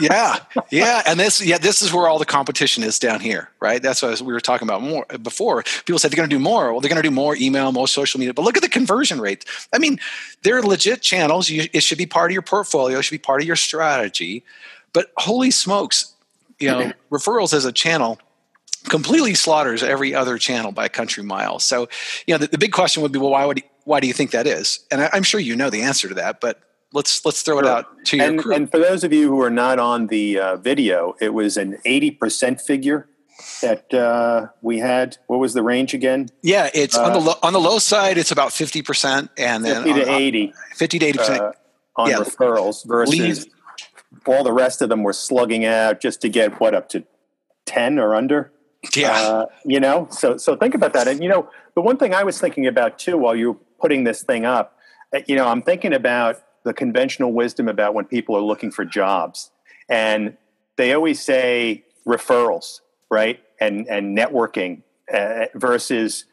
yeah, 0.00 0.36
yeah, 0.70 1.02
and 1.06 1.18
this, 1.18 1.42
yeah, 1.42 1.56
this 1.56 1.80
is 1.80 1.92
where 1.92 2.08
all 2.08 2.18
the 2.18 2.26
competition 2.26 2.82
is 2.82 2.98
down 2.98 3.20
here, 3.20 3.48
right? 3.60 3.82
That's 3.82 4.02
what 4.02 4.20
we 4.20 4.32
were 4.32 4.40
talking 4.40 4.68
about 4.68 4.82
more 4.82 5.06
before. 5.22 5.62
People 5.62 5.98
said 5.98 6.10
they're 6.10 6.16
going 6.16 6.28
to 6.28 6.36
do 6.36 6.42
more. 6.42 6.72
Well, 6.72 6.80
they're 6.80 6.90
going 6.90 7.00
to 7.00 7.08
do 7.08 7.14
more 7.14 7.36
email, 7.36 7.72
more 7.72 7.88
social 7.88 8.20
media. 8.20 8.34
But 8.34 8.42
look 8.42 8.58
at 8.58 8.62
the 8.62 8.68
conversion 8.68 9.18
rate. 9.18 9.46
I 9.72 9.78
mean, 9.78 9.98
they're 10.42 10.60
legit 10.60 11.00
channels. 11.00 11.48
You, 11.48 11.68
it 11.72 11.82
should 11.82 11.96
be 11.96 12.04
part 12.04 12.30
of 12.30 12.34
your 12.34 12.42
portfolio. 12.42 12.98
It 12.98 13.04
should 13.04 13.14
be 13.14 13.18
part 13.18 13.40
of 13.40 13.46
your 13.46 13.56
strategy. 13.56 14.44
But 14.92 15.10
holy 15.16 15.50
smokes, 15.50 16.14
you 16.58 16.68
know, 16.68 16.92
referrals 17.10 17.52
as 17.52 17.64
a 17.64 17.72
channel 17.72 18.18
completely 18.88 19.34
slaughters 19.34 19.82
every 19.82 20.14
other 20.14 20.38
channel 20.38 20.72
by 20.72 20.84
a 20.86 20.88
country 20.88 21.22
mile. 21.22 21.58
So, 21.58 21.88
you 22.26 22.34
know, 22.34 22.38
the, 22.38 22.48
the 22.48 22.58
big 22.58 22.72
question 22.72 23.02
would 23.02 23.12
be, 23.12 23.18
well, 23.18 23.30
why 23.30 23.44
would 23.44 23.62
why 23.84 24.00
do 24.00 24.08
you 24.08 24.12
think 24.12 24.32
that 24.32 24.46
is? 24.46 24.84
And 24.90 25.00
I, 25.00 25.10
am 25.12 25.22
sure 25.22 25.40
you 25.40 25.56
know 25.56 25.70
the 25.70 25.82
answer 25.82 26.08
to 26.08 26.14
that, 26.14 26.40
but 26.40 26.60
let's 26.92 27.24
let's 27.24 27.42
throw 27.42 27.56
sure. 27.56 27.64
it 27.64 27.68
out 27.68 28.04
to 28.06 28.20
and, 28.20 28.42
your 28.42 28.52
And 28.52 28.70
for 28.70 28.78
those 28.78 29.04
of 29.04 29.12
you 29.12 29.28
who 29.28 29.40
are 29.42 29.50
not 29.50 29.78
on 29.78 30.08
the 30.08 30.38
uh, 30.38 30.56
video, 30.56 31.14
it 31.20 31.34
was 31.34 31.56
an 31.56 31.78
80% 31.86 32.60
figure 32.60 33.08
that 33.62 33.92
uh, 33.94 34.48
we 34.62 34.78
had. 34.78 35.18
What 35.26 35.38
was 35.38 35.54
the 35.54 35.62
range 35.62 35.94
again? 35.94 36.28
Yeah, 36.42 36.70
it's 36.74 36.96
uh, 36.96 37.04
on 37.04 37.12
the 37.12 37.20
lo- 37.20 37.38
on 37.42 37.52
the 37.52 37.60
low 37.60 37.78
side. 37.78 38.18
It's 38.18 38.32
about 38.32 38.50
50%, 38.50 39.28
and 39.38 39.64
then 39.64 39.84
50 39.84 40.04
to 40.04 40.12
80, 40.12 40.52
50 40.74 40.98
to 40.98 41.12
80% 41.12 41.38
uh, 41.38 41.52
on 41.96 42.10
yeah. 42.10 42.16
referrals 42.16 42.86
versus 42.86 43.46
all 44.26 44.44
the 44.44 44.52
rest 44.52 44.82
of 44.82 44.88
them 44.88 45.02
were 45.02 45.12
slugging 45.12 45.64
out 45.64 46.00
just 46.00 46.20
to 46.22 46.28
get 46.28 46.60
what 46.60 46.74
up 46.74 46.88
to 46.90 47.04
10 47.66 47.98
or 47.98 48.14
under? 48.14 48.52
Yeah. 48.94 49.12
Uh, 49.12 49.46
you 49.64 49.80
know 49.80 50.06
so 50.10 50.36
so 50.36 50.54
think 50.56 50.74
about 50.74 50.92
that. 50.92 51.08
And 51.08 51.22
you 51.22 51.28
know 51.28 51.50
the 51.74 51.80
one 51.80 51.96
thing 51.96 52.14
i 52.14 52.22
was 52.22 52.40
thinking 52.40 52.66
about 52.66 52.98
too 52.98 53.18
while 53.18 53.34
you 53.34 53.52
were 53.52 53.58
putting 53.80 54.04
this 54.04 54.22
thing 54.22 54.46
up 54.46 54.78
uh, 55.14 55.20
you 55.26 55.34
know 55.36 55.46
i'm 55.46 55.60
thinking 55.60 55.92
about 55.92 56.40
the 56.66 56.74
conventional 56.74 57.32
wisdom 57.32 57.68
about 57.68 57.94
when 57.94 58.04
people 58.04 58.36
are 58.36 58.42
looking 58.42 58.72
for 58.72 58.84
jobs. 58.84 59.52
And 59.88 60.36
they 60.76 60.92
always 60.92 61.22
say 61.22 61.84
referrals 62.06 62.80
right 63.08 63.40
and 63.60 63.86
and 63.88 64.18
networking 64.18 64.82
uh, 65.12 65.46
versus 65.54 66.24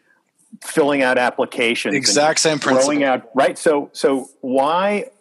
filling 0.64 1.02
out 1.02 1.18
applications 1.18 1.96
exact 1.96 2.40
same 2.40 2.60
principle. 2.60 3.04
out 3.04 3.30
right? 3.36 3.58
So 3.58 3.90
so 3.94 4.30
why 4.42 5.12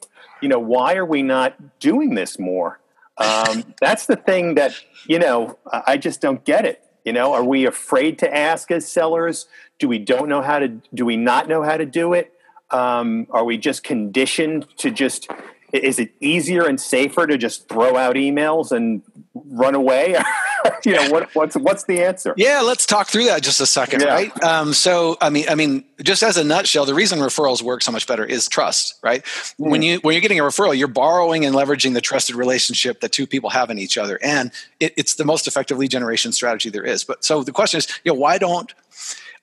you 0.43 0.49
know, 0.49 0.59
why 0.59 0.95
are 0.97 1.07
we 1.07 1.23
not 1.23 1.79
doing 1.79 2.15
this 2.15 2.39
more? 2.39 2.81
Um, 3.17 3.75
that's 3.81 4.07
the 4.07 4.17
thing 4.17 4.57
that 4.57 4.75
you 5.07 5.19
know 5.19 5.59
I 5.73 5.97
just 5.97 6.21
don't 6.21 6.45
get 6.45 6.65
it. 6.67 6.85
You 7.05 7.13
know, 7.13 7.33
are 7.33 7.45
we 7.45 7.67
afraid 7.67 8.19
to 8.21 8.37
ask 8.37 8.71
as 8.71 8.87
sellers? 8.87 9.47
Do 9.79 9.89
we 9.89 9.99
don't 9.99 10.29
know 10.29 10.43
how 10.43 10.59
to? 10.59 10.69
Do 10.95 11.05
we 11.05 11.17
not 11.17 11.49
know 11.49 11.63
how 11.63 11.77
to 11.77 11.87
do 11.87 12.13
it? 12.13 12.33
Um, 12.71 13.27
are 13.31 13.45
we 13.45 13.59
just 13.59 13.83
conditioned 13.83 14.67
to 14.79 14.91
just? 14.91 15.29
Is 15.73 15.99
it 15.99 16.13
easier 16.21 16.65
and 16.65 16.79
safer 16.81 17.27
to 17.27 17.39
just 17.39 17.69
throw 17.69 17.97
out 17.97 18.17
emails 18.17 18.73
and 18.73 19.03
run 19.35 19.75
away? 19.75 20.17
you 20.85 20.93
know 20.93 21.11
what, 21.11 21.35
what's 21.35 21.57
what's 21.57 21.85
the 21.85 22.05
answer? 22.05 22.35
Yeah, 22.37 22.61
let's 22.61 22.85
talk 22.85 23.09
through 23.09 23.25
that 23.25 23.43
just 23.43 23.61
a 23.61 23.67
second, 23.67 24.03
yeah. 24.03 24.09
right? 24.09 24.45
Um, 24.45 24.75
so, 24.75 25.17
I 25.21 25.31
mean, 25.31 25.47
I 25.49 25.55
mean, 25.55 25.85
just 26.03 26.23
as 26.23 26.37
a 26.37 26.45
nutshell, 26.45 26.85
the 26.85 26.95
reason 26.95 27.21
referrals 27.21 27.63
work 27.63 27.83
so 27.83 27.91
much 27.91 28.07
better 28.07 28.25
is 28.25 28.49
trust, 28.49 28.99
right? 29.03 29.25
Mm. 29.25 29.71
When 29.71 29.83
you 29.83 29.99
when 30.01 30.15
you're 30.15 30.21
getting 30.21 30.41
a 30.41 30.45
referral, 30.45 30.77
you're 30.77 30.89
borrowing 30.89 31.47
and 31.47 31.55
leveraging 31.55 31.95
the 31.95 32.01
trusted 32.01 32.37
relationship 32.37 33.01
that 33.01 33.13
two 33.13 33.27
people 33.27 33.51
have 33.51 33.71
in 33.71 33.79
each 33.79 33.97
other, 33.97 34.19
and 34.23 34.53
it, 34.79 34.93
it's 34.97 35.15
the 35.15 35.25
most 35.25 35.47
effective 35.47 35.79
lead 35.79 35.91
generation 35.91 36.33
strategy 36.33 36.69
there 36.69 36.85
is. 36.85 37.05
But 37.05 37.25
so 37.25 37.43
the 37.43 37.53
question 37.53 37.79
is, 37.79 37.89
you 38.05 38.13
know, 38.13 38.19
why 38.19 38.39
don't 38.39 38.73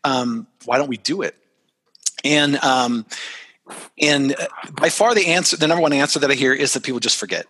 um, 0.03 0.47
why 0.65 0.77
don't 0.77 0.89
we 0.89 0.97
do 0.97 1.21
it? 1.21 1.35
And 2.23 2.57
um, 2.57 3.05
and 3.99 4.35
by 4.71 4.89
far 4.89 5.13
the 5.13 5.27
answer, 5.27 5.57
the 5.57 5.67
number 5.67 5.81
one 5.81 5.93
answer 5.93 6.19
that 6.19 6.31
I 6.31 6.35
hear 6.35 6.53
is 6.53 6.73
that 6.73 6.83
people 6.83 6.99
just 6.99 7.17
forget 7.17 7.45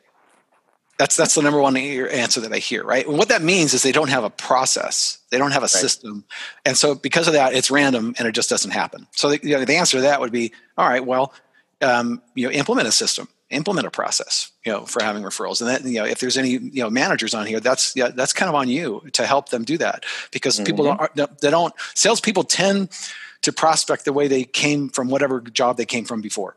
that's 0.99 1.15
that's 1.15 1.33
the 1.33 1.41
number 1.41 1.59
one 1.59 1.77
answer 1.77 2.41
that 2.41 2.51
I 2.51 2.57
hear, 2.57 2.83
right? 2.83 3.07
And 3.07 3.17
what 3.17 3.29
that 3.29 3.41
means 3.41 3.73
is 3.73 3.81
they 3.83 3.93
don't 3.93 4.09
have 4.09 4.25
a 4.25 4.29
process, 4.29 5.17
they 5.31 5.37
don't 5.37 5.51
have 5.51 5.63
a 5.63 5.63
right. 5.63 5.69
system, 5.69 6.25
and 6.65 6.77
so 6.77 6.93
because 6.93 7.25
of 7.27 7.33
that, 7.33 7.53
it's 7.53 7.71
random 7.71 8.13
and 8.19 8.27
it 8.27 8.33
just 8.33 8.49
doesn't 8.49 8.71
happen. 8.71 9.07
So 9.15 9.29
the, 9.29 9.39
you 9.41 9.57
know, 9.57 9.63
the 9.63 9.77
answer 9.77 9.97
to 9.97 10.01
that 10.01 10.19
would 10.19 10.33
be, 10.33 10.51
all 10.77 10.87
right, 10.87 11.03
well, 11.03 11.33
um, 11.81 12.21
you 12.35 12.45
know, 12.45 12.51
implement 12.51 12.89
a 12.89 12.91
system, 12.91 13.29
implement 13.49 13.87
a 13.87 13.91
process, 13.91 14.51
you 14.65 14.73
know, 14.73 14.85
for 14.85 15.01
having 15.01 15.23
referrals, 15.23 15.61
and 15.61 15.69
then 15.69 15.89
you 15.89 15.99
know, 15.99 16.05
if 16.05 16.19
there's 16.19 16.37
any 16.37 16.49
you 16.49 16.83
know 16.83 16.89
managers 16.89 17.33
on 17.33 17.47
here, 17.47 17.61
that's 17.61 17.95
yeah, 17.95 18.09
that's 18.09 18.33
kind 18.33 18.49
of 18.49 18.55
on 18.55 18.67
you 18.67 19.01
to 19.13 19.25
help 19.25 19.49
them 19.49 19.63
do 19.63 19.77
that 19.77 20.03
because 20.33 20.55
mm-hmm. 20.57 20.65
people 20.65 20.83
don't 20.83 21.39
they 21.39 21.49
don't 21.49 21.73
salespeople 21.95 22.43
tend 22.43 22.89
to 23.41 23.51
prospect 23.51 24.05
the 24.05 24.13
way 24.13 24.27
they 24.27 24.43
came 24.43 24.89
from 24.89 25.09
whatever 25.09 25.41
job 25.41 25.77
they 25.77 25.85
came 25.85 26.05
from 26.05 26.21
before 26.21 26.55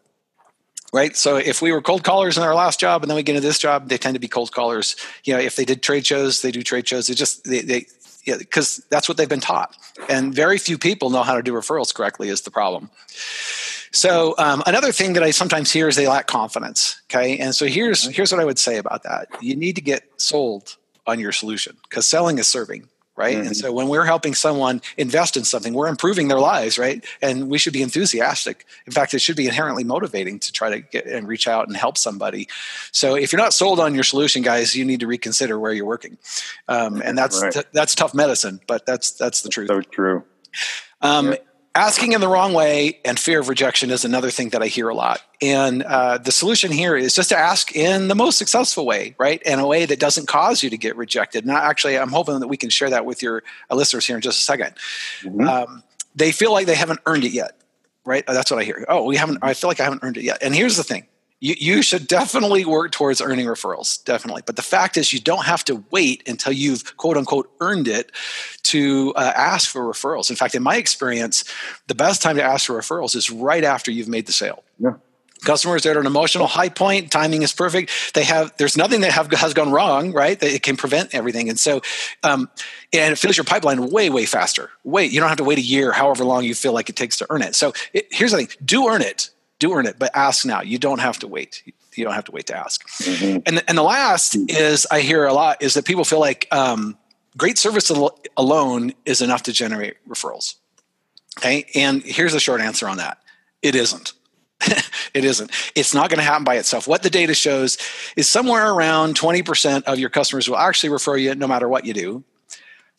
right? 0.93 1.17
So 1.17 1.37
if 1.37 1.63
we 1.63 1.73
were 1.73 1.81
cold 1.81 2.05
callers 2.05 2.37
in 2.37 2.43
our 2.43 2.55
last 2.55 2.79
job 2.79 3.03
and 3.03 3.11
then 3.11 3.17
we 3.17 3.23
get 3.23 3.35
into 3.35 3.47
this 3.47 3.59
job, 3.59 3.89
they 3.89 3.99
tend 3.99 4.15
to 4.15 4.21
be 4.21 4.29
cold 4.29 4.53
callers. 4.53 4.95
You 5.25 5.35
know, 5.35 5.41
if 5.41 5.57
they 5.57 5.65
did 5.65 5.83
trade 5.83 6.07
shows, 6.07 6.43
they 6.43 6.51
do 6.51 6.63
trade 6.63 6.87
shows. 6.87 7.07
They 7.07 7.15
just 7.15 7.45
they, 7.45 7.63
they 7.63 7.87
because 8.39 8.79
yeah, 8.79 8.85
that's 8.91 9.09
what 9.09 9.17
they've 9.17 9.29
been 9.29 9.41
taught, 9.41 9.77
and 10.09 10.33
very 10.33 10.57
few 10.57 10.79
people 10.79 11.11
know 11.11 11.25
how 11.25 11.35
to 11.35 11.43
do 11.43 11.53
referrals 11.53 11.93
correctly. 11.93 12.29
Is 12.29 12.43
the 12.43 12.53
problem. 12.53 12.91
So 13.91 14.35
um, 14.39 14.63
another 14.65 14.93
thing 14.93 15.15
that 15.15 15.25
I 15.25 15.33
sometimes 15.33 15.73
hear 15.73 15.89
is 15.89 15.97
they 15.97 16.07
lack 16.07 16.29
confidence. 16.29 17.01
Okay, 17.11 17.39
and 17.39 17.53
so 17.53 17.67
here's 17.67 18.05
here's 18.15 18.31
what 18.31 18.41
I 18.41 18.45
would 18.45 18.61
say 18.61 18.77
about 18.77 19.03
that. 19.03 19.27
You 19.41 19.57
need 19.57 19.75
to 19.75 19.83
get 19.83 20.05
sold 20.19 20.77
on 21.05 21.19
your 21.19 21.33
solution 21.33 21.77
because 21.89 22.07
selling 22.07 22.39
is 22.39 22.47
serving 22.47 22.89
right? 23.23 23.37
Mm-hmm. 23.37 23.47
and 23.47 23.57
so 23.57 23.73
when 23.73 23.89
we're 23.89 24.05
helping 24.05 24.35
someone 24.35 24.83
invest 24.97 25.37
in 25.37 25.45
something 25.45 25.73
we're 25.75 25.89
improving 25.89 26.29
their 26.29 26.41
lives 26.41 26.79
right? 26.79 27.05
And 27.21 27.49
we 27.49 27.59
should 27.59 27.73
be 27.73 27.83
enthusiastic. 27.83 28.67
In 28.87 28.93
fact 28.93 29.15
it 29.15 29.21
should 29.21 29.37
be 29.37 29.47
inherently 29.47 29.85
motivating 29.85 30.39
to 30.41 30.53
try 30.53 30.71
to 30.71 30.81
get 30.81 31.07
and 31.07 31.29
reach 31.29 31.47
out 31.47 31.69
and 31.69 31.77
help 31.77 31.97
somebody. 31.97 32.49
So 32.91 33.15
if 33.15 33.33
you're 33.33 33.45
not 33.47 33.55
sold 33.55 33.79
on 33.79 33.95
your 33.95 34.05
solution 34.05 34.43
guys 34.43 34.75
you 34.75 34.85
need 34.85 35.01
to 35.01 35.07
reconsider 35.07 35.59
where 35.59 35.73
you're 35.73 35.87
working. 35.87 36.19
Um, 36.69 37.01
and 37.03 37.17
that's 37.17 37.41
right. 37.43 37.53
t- 37.53 37.71
that's 37.73 37.95
tough 37.95 38.15
medicine 38.15 38.61
but 38.67 38.85
that's 38.87 39.13
that's 39.13 39.43
the 39.43 39.49
truth. 39.49 39.69
so 39.69 39.81
true. 39.81 40.25
Um, 41.01 41.33
yeah 41.33 41.37
asking 41.75 42.13
in 42.13 42.21
the 42.21 42.29
wrong 42.29 42.53
way 42.53 42.99
and 43.05 43.19
fear 43.19 43.41
of 43.41 43.49
rejection 43.49 43.91
is 43.91 44.05
another 44.05 44.31
thing 44.31 44.51
that 44.51 44.63
I 44.63 44.67
hear 44.67 44.89
a 44.89 44.95
lot. 44.95 45.23
And 45.41 45.83
uh, 45.83 46.19
the 46.19 46.33
solution 46.33 46.71
here 46.71 46.97
is 46.97 47.15
just 47.15 47.31
to 47.31 47.39
ask 47.39 47.75
in 47.75 48.09
the 48.09 48.15
most 48.15 48.39
successful 48.39 48.85
way, 48.85 49.15
right? 49.19 49.43
In 49.43 49.59
a 49.59 49.67
way 49.67 49.87
that 49.87 49.99
doesn't 49.99 50.29
cause 50.29 50.63
you 50.63 50.71
to 50.71 50.77
get 50.77 50.97
rejected. 50.97 51.45
And 51.45 51.53
actually, 51.53 51.99
I'm 51.99 52.11
hoping 52.11 52.41
that 52.41 52.49
we 52.49 52.57
can 52.57 52.71
share 52.71 52.91
that 52.91 53.07
with 53.07 53.23
your 53.23 53.43
uh, 53.71 53.75
listeners 53.75 54.07
here 54.07 54.17
in 54.17 54.23
just 54.23 54.49
a 54.49 54.53
2nd 54.53 54.75
mm-hmm. 55.23 55.49
um, 55.49 55.83
they 56.15 56.33
feel 56.33 56.53
like 56.53 56.67
they 56.67 56.75
haven't 56.75 57.01
earned 57.07 57.25
it 57.25 57.33
yet, 57.33 57.59
right? 58.05 58.25
That's 58.27 58.51
what 58.51 58.61
I 58.61 58.65
hear. 58.65 58.85
Oh, 58.89 59.05
we 59.05 59.17
haven't. 59.17 59.39
I 59.43 59.55
feel 59.55 59.69
like 59.69 59.81
I 59.81 59.85
haven't 59.85 60.05
earned 60.05 60.19
it 60.19 60.25
yet. 60.25 60.39
And 60.43 60.55
here's 60.55 60.77
the 60.77 60.83
thing: 60.83 61.07
you, 61.43 61.57
you 61.59 61.83
should 61.83 62.07
definitely 62.07 62.65
work 62.65 62.93
towards 62.93 63.21
earning 63.21 63.47
referrals 63.47 64.03
definitely. 64.05 64.43
But 64.47 64.55
the 64.55 64.63
fact 64.63 64.97
is 64.97 65.13
you 65.13 65.21
don't 65.21 65.45
have 65.45 65.65
to 65.65 65.85
wait 65.91 66.23
until 66.27 66.53
you've 66.53 66.97
quote 66.97 67.17
unquote 67.17 67.51
earned 67.61 67.89
it 67.89 68.13
to 68.63 69.13
uh, 69.17 69.33
ask 69.35 69.69
for 69.69 69.83
referrals. 69.83 70.31
In 70.31 70.37
fact 70.37 70.55
in 70.55 70.63
my 70.63 70.77
experience 70.77 71.45
the 71.89 71.95
best 71.95 72.23
time 72.23 72.37
to 72.37 72.43
ask 72.43 72.67
for 72.67 72.79
referrals 72.79 73.17
is 73.17 73.29
right 73.29 73.65
after 73.65 73.91
you've 73.91 74.09
made 74.09 74.27
the 74.27 74.33
sale. 74.33 74.63
Yeah. 74.79 74.95
Customers 75.45 75.85
at 75.85 75.97
an 75.97 76.07
emotional 76.07 76.47
high 76.47 76.69
point 76.69 77.11
timing 77.11 77.43
is 77.43 77.53
perfect. 77.53 77.91
They 78.15 78.23
have 78.23 78.57
there's 78.59 78.77
nothing 78.77 79.01
that 79.01 79.11
have, 79.11 79.29
has 79.33 79.53
gone 79.53 79.73
wrong 79.73 80.13
right? 80.13 80.39
That 80.39 80.55
it 80.55 80.63
can 80.63 80.77
prevent 80.77 81.13
everything. 81.13 81.49
And 81.49 81.59
so 81.59 81.83
um, 82.23 82.49
and 82.93 83.13
it 83.13 83.17
fills 83.17 83.37
your 83.37 83.43
pipeline 83.43 83.91
way 83.91 84.11
way 84.11 84.27
faster. 84.27 84.71
Wait 84.85 85.11
you 85.11 85.19
don't 85.19 85.29
have 85.29 85.39
to 85.39 85.45
wait 85.45 85.59
a 85.59 85.63
year 85.63 85.91
however 85.91 86.25
long 86.25 86.45
you 86.45 86.55
feel 86.55 86.73
like 86.73 86.89
it 86.89 86.95
takes 86.95 87.19
to 87.19 87.27
earn 87.31 87.43
it. 87.43 87.57
So 87.57 87.73
it, 87.93 88.07
here's 88.13 88.31
the 88.31 88.37
thing. 88.37 88.49
Do 88.65 88.89
earn 88.89 89.03
it 89.03 89.31
do 89.63 89.73
earn 89.73 89.87
it, 89.87 89.99
but 89.99 90.11
ask 90.15 90.45
now. 90.45 90.61
You 90.61 90.79
don't 90.79 90.99
have 90.99 91.21
to 91.21 91.29
wait. 91.29 91.63
You 91.95 92.05
don't 92.05 92.15
have 92.15 92.25
to 92.25 92.33
wait 92.33 92.47
to 92.47 92.57
ask. 92.57 92.87
Mm-hmm. 92.99 93.39
And 93.47 93.65
and 93.69 93.79
the 93.79 93.83
last 93.83 94.37
is 94.49 94.87
I 94.91 95.01
hear 95.01 95.25
a 95.25 95.33
lot 95.33 95.63
is 95.63 95.75
that 95.75 95.85
people 95.85 96.05
feel 96.05 96.21
like 96.21 96.49
um, 96.51 96.99
great 97.37 97.59
service 97.59 97.91
al- 97.91 98.19
alone 98.37 98.93
is 99.05 99.23
enough 99.23 99.45
to 99.45 99.53
generate 99.53 99.97
referrals. 100.09 100.57
Okay, 101.39 101.67
and 101.75 102.03
here's 102.03 102.33
the 102.33 102.41
short 102.41 102.61
answer 102.61 102.89
on 102.89 102.97
that: 102.97 103.19
it 103.63 103.75
isn't. 103.75 104.15
it 105.15 105.25
isn't. 105.25 105.51
It's 105.75 105.95
not 105.95 106.11
going 106.11 106.19
to 106.19 106.25
happen 106.25 106.45
by 106.45 106.57
itself. 106.57 106.89
What 106.89 107.03
the 107.03 107.11
data 107.11 107.35
shows 107.35 107.79
is 108.17 108.29
somewhere 108.29 108.73
around 108.73 109.17
20% 109.17 109.83
of 109.85 109.99
your 109.99 110.09
customers 110.09 110.49
will 110.49 110.57
actually 110.57 110.91
refer 110.91 111.17
you 111.17 111.35
no 111.35 111.49
matter 111.49 111.69
what 111.69 111.85
you 111.85 111.93
do. 111.93 112.23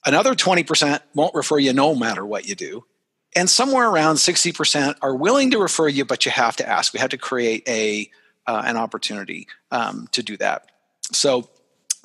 Another 0.06 0.34
20% 0.36 1.00
won't 1.16 1.34
refer 1.34 1.60
you 1.60 1.72
no 1.72 1.96
matter 1.96 2.26
what 2.26 2.46
you 2.46 2.56
do 2.56 2.84
and 3.36 3.50
somewhere 3.50 3.90
around 3.90 4.16
60% 4.16 4.96
are 5.02 5.16
willing 5.16 5.52
to 5.52 5.60
refer 5.60 5.88
you 5.88 6.06
but 6.06 6.26
you 6.26 6.32
have 6.32 6.56
to 6.58 6.68
ask. 6.68 6.94
We 6.94 7.00
have 7.00 7.10
to 7.10 7.18
create 7.18 7.68
a 7.68 8.10
uh, 8.46 8.64
an 8.66 8.76
opportunity 8.76 9.48
um, 9.72 10.10
to 10.12 10.22
do 10.22 10.36
that. 10.38 10.70
So 11.12 11.50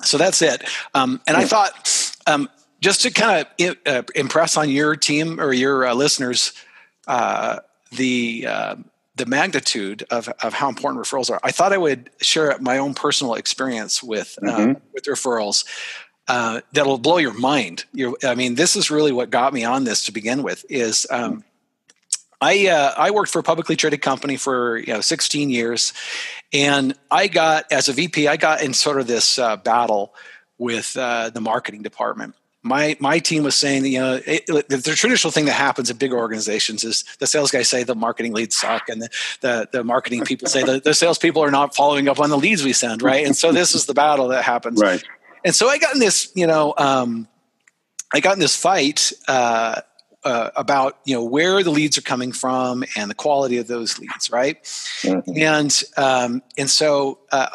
so 0.01 0.17
that's 0.17 0.41
it. 0.41 0.63
Um, 0.93 1.21
and 1.27 1.35
i 1.35 1.45
thought 1.45 2.15
um, 2.27 2.49
just 2.81 3.01
to 3.01 3.11
kind 3.11 3.45
of 3.59 3.77
uh, 3.85 4.03
impress 4.15 4.57
on 4.57 4.69
your 4.69 4.95
team 4.95 5.39
or 5.39 5.53
your 5.53 5.87
uh, 5.87 5.93
listeners 5.93 6.53
uh, 7.07 7.59
the 7.91 8.45
uh, 8.47 8.75
the 9.15 9.25
magnitude 9.25 10.05
of, 10.11 10.29
of 10.41 10.53
how 10.53 10.69
important 10.69 11.03
referrals 11.03 11.29
are 11.29 11.39
i 11.43 11.51
thought 11.51 11.73
i 11.73 11.77
would 11.77 12.09
share 12.21 12.57
my 12.59 12.77
own 12.77 12.93
personal 12.93 13.33
experience 13.33 14.01
with 14.01 14.37
uh, 14.41 14.45
mm-hmm. 14.45 14.71
with 14.93 15.03
referrals 15.05 15.65
uh, 16.29 16.61
that'll 16.73 16.99
blow 16.99 17.17
your 17.17 17.33
mind. 17.33 17.85
You're, 17.91 18.15
I 18.23 18.35
mean, 18.35 18.55
this 18.55 18.75
is 18.75 18.91
really 18.91 19.11
what 19.11 19.31
got 19.31 19.51
me 19.51 19.63
on 19.65 19.83
this 19.83 20.05
to 20.05 20.11
begin 20.11 20.43
with. 20.43 20.63
Is 20.69 21.07
um, 21.09 21.43
I 22.39 22.67
uh, 22.67 22.93
I 22.95 23.11
worked 23.11 23.31
for 23.31 23.39
a 23.39 23.43
publicly 23.43 23.75
traded 23.75 24.03
company 24.03 24.37
for 24.37 24.77
you 24.77 24.93
know 24.93 25.01
16 25.01 25.49
years, 25.49 25.91
and 26.53 26.93
I 27.09 27.27
got 27.27 27.65
as 27.71 27.89
a 27.89 27.93
VP, 27.93 28.27
I 28.27 28.37
got 28.37 28.61
in 28.61 28.73
sort 28.73 28.99
of 28.99 29.07
this 29.07 29.39
uh, 29.39 29.57
battle 29.57 30.13
with 30.59 30.95
uh, 30.95 31.31
the 31.31 31.41
marketing 31.41 31.81
department. 31.81 32.35
My 32.61 32.95
my 32.99 33.19
team 33.19 33.43
was 33.43 33.55
saying 33.55 33.85
you 33.85 33.99
know 33.99 34.21
it, 34.23 34.45
the, 34.45 34.63
the, 34.67 34.95
traditional 34.95 35.31
thing 35.31 35.45
that 35.45 35.53
happens 35.53 35.89
in 35.89 35.97
big 35.97 36.13
organizations 36.13 36.83
is 36.83 37.05
the 37.19 37.25
sales 37.25 37.51
guys 37.51 37.69
say 37.69 37.83
the 37.83 37.95
marketing 37.95 38.33
leads 38.33 38.55
suck, 38.55 38.87
and 38.87 39.01
the 39.01 39.09
the, 39.41 39.69
the 39.71 39.83
marketing 39.83 40.25
people 40.25 40.47
say 40.47 40.63
the, 40.63 40.79
the 40.79 40.93
salespeople 40.93 41.41
are 41.41 41.51
not 41.51 41.73
following 41.73 42.07
up 42.07 42.19
on 42.19 42.29
the 42.29 42.37
leads 42.37 42.63
we 42.63 42.73
send, 42.73 43.01
right? 43.01 43.25
And 43.25 43.35
so 43.35 43.51
this 43.51 43.73
is 43.73 43.85
the 43.85 43.93
battle 43.93 44.27
that 44.27 44.43
happens. 44.43 44.79
Right. 44.79 45.03
And 45.43 45.55
so 45.55 45.69
I 45.69 45.77
got 45.77 45.93
in 45.93 45.99
this, 45.99 46.31
you 46.35 46.47
know, 46.47 46.73
um, 46.77 47.27
I 48.13 48.19
got 48.19 48.33
in 48.33 48.39
this 48.39 48.55
fight 48.55 49.11
uh, 49.27 49.81
uh, 50.23 50.49
about 50.55 50.99
you 51.05 51.15
know 51.15 51.23
where 51.23 51.63
the 51.63 51.69
leads 51.69 51.97
are 51.97 52.01
coming 52.01 52.31
from 52.31 52.83
and 52.95 53.09
the 53.09 53.15
quality 53.15 53.57
of 53.57 53.67
those 53.67 53.99
leads, 53.99 54.29
right? 54.31 54.61
Mm-hmm. 54.63 55.37
And 55.37 55.83
um, 55.97 56.43
and 56.57 56.69
so 56.69 57.19
uh, 57.31 57.49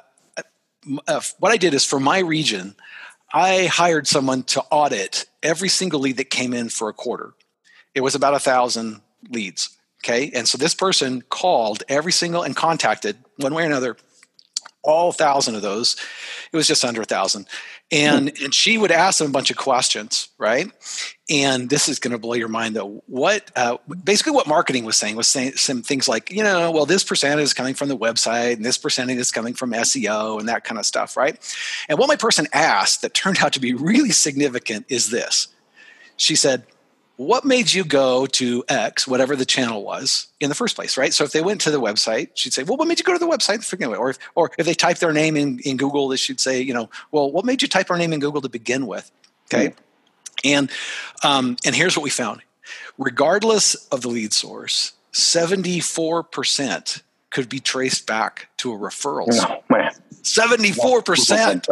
uh, 1.06 1.20
what 1.38 1.52
I 1.52 1.56
did 1.56 1.74
is 1.74 1.84
for 1.84 2.00
my 2.00 2.20
region, 2.20 2.74
I 3.32 3.66
hired 3.66 4.06
someone 4.06 4.44
to 4.44 4.62
audit 4.70 5.26
every 5.42 5.68
single 5.68 6.00
lead 6.00 6.16
that 6.18 6.30
came 6.30 6.54
in 6.54 6.68
for 6.68 6.88
a 6.88 6.92
quarter. 6.92 7.34
It 7.94 8.00
was 8.00 8.14
about 8.14 8.34
a 8.34 8.38
thousand 8.38 9.00
leads. 9.30 9.76
Okay, 10.02 10.30
and 10.34 10.46
so 10.46 10.58
this 10.58 10.74
person 10.74 11.22
called 11.22 11.82
every 11.88 12.12
single 12.12 12.42
and 12.42 12.54
contacted 12.54 13.16
one 13.36 13.54
way 13.54 13.62
or 13.62 13.66
another 13.66 13.96
all 14.84 15.12
thousand 15.12 15.54
of 15.56 15.62
those. 15.62 15.96
It 16.52 16.56
was 16.56 16.66
just 16.66 16.84
under 16.84 17.02
a 17.02 17.06
thousand. 17.06 17.46
And 17.90 18.32
and 18.42 18.54
she 18.54 18.78
would 18.78 18.90
ask 18.90 19.18
them 19.18 19.28
a 19.28 19.32
bunch 19.32 19.50
of 19.50 19.56
questions 19.56 20.28
right? 20.38 20.70
And 21.30 21.70
this 21.70 21.88
is 21.88 21.98
going 21.98 22.12
to 22.12 22.18
blow 22.18 22.34
your 22.34 22.48
mind 22.48 22.76
though. 22.76 23.02
What 23.06 23.50
uh, 23.56 23.78
basically 24.02 24.32
what 24.32 24.46
marketing 24.46 24.84
was 24.84 24.96
saying 24.96 25.16
was 25.16 25.26
saying 25.26 25.52
some 25.52 25.82
things 25.82 26.06
like 26.06 26.30
you 26.30 26.42
know 26.42 26.70
well 26.70 26.86
this 26.86 27.02
percentage 27.02 27.44
is 27.44 27.54
coming 27.54 27.74
from 27.74 27.88
the 27.88 27.96
website 27.96 28.54
and 28.56 28.64
this 28.64 28.76
percentage 28.76 29.16
is 29.18 29.32
coming 29.32 29.54
from 29.54 29.72
seo 29.72 30.38
and 30.38 30.48
that 30.48 30.64
kind 30.64 30.78
of 30.78 30.86
stuff 30.86 31.16
right? 31.16 31.38
And 31.88 31.98
what 31.98 32.08
my 32.08 32.16
person 32.16 32.46
asked 32.52 33.02
that 33.02 33.14
turned 33.14 33.38
out 33.38 33.54
to 33.54 33.60
be 33.60 33.72
really 33.74 34.10
significant 34.10 34.86
is 34.88 35.10
this. 35.10 35.48
She 36.16 36.36
said 36.36 36.64
what 37.16 37.44
made 37.44 37.72
you 37.72 37.84
go 37.84 38.26
to 38.26 38.64
X, 38.68 39.06
whatever 39.06 39.36
the 39.36 39.44
channel 39.44 39.84
was, 39.84 40.26
in 40.40 40.48
the 40.48 40.54
first 40.54 40.74
place, 40.74 40.96
right? 40.96 41.14
So 41.14 41.24
if 41.24 41.32
they 41.32 41.42
went 41.42 41.60
to 41.62 41.70
the 41.70 41.80
website, 41.80 42.30
she'd 42.34 42.52
say, 42.52 42.64
well, 42.64 42.76
what 42.76 42.88
made 42.88 42.98
you 42.98 43.04
go 43.04 43.12
to 43.12 43.18
the 43.18 43.28
website 43.30 43.58
with? 43.58 43.98
Or 43.98 44.10
if, 44.10 44.18
or 44.34 44.50
if 44.58 44.66
they 44.66 44.74
type 44.74 44.98
their 44.98 45.12
name 45.12 45.36
in, 45.36 45.60
in 45.60 45.76
Google, 45.76 46.08
they 46.08 46.16
should 46.16 46.40
say, 46.40 46.60
you 46.60 46.74
know, 46.74 46.90
well, 47.12 47.30
what 47.30 47.44
made 47.44 47.62
you 47.62 47.68
type 47.68 47.90
our 47.90 47.98
name 47.98 48.12
in 48.12 48.18
Google 48.20 48.40
to 48.40 48.48
begin 48.48 48.86
with? 48.86 49.10
Okay. 49.46 49.68
Mm-hmm. 49.68 49.78
And, 50.44 50.70
um, 51.22 51.56
and 51.64 51.74
here's 51.74 51.96
what 51.96 52.02
we 52.02 52.10
found. 52.10 52.42
Regardless 52.98 53.74
of 53.86 54.00
the 54.02 54.08
lead 54.08 54.32
source, 54.32 54.92
74% 55.12 57.02
could 57.30 57.48
be 57.48 57.60
traced 57.60 58.06
back 58.06 58.48
to 58.58 58.72
a 58.72 58.76
referral. 58.76 59.28
Oh, 59.30 59.62
man. 59.70 59.92
74%. 60.22 61.68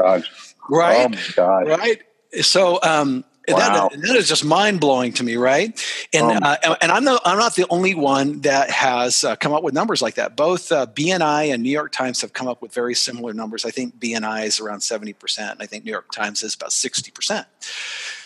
Right? 0.71 1.05
Oh, 1.05 1.09
my 1.09 1.19
God. 1.35 1.69
Right? 1.69 2.03
So, 2.43 2.79
um, 2.83 3.25
Wow. 3.49 3.89
That, 3.89 4.01
that 4.03 4.17
is 4.17 4.29
just 4.29 4.45
mind 4.45 4.81
blowing 4.81 5.13
to 5.15 5.25
me, 5.25 5.37
right? 5.37 5.79
And 6.13 6.27
um, 6.27 6.43
uh, 6.43 6.77
and 6.81 6.93
I'm 6.93 7.05
the, 7.05 7.21
I'm 7.25 7.39
not 7.39 7.57
the 7.57 7.67
only 7.71 7.95
one 7.95 8.41
that 8.43 8.71
has 8.71 9.25
uh, 9.25 9.35
come 9.37 9.53
up 9.53 9.65
with 9.65 9.75
numbers 9.75 10.01
like 10.01 10.15
that. 10.15 10.37
Both 10.37 10.71
uh, 10.71 10.87
BNI 10.87 11.53
and 11.53 11.63
New 11.63 11.71
York 11.71 11.91
Times 11.91 12.21
have 12.21 12.33
come 12.33 12.47
up 12.47 12.63
with 12.63 12.73
very 12.73 12.95
similar 12.95 13.33
numbers. 13.33 13.65
I 13.65 13.71
think 13.71 13.99
BNI 13.99 14.47
is 14.47 14.61
around 14.61 14.81
seventy 14.81 15.13
percent, 15.13 15.53
and 15.53 15.63
I 15.63 15.67
think 15.67 15.85
New 15.85 15.91
York 15.91 16.13
Times 16.13 16.43
is 16.45 16.55
about 16.55 16.73
sixty 16.73 17.11
percent. 17.11 17.47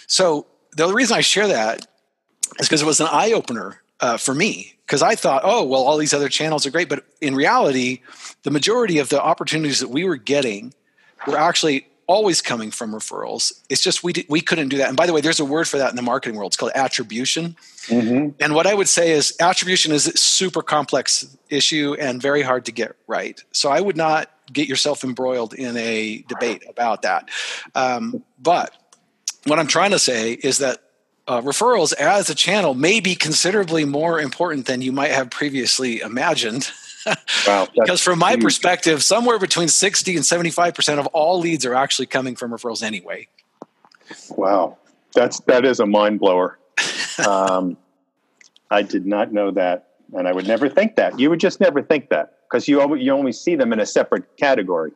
So 0.06 0.46
the 0.76 0.92
reason 0.92 1.16
I 1.16 1.22
share 1.22 1.48
that 1.48 1.86
is 2.58 2.68
because 2.68 2.82
it 2.82 2.86
was 2.86 3.00
an 3.00 3.08
eye 3.10 3.32
opener 3.32 3.80
uh, 4.00 4.18
for 4.18 4.34
me 4.34 4.74
because 4.84 5.02
I 5.02 5.14
thought, 5.14 5.42
oh, 5.44 5.64
well, 5.64 5.82
all 5.82 5.96
these 5.96 6.14
other 6.14 6.28
channels 6.28 6.66
are 6.66 6.70
great. 6.70 6.88
But 6.88 7.04
in 7.20 7.34
reality, 7.34 8.02
the 8.42 8.50
majority 8.50 8.98
of 8.98 9.08
the 9.08 9.20
opportunities 9.20 9.80
that 9.80 9.88
we 9.88 10.04
were 10.04 10.16
getting 10.16 10.74
were 11.26 11.38
actually 11.38 11.86
always 12.06 12.40
coming 12.40 12.70
from 12.70 12.92
referrals. 12.92 13.60
It's 13.68 13.82
just 13.82 14.04
we, 14.04 14.12
we 14.28 14.40
couldn't 14.40 14.68
do 14.68 14.78
that. 14.78 14.88
And 14.88 14.96
by 14.96 15.06
the 15.06 15.12
way, 15.12 15.20
there's 15.20 15.40
a 15.40 15.44
word 15.44 15.68
for 15.68 15.78
that 15.78 15.90
in 15.90 15.96
the 15.96 16.02
marketing 16.02 16.36
world. 16.36 16.50
It's 16.50 16.56
called 16.56 16.72
attribution. 16.74 17.56
Mm-hmm. 17.86 18.30
And 18.40 18.54
what 18.54 18.66
I 18.66 18.74
would 18.74 18.88
say 18.88 19.12
is 19.12 19.36
attribution 19.40 19.92
is 19.92 20.06
a 20.06 20.16
super 20.16 20.62
complex 20.62 21.36
issue 21.48 21.96
and 21.98 22.20
very 22.20 22.42
hard 22.42 22.64
to 22.66 22.72
get 22.72 22.96
right. 23.06 23.42
So 23.52 23.70
I 23.70 23.80
would 23.80 23.96
not 23.96 24.30
get 24.52 24.68
yourself 24.68 25.02
embroiled 25.02 25.54
in 25.54 25.76
a 25.76 26.24
debate 26.28 26.62
about 26.68 27.02
that. 27.02 27.28
Um, 27.74 28.22
but 28.38 28.72
what 29.44 29.58
I'm 29.58 29.66
trying 29.66 29.90
to 29.90 29.98
say 29.98 30.32
is 30.32 30.58
that 30.58 30.82
uh, 31.28 31.40
referrals 31.40 31.92
as 31.94 32.30
a 32.30 32.34
channel 32.34 32.74
may 32.74 33.00
be 33.00 33.14
considerably 33.16 33.84
more 33.84 34.20
important 34.20 34.66
than 34.66 34.82
you 34.82 34.92
might 34.92 35.10
have 35.10 35.30
previously 35.30 36.00
imagined. 36.00 36.70
wow, 37.46 37.68
because 37.74 38.00
from 38.00 38.18
my 38.18 38.32
huge. 38.32 38.42
perspective, 38.42 39.02
somewhere 39.02 39.38
between 39.38 39.68
60 39.68 40.16
and 40.16 40.24
75% 40.24 40.98
of 40.98 41.06
all 41.08 41.38
leads 41.38 41.64
are 41.64 41.74
actually 41.74 42.06
coming 42.06 42.36
from 42.36 42.50
referrals 42.50 42.82
anyway. 42.82 43.28
Wow. 44.30 44.78
That's, 45.14 45.40
that 45.40 45.64
is 45.64 45.80
a 45.80 45.86
mind 45.86 46.20
blower. 46.20 46.58
um, 47.26 47.76
I 48.70 48.82
did 48.82 49.06
not 49.06 49.32
know 49.32 49.50
that. 49.52 49.88
And 50.12 50.28
I 50.28 50.32
would 50.32 50.46
never 50.46 50.68
think 50.68 50.96
that. 50.96 51.18
You 51.18 51.30
would 51.30 51.40
just 51.40 51.60
never 51.60 51.82
think 51.82 52.10
that 52.10 52.38
because 52.48 52.68
you, 52.68 52.94
you 52.96 53.12
only 53.12 53.32
see 53.32 53.56
them 53.56 53.72
in 53.72 53.80
a 53.80 53.86
separate 53.86 54.36
category. 54.36 54.92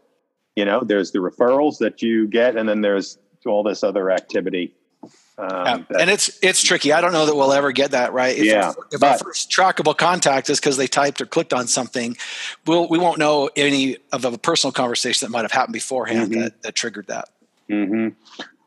You 0.54 0.64
know, 0.64 0.82
there's 0.84 1.10
the 1.10 1.18
referrals 1.18 1.78
that 1.78 2.02
you 2.02 2.28
get, 2.28 2.56
and 2.56 2.68
then 2.68 2.80
there's 2.80 3.18
all 3.46 3.62
this 3.62 3.82
other 3.82 4.10
activity 4.10 4.74
um, 5.40 5.86
yeah. 5.90 5.98
and 6.00 6.10
it's 6.10 6.38
it's 6.42 6.62
tricky. 6.62 6.92
I 6.92 7.00
don't 7.00 7.12
know 7.12 7.26
that 7.26 7.34
we'll 7.34 7.52
ever 7.52 7.72
get 7.72 7.92
that 7.92 8.12
right. 8.12 8.36
If, 8.36 8.44
yeah, 8.44 8.72
if 8.92 9.00
but, 9.00 9.12
our 9.12 9.18
first 9.18 9.50
trackable 9.50 9.96
contact 9.96 10.50
is 10.50 10.60
because 10.60 10.76
they 10.76 10.86
typed 10.86 11.20
or 11.20 11.26
clicked 11.26 11.52
on 11.52 11.66
something, 11.66 12.16
we'll 12.66 12.88
we 12.88 12.98
won't 12.98 13.18
know 13.18 13.50
any 13.56 13.96
of 14.12 14.24
a 14.24 14.36
personal 14.38 14.72
conversation 14.72 15.26
that 15.26 15.32
might 15.32 15.42
have 15.42 15.52
happened 15.52 15.72
beforehand 15.72 16.30
mm-hmm. 16.30 16.42
that, 16.42 16.62
that 16.62 16.74
triggered 16.74 17.06
that. 17.06 17.28
Mm-hmm. 17.68 18.08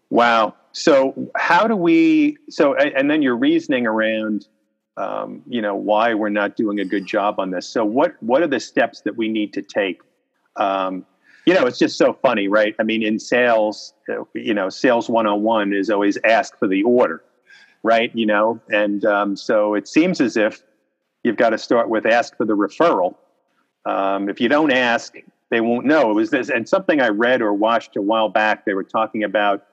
Wow. 0.09 0.55
So 0.71 1.31
how 1.35 1.67
do 1.67 1.75
we? 1.75 2.37
So 2.49 2.75
and 2.75 3.09
then 3.09 3.21
your 3.21 3.35
reasoning 3.35 3.85
around, 3.85 4.47
um, 4.97 5.43
you 5.47 5.61
know, 5.61 5.75
why 5.75 6.13
we're 6.13 6.29
not 6.29 6.55
doing 6.55 6.79
a 6.79 6.85
good 6.85 7.05
job 7.05 7.39
on 7.39 7.51
this. 7.51 7.67
So 7.67 7.85
what 7.85 8.15
what 8.21 8.41
are 8.41 8.47
the 8.47 8.59
steps 8.59 9.01
that 9.01 9.15
we 9.15 9.29
need 9.29 9.53
to 9.53 9.61
take? 9.61 10.01
Um, 10.55 11.05
you 11.45 11.53
know, 11.53 11.65
it's 11.65 11.79
just 11.79 11.97
so 11.97 12.13
funny, 12.13 12.47
right? 12.47 12.75
I 12.79 12.83
mean, 12.83 13.03
in 13.03 13.19
sales, 13.19 13.93
you 14.33 14.53
know, 14.53 14.69
sales 14.69 15.09
101 15.09 15.73
is 15.73 15.89
always 15.89 16.17
ask 16.23 16.57
for 16.57 16.67
the 16.67 16.83
order, 16.83 17.23
right? 17.83 18.11
You 18.15 18.25
know, 18.25 18.61
and 18.69 19.03
um, 19.05 19.35
so 19.35 19.73
it 19.73 19.87
seems 19.87 20.21
as 20.21 20.37
if 20.37 20.63
you've 21.23 21.37
got 21.37 21.49
to 21.49 21.57
start 21.57 21.89
with 21.89 22.05
ask 22.05 22.37
for 22.37 22.45
the 22.45 22.55
referral. 22.55 23.15
Um, 23.85 24.29
if 24.29 24.39
you 24.39 24.47
don't 24.47 24.71
ask, 24.71 25.15
they 25.49 25.59
won't 25.59 25.85
know. 25.85 26.11
It 26.11 26.13
was 26.13 26.29
this, 26.29 26.49
and 26.49 26.67
something 26.67 27.01
I 27.01 27.09
read 27.09 27.41
or 27.41 27.53
watched 27.53 27.95
a 27.97 28.01
while 28.01 28.29
back. 28.29 28.65
They 28.65 28.73
were 28.73 28.83
talking 28.83 29.23
about 29.23 29.65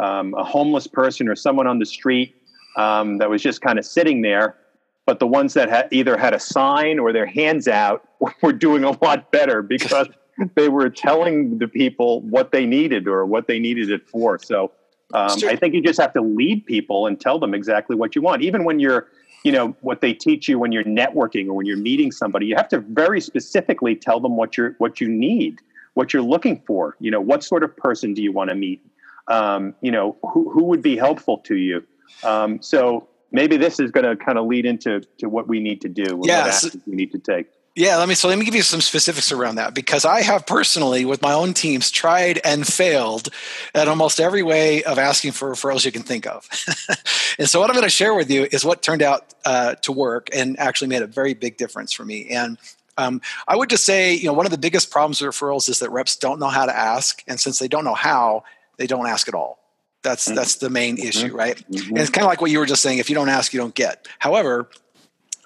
um, 0.00 0.34
a 0.34 0.44
homeless 0.44 0.86
person 0.86 1.28
or 1.28 1.36
someone 1.36 1.66
on 1.66 1.78
the 1.78 1.86
street 1.86 2.34
um, 2.76 3.18
that 3.18 3.28
was 3.28 3.42
just 3.42 3.60
kind 3.60 3.78
of 3.78 3.84
sitting 3.84 4.22
there. 4.22 4.56
But 5.04 5.20
the 5.20 5.26
ones 5.26 5.54
that 5.54 5.92
either 5.92 6.16
had 6.16 6.34
a 6.34 6.38
sign 6.38 6.98
or 6.98 7.12
their 7.12 7.26
hands 7.26 7.68
out 7.68 8.06
were 8.42 8.52
doing 8.52 8.84
a 8.84 8.92
lot 9.04 9.30
better 9.30 9.62
because 9.62 10.08
they 10.54 10.68
were 10.68 10.90
telling 10.90 11.58
the 11.58 11.68
people 11.68 12.20
what 12.22 12.52
they 12.52 12.66
needed 12.66 13.08
or 13.08 13.24
what 13.26 13.46
they 13.46 13.58
needed 13.58 13.90
it 13.90 14.08
for. 14.08 14.38
So 14.38 14.72
um, 15.14 15.38
I 15.46 15.56
think 15.56 15.74
you 15.74 15.82
just 15.82 16.00
have 16.00 16.12
to 16.14 16.20
lead 16.20 16.66
people 16.66 17.06
and 17.06 17.20
tell 17.20 17.38
them 17.38 17.54
exactly 17.54 17.96
what 17.96 18.14
you 18.14 18.22
want. 18.22 18.42
Even 18.42 18.64
when 18.64 18.78
you're, 18.78 19.08
you 19.42 19.52
know, 19.52 19.76
what 19.80 20.00
they 20.00 20.12
teach 20.12 20.48
you 20.48 20.58
when 20.58 20.72
you're 20.72 20.84
networking 20.84 21.48
or 21.48 21.54
when 21.54 21.66
you're 21.66 21.78
meeting 21.78 22.12
somebody, 22.12 22.46
you 22.46 22.56
have 22.56 22.68
to 22.68 22.80
very 22.80 23.20
specifically 23.20 23.94
tell 23.94 24.20
them 24.20 24.36
what 24.36 24.56
you're 24.56 24.74
what 24.78 25.00
you 25.00 25.08
need, 25.08 25.60
what 25.94 26.12
you're 26.12 26.22
looking 26.22 26.62
for. 26.66 26.96
You 27.00 27.10
know, 27.10 27.20
what 27.20 27.42
sort 27.42 27.62
of 27.62 27.74
person 27.76 28.12
do 28.12 28.22
you 28.22 28.32
want 28.32 28.50
to 28.50 28.56
meet? 28.56 28.84
Um, 29.28 29.74
you 29.80 29.90
know, 29.90 30.16
who 30.22 30.50
who 30.50 30.64
would 30.64 30.82
be 30.82 30.96
helpful 30.96 31.38
to 31.38 31.56
you? 31.56 31.84
Um, 32.22 32.60
so 32.60 33.08
maybe 33.32 33.56
this 33.56 33.80
is 33.80 33.90
going 33.90 34.04
to 34.04 34.16
kind 34.22 34.38
of 34.38 34.46
lead 34.46 34.66
into 34.66 35.00
to 35.18 35.28
what 35.28 35.48
we 35.48 35.60
need 35.60 35.80
to 35.82 35.88
do. 35.88 36.20
Yes, 36.24 36.64
what 36.64 36.76
we 36.86 36.96
need 36.96 37.12
to 37.12 37.18
take. 37.18 37.46
Yeah, 37.78 37.96
let 37.98 38.08
me 38.08 38.16
so 38.16 38.26
let 38.26 38.36
me 38.36 38.44
give 38.44 38.56
you 38.56 38.62
some 38.62 38.80
specifics 38.80 39.30
around 39.30 39.54
that 39.54 39.72
because 39.72 40.04
I 40.04 40.20
have 40.22 40.46
personally 40.46 41.04
with 41.04 41.22
my 41.22 41.32
own 41.32 41.54
teams 41.54 41.92
tried 41.92 42.40
and 42.44 42.66
failed 42.66 43.28
at 43.72 43.86
almost 43.86 44.18
every 44.18 44.42
way 44.42 44.82
of 44.82 44.98
asking 44.98 45.30
for 45.30 45.48
referrals 45.48 45.84
you 45.84 45.92
can 45.92 46.02
think 46.02 46.26
of. 46.26 46.48
and 47.38 47.48
so 47.48 47.60
what 47.60 47.70
I'm 47.70 47.74
going 47.74 47.84
to 47.84 47.88
share 47.88 48.14
with 48.14 48.28
you 48.32 48.48
is 48.50 48.64
what 48.64 48.82
turned 48.82 49.00
out 49.00 49.32
uh, 49.44 49.76
to 49.76 49.92
work 49.92 50.28
and 50.34 50.58
actually 50.58 50.88
made 50.88 51.02
a 51.02 51.06
very 51.06 51.34
big 51.34 51.56
difference 51.56 51.92
for 51.92 52.04
me. 52.04 52.26
And 52.30 52.58
um, 52.96 53.20
I 53.46 53.54
would 53.54 53.70
just 53.70 53.84
say, 53.84 54.12
you 54.12 54.24
know, 54.24 54.32
one 54.32 54.44
of 54.44 54.50
the 54.50 54.58
biggest 54.58 54.90
problems 54.90 55.20
with 55.20 55.32
referrals 55.32 55.68
is 55.68 55.78
that 55.78 55.90
reps 55.90 56.16
don't 56.16 56.40
know 56.40 56.48
how 56.48 56.66
to 56.66 56.76
ask, 56.76 57.22
and 57.28 57.38
since 57.38 57.60
they 57.60 57.68
don't 57.68 57.84
know 57.84 57.94
how, 57.94 58.42
they 58.78 58.88
don't 58.88 59.06
ask 59.06 59.28
at 59.28 59.34
all. 59.34 59.60
That's 60.02 60.26
mm-hmm. 60.26 60.34
that's 60.34 60.56
the 60.56 60.68
main 60.68 60.98
issue, 60.98 61.32
right? 61.32 61.56
Mm-hmm. 61.70 61.90
And 61.90 61.98
it's 61.98 62.10
kind 62.10 62.24
of 62.24 62.28
like 62.28 62.40
what 62.40 62.50
you 62.50 62.58
were 62.58 62.66
just 62.66 62.82
saying: 62.82 62.98
if 62.98 63.08
you 63.08 63.14
don't 63.14 63.28
ask, 63.28 63.52
you 63.52 63.60
don't 63.60 63.74
get. 63.74 64.08
However, 64.18 64.68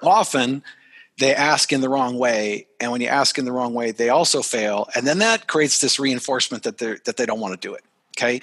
often 0.02 0.62
they 1.18 1.34
ask 1.34 1.72
in 1.72 1.80
the 1.80 1.88
wrong 1.88 2.18
way 2.18 2.66
and 2.80 2.90
when 2.90 3.00
you 3.00 3.08
ask 3.08 3.38
in 3.38 3.44
the 3.44 3.52
wrong 3.52 3.74
way 3.74 3.90
they 3.90 4.08
also 4.08 4.42
fail 4.42 4.88
and 4.94 5.06
then 5.06 5.18
that 5.18 5.46
creates 5.46 5.80
this 5.80 5.98
reinforcement 5.98 6.62
that 6.64 6.78
they 6.78 6.96
that 7.04 7.16
they 7.16 7.26
don't 7.26 7.40
want 7.40 7.52
to 7.60 7.68
do 7.68 7.74
it 7.74 7.82
okay 8.16 8.40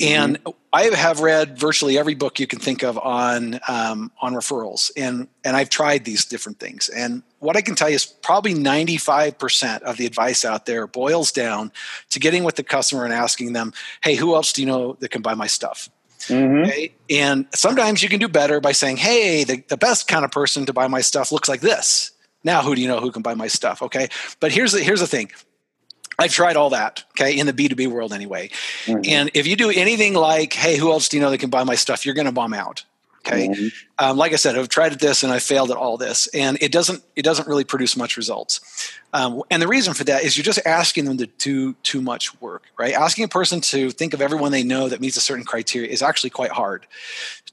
and 0.00 0.42
mm-hmm. 0.42 0.50
i 0.72 0.84
have 0.84 1.20
read 1.20 1.58
virtually 1.58 1.98
every 1.98 2.14
book 2.14 2.38
you 2.38 2.46
can 2.46 2.58
think 2.58 2.82
of 2.82 2.98
on 2.98 3.60
um, 3.68 4.10
on 4.20 4.34
referrals 4.34 4.90
and 4.96 5.28
and 5.44 5.56
i've 5.56 5.70
tried 5.70 6.04
these 6.04 6.24
different 6.24 6.58
things 6.58 6.88
and 6.88 7.22
what 7.38 7.56
i 7.56 7.60
can 7.60 7.74
tell 7.74 7.88
you 7.88 7.96
is 7.96 8.06
probably 8.06 8.54
95% 8.54 9.82
of 9.82 9.96
the 9.96 10.06
advice 10.06 10.44
out 10.44 10.66
there 10.66 10.86
boils 10.86 11.32
down 11.32 11.72
to 12.10 12.18
getting 12.18 12.44
with 12.44 12.56
the 12.56 12.64
customer 12.64 13.04
and 13.04 13.12
asking 13.12 13.52
them 13.52 13.72
hey 14.02 14.14
who 14.14 14.34
else 14.34 14.52
do 14.52 14.62
you 14.62 14.66
know 14.66 14.94
that 15.00 15.10
can 15.10 15.22
buy 15.22 15.34
my 15.34 15.46
stuff 15.46 15.88
Mm-hmm. 16.28 16.64
Okay? 16.64 16.94
And 17.10 17.46
sometimes 17.54 18.02
you 18.02 18.08
can 18.08 18.20
do 18.20 18.28
better 18.28 18.60
by 18.60 18.72
saying, 18.72 18.96
hey, 18.96 19.44
the, 19.44 19.62
the 19.68 19.76
best 19.76 20.08
kind 20.08 20.24
of 20.24 20.30
person 20.30 20.66
to 20.66 20.72
buy 20.72 20.88
my 20.88 21.00
stuff 21.00 21.32
looks 21.32 21.48
like 21.48 21.60
this. 21.60 22.12
Now, 22.44 22.62
who 22.62 22.74
do 22.74 22.80
you 22.80 22.88
know 22.88 23.00
who 23.00 23.10
can 23.10 23.22
buy 23.22 23.34
my 23.34 23.48
stuff? 23.48 23.82
Okay. 23.82 24.08
But 24.40 24.52
here's 24.52 24.72
the, 24.72 24.80
here's 24.80 25.00
the 25.00 25.06
thing 25.06 25.30
I've 26.18 26.32
tried 26.32 26.56
all 26.56 26.70
that, 26.70 27.04
okay, 27.10 27.38
in 27.38 27.46
the 27.46 27.52
B2B 27.52 27.88
world 27.88 28.12
anyway. 28.12 28.50
Mm-hmm. 28.86 29.00
And 29.04 29.30
if 29.34 29.46
you 29.46 29.56
do 29.56 29.70
anything 29.70 30.14
like, 30.14 30.52
hey, 30.52 30.76
who 30.76 30.90
else 30.90 31.08
do 31.08 31.16
you 31.16 31.22
know 31.22 31.30
that 31.30 31.38
can 31.38 31.50
buy 31.50 31.64
my 31.64 31.74
stuff? 31.74 32.06
You're 32.06 32.14
going 32.14 32.26
to 32.26 32.32
bomb 32.32 32.54
out. 32.54 32.84
Okay. 33.26 33.48
Mm-hmm. 33.48 33.68
Um, 33.98 34.16
like 34.16 34.32
I 34.32 34.36
said, 34.36 34.56
I've 34.56 34.68
tried 34.68 34.92
this 35.00 35.22
and 35.22 35.32
I 35.32 35.38
failed 35.38 35.70
at 35.70 35.76
all 35.76 35.96
this, 35.96 36.28
and 36.28 36.58
it 36.60 36.70
doesn't 36.70 37.02
it 37.16 37.22
doesn't 37.22 37.48
really 37.48 37.64
produce 37.64 37.96
much 37.96 38.16
results. 38.16 38.60
Um, 39.12 39.42
and 39.50 39.60
the 39.60 39.68
reason 39.68 39.94
for 39.94 40.04
that 40.04 40.22
is 40.22 40.36
you're 40.36 40.44
just 40.44 40.64
asking 40.66 41.06
them 41.06 41.16
to 41.18 41.26
do 41.26 41.74
too 41.82 42.02
much 42.02 42.38
work, 42.40 42.64
right? 42.78 42.94
Asking 42.94 43.24
a 43.24 43.28
person 43.28 43.60
to 43.62 43.90
think 43.90 44.14
of 44.14 44.20
everyone 44.20 44.52
they 44.52 44.62
know 44.62 44.88
that 44.88 45.00
meets 45.00 45.16
a 45.16 45.20
certain 45.20 45.44
criteria 45.44 45.90
is 45.90 46.02
actually 46.02 46.30
quite 46.30 46.50
hard. 46.50 46.86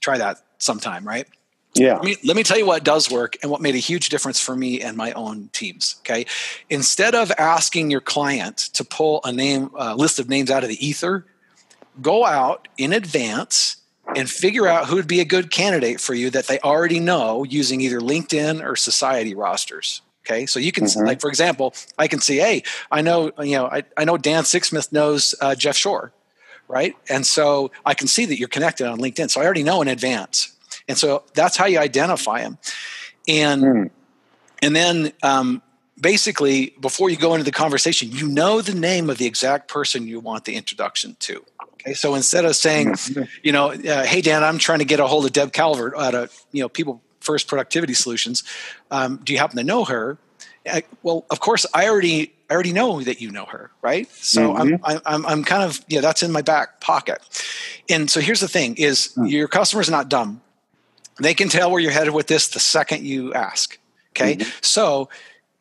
Try 0.00 0.18
that 0.18 0.42
sometime, 0.58 1.06
right? 1.06 1.26
Yeah. 1.74 1.94
Let 1.94 2.04
me, 2.04 2.16
let 2.24 2.36
me 2.36 2.42
tell 2.44 2.58
you 2.58 2.66
what 2.66 2.84
does 2.84 3.10
work 3.10 3.36
and 3.42 3.50
what 3.50 3.60
made 3.60 3.74
a 3.74 3.78
huge 3.78 4.08
difference 4.08 4.40
for 4.40 4.54
me 4.54 4.80
and 4.80 4.96
my 4.96 5.12
own 5.12 5.48
teams. 5.52 5.96
Okay. 6.00 6.26
Instead 6.70 7.14
of 7.14 7.32
asking 7.36 7.90
your 7.90 8.00
client 8.00 8.58
to 8.74 8.84
pull 8.84 9.20
a 9.24 9.32
name, 9.32 9.70
a 9.76 9.96
list 9.96 10.18
of 10.20 10.28
names 10.28 10.50
out 10.50 10.62
of 10.62 10.68
the 10.68 10.86
ether, 10.86 11.26
go 12.00 12.24
out 12.24 12.68
in 12.78 12.92
advance 12.92 13.78
and 14.16 14.28
figure 14.28 14.66
out 14.66 14.86
who 14.86 14.96
would 14.96 15.08
be 15.08 15.20
a 15.20 15.24
good 15.24 15.50
candidate 15.50 16.00
for 16.00 16.14
you 16.14 16.30
that 16.30 16.46
they 16.46 16.58
already 16.60 17.00
know 17.00 17.44
using 17.44 17.80
either 17.80 18.00
LinkedIn 18.00 18.64
or 18.64 18.76
society 18.76 19.34
rosters. 19.34 20.02
Okay, 20.26 20.46
so 20.46 20.58
you 20.58 20.72
can 20.72 20.84
mm-hmm. 20.84 21.06
like 21.06 21.20
for 21.20 21.28
example, 21.28 21.74
I 21.98 22.08
can 22.08 22.18
see, 22.18 22.38
hey, 22.38 22.62
I 22.90 23.02
know 23.02 23.32
you 23.40 23.56
know 23.56 23.66
I, 23.66 23.82
I 23.96 24.04
know 24.04 24.16
Dan 24.16 24.44
Sixsmith 24.44 24.90
knows 24.92 25.34
uh, 25.40 25.54
Jeff 25.54 25.76
Shore, 25.76 26.12
right? 26.68 26.96
And 27.08 27.26
so 27.26 27.70
I 27.84 27.94
can 27.94 28.08
see 28.08 28.24
that 28.26 28.38
you're 28.38 28.48
connected 28.48 28.86
on 28.86 28.98
LinkedIn. 28.98 29.30
So 29.30 29.40
I 29.40 29.44
already 29.44 29.62
know 29.62 29.82
in 29.82 29.88
advance. 29.88 30.56
And 30.88 30.96
so 30.98 31.24
that's 31.34 31.56
how 31.56 31.66
you 31.66 31.78
identify 31.78 32.40
them. 32.42 32.58
And 33.28 33.62
mm. 33.62 33.90
and 34.62 34.74
then 34.74 35.12
um, 35.22 35.62
basically 36.00 36.74
before 36.80 37.10
you 37.10 37.16
go 37.16 37.34
into 37.34 37.44
the 37.44 37.52
conversation, 37.52 38.10
you 38.10 38.28
know 38.28 38.60
the 38.60 38.74
name 38.74 39.10
of 39.10 39.18
the 39.18 39.26
exact 39.26 39.68
person 39.68 40.06
you 40.06 40.20
want 40.20 40.44
the 40.44 40.56
introduction 40.56 41.16
to. 41.20 41.44
Okay, 41.84 41.94
so 41.94 42.14
instead 42.14 42.44
of 42.44 42.56
saying, 42.56 42.94
you 43.42 43.52
know, 43.52 43.72
uh, 43.72 44.04
hey 44.04 44.22
Dan, 44.22 44.42
I'm 44.42 44.58
trying 44.58 44.78
to 44.78 44.84
get 44.84 45.00
a 45.00 45.06
hold 45.06 45.26
of 45.26 45.32
Deb 45.32 45.52
Calvert 45.52 45.94
at 45.96 46.14
a 46.14 46.30
you 46.52 46.62
know 46.62 46.68
people 46.68 47.02
first 47.20 47.46
productivity 47.46 47.94
solutions. 47.94 48.42
Um, 48.90 49.20
do 49.22 49.32
you 49.32 49.38
happen 49.38 49.56
to 49.56 49.64
know 49.64 49.84
her? 49.84 50.18
I, 50.66 50.84
well, 51.02 51.26
of 51.30 51.40
course, 51.40 51.66
I 51.74 51.88
already 51.88 52.32
I 52.48 52.54
already 52.54 52.72
know 52.72 53.02
that 53.02 53.20
you 53.20 53.30
know 53.30 53.44
her, 53.46 53.70
right? 53.82 54.10
So 54.12 54.54
mm-hmm. 54.54 54.76
I'm, 54.84 55.00
I'm 55.04 55.26
I'm 55.26 55.44
kind 55.44 55.62
of 55.62 55.84
yeah, 55.88 56.00
that's 56.00 56.22
in 56.22 56.32
my 56.32 56.42
back 56.42 56.80
pocket. 56.80 57.18
And 57.90 58.10
so 58.10 58.20
here's 58.20 58.40
the 58.40 58.48
thing: 58.48 58.76
is 58.76 59.12
mm. 59.16 59.30
your 59.30 59.48
customer's 59.48 59.90
not 59.90 60.08
dumb. 60.08 60.40
They 61.20 61.34
can 61.34 61.48
tell 61.48 61.70
where 61.70 61.80
you're 61.80 61.92
headed 61.92 62.14
with 62.14 62.26
this 62.28 62.48
the 62.48 62.60
second 62.60 63.04
you 63.04 63.34
ask. 63.34 63.78
Okay, 64.12 64.36
mm-hmm. 64.36 64.50
so 64.62 65.10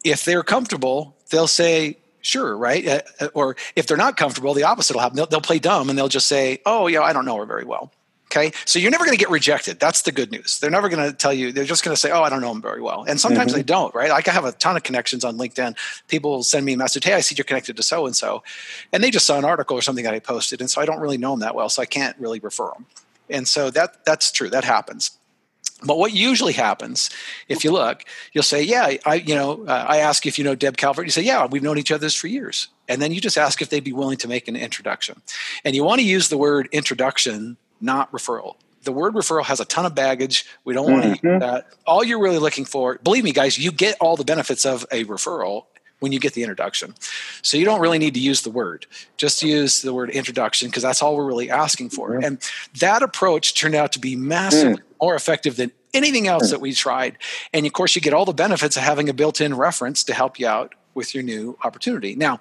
if 0.06 0.24
they're 0.24 0.44
comfortable, 0.44 1.18
they'll 1.32 1.48
say 1.48 1.98
sure, 2.24 2.58
right? 2.58 2.88
Uh, 2.88 3.02
uh, 3.20 3.28
or 3.36 3.56
if 3.76 3.86
they're 3.86 3.98
not 3.98 4.18
comfortable, 4.18 4.56
the 4.56 4.64
opposite 4.64 4.96
will 4.96 5.02
happen. 5.02 5.16
They'll, 5.16 5.28
they'll 5.28 5.42
play 5.42 5.60
dumb 5.60 5.90
and 5.90 5.98
they'll 5.98 6.08
just 6.08 6.26
say, 6.26 6.60
oh 6.66 6.88
yeah, 6.88 7.02
I 7.02 7.14
don't 7.14 7.26
know 7.26 7.38
her 7.38 7.46
very 7.46 7.66
well. 7.66 7.92
Okay. 8.32 8.52
So 8.66 8.80
you're 8.80 8.90
never 8.90 9.06
going 9.06 9.16
to 9.16 9.20
get 9.20 9.30
rejected. 9.30 9.80
That's 9.80 10.02
the 10.02 10.12
good 10.12 10.32
news. 10.32 10.60
They're 10.60 10.72
never 10.72 10.90
going 10.90 11.08
to 11.08 11.16
tell 11.16 11.34
you, 11.34 11.52
they're 11.52 11.66
just 11.66 11.84
going 11.84 11.94
to 11.94 12.00
say, 12.00 12.10
oh, 12.10 12.24
I 12.24 12.30
don't 12.30 12.42
know 12.42 12.50
him 12.50 12.64
very 12.64 12.82
well. 12.82 13.04
And 13.08 13.20
sometimes 13.20 13.52
mm-hmm. 13.52 13.60
they 13.60 13.64
don't, 13.64 13.94
right? 13.94 14.10
Like 14.10 14.28
I 14.28 14.32
have 14.32 14.46
a 14.46 14.54
ton 14.54 14.76
of 14.76 14.82
connections 14.82 15.24
on 15.24 15.38
LinkedIn. 15.38 15.78
People 16.08 16.32
will 16.32 16.44
send 16.44 16.66
me 16.66 16.74
a 16.74 16.78
message, 16.78 17.04
hey, 17.04 17.14
I 17.14 17.20
see 17.20 17.36
you're 17.38 17.46
connected 17.46 17.78
to 17.78 17.84
so 17.84 18.08
and 18.08 18.16
so. 18.16 18.42
And 18.92 19.04
they 19.04 19.12
just 19.12 19.28
saw 19.28 19.38
an 19.38 19.46
article 19.46 19.78
or 19.78 19.84
something 19.84 20.04
that 20.06 20.16
I 20.16 20.20
posted. 20.20 20.62
And 20.62 20.70
so 20.70 20.82
I 20.82 20.86
don't 20.86 21.00
really 21.00 21.18
know 21.18 21.32
them 21.32 21.42
that 21.42 21.54
well. 21.54 21.70
So 21.70 21.84
I 21.84 21.86
can't 21.86 22.18
really 22.18 22.40
refer 22.40 22.72
them. 22.74 22.88
And 23.30 23.48
so 23.48 23.70
that 23.70 24.04
that's 24.04 24.32
true. 24.32 24.50
That 24.50 24.64
happens. 24.64 25.12
But 25.86 25.98
what 25.98 26.14
usually 26.14 26.54
happens, 26.54 27.10
if 27.48 27.64
you 27.64 27.72
look, 27.72 28.04
you'll 28.32 28.44
say, 28.44 28.62
"Yeah, 28.64 28.98
I, 29.06 29.16
you 29.16 29.36
know, 29.36 29.66
uh, 29.66 29.86
I 29.88 29.98
ask 29.98 30.26
if 30.26 30.38
you 30.38 30.44
know 30.44 30.56
Deb 30.56 30.78
Calvert." 30.78 31.06
You 31.06 31.12
say, 31.12 31.24
"Yeah, 31.24 31.46
we've 31.46 31.64
known 31.64 31.78
each 31.78 31.92
other 31.92 32.10
for 32.10 32.28
years," 32.28 32.68
and 32.88 33.02
then 33.02 33.12
you 33.12 33.22
just 33.22 33.38
ask 33.38 33.62
if 33.62 33.70
they'd 33.70 33.84
be 33.84 33.94
willing 33.94 34.18
to 34.18 34.28
make 34.28 34.48
an 34.48 34.56
introduction. 34.56 35.22
And 35.64 35.76
you 35.76 35.84
want 35.84 36.00
to 36.00 36.06
use 36.06 36.30
the 36.30 36.38
word 36.38 36.70
introduction, 36.72 37.58
not 37.82 38.12
referral 38.12 38.56
the 38.84 38.92
word 38.92 39.14
referral 39.14 39.46
has 39.46 39.60
a 39.60 39.66
ton 39.66 39.86
of 39.86 39.96
baggage. 39.96 40.46
We 40.64 40.74
don't 40.74 40.92
want 40.92 41.06
mm-hmm. 41.06 41.26
to 41.26 41.34
use 41.34 41.40
that. 41.40 41.68
All 41.86 42.04
you're 42.04 42.20
really 42.20 42.38
looking 42.38 42.66
for, 42.66 42.98
believe 42.98 43.24
me, 43.24 43.32
guys, 43.32 43.58
you 43.58 43.72
get 43.72 43.96
all 44.00 44.16
the 44.16 44.26
benefits 44.26 44.66
of 44.66 44.86
a 44.92 45.06
referral 45.06 45.66
when 46.00 46.12
you 46.12 46.20
get 46.20 46.34
the 46.34 46.44
introduction. 46.44 46.94
So 47.42 47.56
you 47.56 47.64
don't 47.64 47.80
really 47.80 47.98
need 47.98 48.14
to 48.16 48.20
use 48.20 48.42
the 48.42 48.50
word. 48.50 48.86
Just 49.16 49.42
use 49.42 49.82
the 49.82 49.94
word 49.94 50.10
introduction 50.10 50.68
because 50.68 50.84
that's 50.84 51.02
all 51.02 51.16
we're 51.16 51.26
really 51.26 51.50
asking 51.50 51.92
for. 51.92 52.12
Mm-hmm. 52.12 52.24
And 52.26 52.52
that 52.82 53.02
approach 53.02 53.54
turned 53.56 53.74
out 53.74 53.94
to 53.94 54.00
be 54.00 54.18
massively 54.18 54.82
mm. 54.82 54.93
More 55.04 55.16
effective 55.16 55.56
than 55.56 55.72
anything 55.94 56.28
else 56.28 56.48
mm. 56.48 56.52
that 56.52 56.62
we 56.62 56.74
tried. 56.74 57.18
And 57.54 57.66
of 57.66 57.74
course, 57.74 57.96
you 57.96 58.02
get 58.02 58.14
all 58.14 58.26
the 58.26 58.34
benefits 58.46 58.78
of 58.78 58.84
having 58.84 59.10
a 59.10 59.14
built 59.14 59.42
in 59.42 59.54
reference 59.68 60.04
to 60.06 60.14
help 60.14 60.40
you 60.40 60.48
out 60.48 60.76
with 60.94 61.14
your 61.14 61.24
new 61.24 61.58
opportunity. 61.64 62.16
Now, 62.16 62.40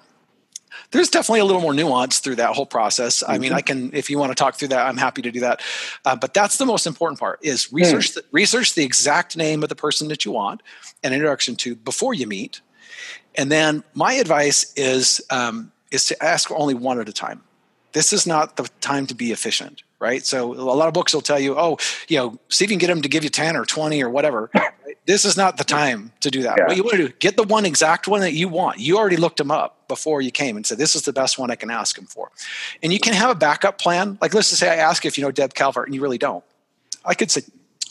there's 0.91 1.09
definitely 1.09 1.41
a 1.41 1.45
little 1.45 1.61
more 1.61 1.73
nuance 1.73 2.19
through 2.19 2.37
that 2.37 2.55
whole 2.55 2.65
process. 2.65 3.21
Mm-hmm. 3.21 3.31
I 3.31 3.37
mean, 3.37 3.49
mm-hmm. 3.49 3.57
I 3.57 3.61
can, 3.61 3.93
if 3.93 4.09
you 4.09 4.17
want 4.17 4.31
to 4.31 4.35
talk 4.35 4.55
through 4.55 4.69
that, 4.69 4.87
I'm 4.87 4.97
happy 4.97 5.21
to 5.21 5.31
do 5.31 5.41
that. 5.41 5.61
Uh, 6.05 6.15
but 6.15 6.33
that's 6.33 6.57
the 6.57 6.65
most 6.65 6.87
important 6.87 7.19
part: 7.19 7.39
is 7.41 7.71
research 7.71 8.11
mm. 8.11 8.15
the, 8.15 8.23
research 8.31 8.73
the 8.75 8.83
exact 8.83 9.35
name 9.37 9.61
of 9.63 9.69
the 9.69 9.75
person 9.75 10.07
that 10.07 10.25
you 10.25 10.31
want 10.31 10.61
an 11.03 11.13
introduction 11.13 11.55
to 11.57 11.75
before 11.75 12.13
you 12.13 12.27
meet, 12.27 12.61
and 13.35 13.51
then 13.51 13.83
my 13.93 14.13
advice 14.13 14.73
is 14.75 15.21
um, 15.29 15.71
is 15.91 16.05
to 16.07 16.23
ask 16.23 16.49
only 16.51 16.73
one 16.73 16.99
at 16.99 17.09
a 17.09 17.13
time. 17.13 17.43
This 17.91 18.13
is 18.13 18.25
not 18.25 18.55
the 18.55 18.67
time 18.81 19.05
to 19.07 19.15
be 19.15 19.31
efficient, 19.31 19.83
right? 20.03 20.25
So 20.25 20.53
a 20.53 20.75
lot 20.75 20.89
of 20.89 20.93
books 20.93 21.13
will 21.13 21.21
tell 21.21 21.39
you, 21.39 21.57
oh, 21.57 21.77
you 22.09 22.17
know, 22.17 22.37
see 22.49 22.65
if 22.65 22.69
you 22.69 22.75
can 22.75 22.79
get 22.79 22.87
them 22.87 23.01
to 23.01 23.09
give 23.09 23.23
you 23.23 23.29
ten 23.29 23.55
or 23.55 23.65
twenty 23.65 24.03
or 24.03 24.09
whatever. 24.09 24.51
This 25.05 25.25
is 25.25 25.35
not 25.35 25.57
the 25.57 25.65
time 25.65 26.13
to 26.21 26.31
do 26.31 26.43
that. 26.43 26.55
Yeah. 26.57 26.67
What 26.67 26.77
you 26.77 26.83
want 26.83 26.95
to 26.95 27.07
do, 27.09 27.13
get 27.19 27.35
the 27.35 27.43
one 27.43 27.65
exact 27.65 28.07
one 28.07 28.21
that 28.21 28.31
you 28.31 28.47
want. 28.47 28.79
You 28.79 28.97
already 28.97 29.17
looked 29.17 29.35
them 29.35 29.51
up 29.51 29.85
before 29.89 30.21
you 30.21 30.31
came 30.31 30.55
and 30.55 30.65
said, 30.65 30.77
this 30.77 30.95
is 30.95 31.01
the 31.01 31.11
best 31.11 31.37
one 31.37 31.51
I 31.51 31.55
can 31.55 31.69
ask 31.69 31.97
him 31.97 32.05
for. 32.05 32.31
And 32.81 32.93
you 32.93 32.99
can 32.99 33.13
have 33.13 33.29
a 33.29 33.35
backup 33.35 33.77
plan. 33.79 34.17
Like 34.21 34.33
let's 34.33 34.47
just 34.47 34.61
say 34.61 34.69
I 34.69 34.75
ask 34.75 35.05
if 35.05 35.17
you 35.17 35.23
know 35.25 35.31
Deb 35.31 35.55
Calvert 35.55 35.87
and 35.87 35.95
you 35.95 36.01
really 36.01 36.17
don't. 36.17 36.41
I 37.03 37.15
could 37.15 37.31
say, 37.31 37.41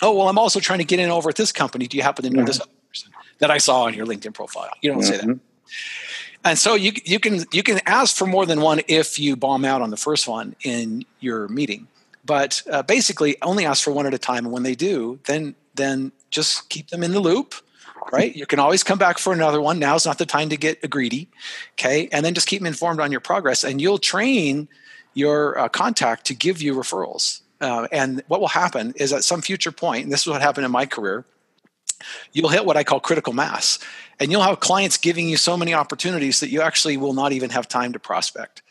oh, 0.01 0.17
well, 0.17 0.29
I'm 0.29 0.39
also 0.39 0.59
trying 0.59 0.79
to 0.79 0.87
get 0.87 1.01
in 1.01 1.11
over 1.11 1.29
at 1.29 1.37
this 1.37 1.53
company. 1.53 1.87
Do 1.87 1.99
you 1.99 2.03
happen 2.03 2.25
to 2.25 2.31
know 2.31 2.39
mm-hmm. 2.39 2.47
this 2.47 2.59
person 2.89 3.13
that 3.41 3.51
I 3.51 3.59
saw 3.59 3.83
on 3.83 3.93
your 3.93 4.07
LinkedIn 4.07 4.33
profile? 4.33 4.71
You 4.81 4.91
don't 4.91 5.03
mm-hmm. 5.03 5.11
say 5.11 5.17
that. 5.19 5.27
Mm-hmm. 5.27 5.39
And 6.45 6.59
so 6.59 6.75
you, 6.75 6.93
you 7.05 7.21
can 7.21 7.45
you 7.53 7.63
can 7.63 7.81
ask 7.87 8.17
for 8.17 8.27
more 8.27 8.47
than 8.47 8.61
one 8.61 8.81
if 8.89 9.19
you 9.19 9.37
bomb 9.37 9.65
out 9.65 9.81
on 9.81 9.91
the 9.91 9.97
first 9.97 10.27
one 10.27 10.57
in 10.65 11.05
your 11.21 11.47
meeting. 11.49 11.87
But 12.25 12.63
uh, 12.71 12.83
basically, 12.83 13.37
only 13.43 13.65
ask 13.65 13.83
for 13.83 13.93
one 13.93 14.07
at 14.07 14.15
a 14.15 14.19
time. 14.19 14.45
And 14.45 14.53
when 14.53 14.63
they 14.63 14.75
do, 14.75 15.19
then 15.27 15.55
then 15.75 16.13
just 16.31 16.69
keep 16.69 16.91
them 16.91 17.03
in 17.03 17.13
the 17.13 17.21
loop 17.21 17.55
right? 18.11 18.35
You 18.35 18.47
can 18.47 18.59
always 18.59 18.83
come 18.83 18.99
back 18.99 19.19
for 19.19 19.33
another 19.33 19.61
one. 19.61 19.79
Now's 19.79 20.07
not 20.07 20.19
the 20.19 20.27
time 20.27 20.49
to 20.49 20.57
get 20.57 20.89
greedy. 20.91 21.29
Okay. 21.75 22.09
And 22.11 22.25
then 22.25 22.35
just 22.35 22.49
keep 22.49 22.61
them 22.61 22.67
informed 22.67 23.01
on 23.01 23.13
your 23.13 23.21
progress 23.21 23.65
and 23.65 23.81
you'll 23.81 23.99
train 23.99 24.69
your 25.15 25.59
uh, 25.59 25.69
contact 25.69 26.27
to 26.27 26.35
give 26.35 26.63
you 26.63 26.75
referrals. 26.75 27.43
Uh, 27.61 27.87
and 27.93 28.23
what 28.27 28.41
will 28.41 28.49
happen 28.49 28.93
is 28.97 29.13
at 29.13 29.23
some 29.23 29.41
future 29.41 29.71
point, 29.71 30.05
and 30.05 30.13
this 30.13 30.23
is 30.23 30.27
what 30.27 30.43
happened 30.43 30.65
in 30.65 30.73
my 30.73 30.87
career, 30.87 31.25
you'll 32.33 32.49
hit 32.49 32.65
what 32.65 32.77
I 32.77 32.83
call 32.83 32.99
critical 32.99 33.33
mass. 33.33 33.79
And 34.19 34.33
you'll 34.33 34.43
have 34.43 34.61
clients 34.61 34.97
giving 34.97 35.29
you 35.29 35.37
so 35.37 35.57
many 35.57 35.75
opportunities 35.75 36.41
that 36.41 36.51
you 36.51 36.61
actually 36.61 36.97
will 36.97 37.13
not 37.13 37.33
even 37.33 37.51
have 37.51 37.69
time 37.69 37.93
to 37.93 37.99
prospect. 37.99 38.62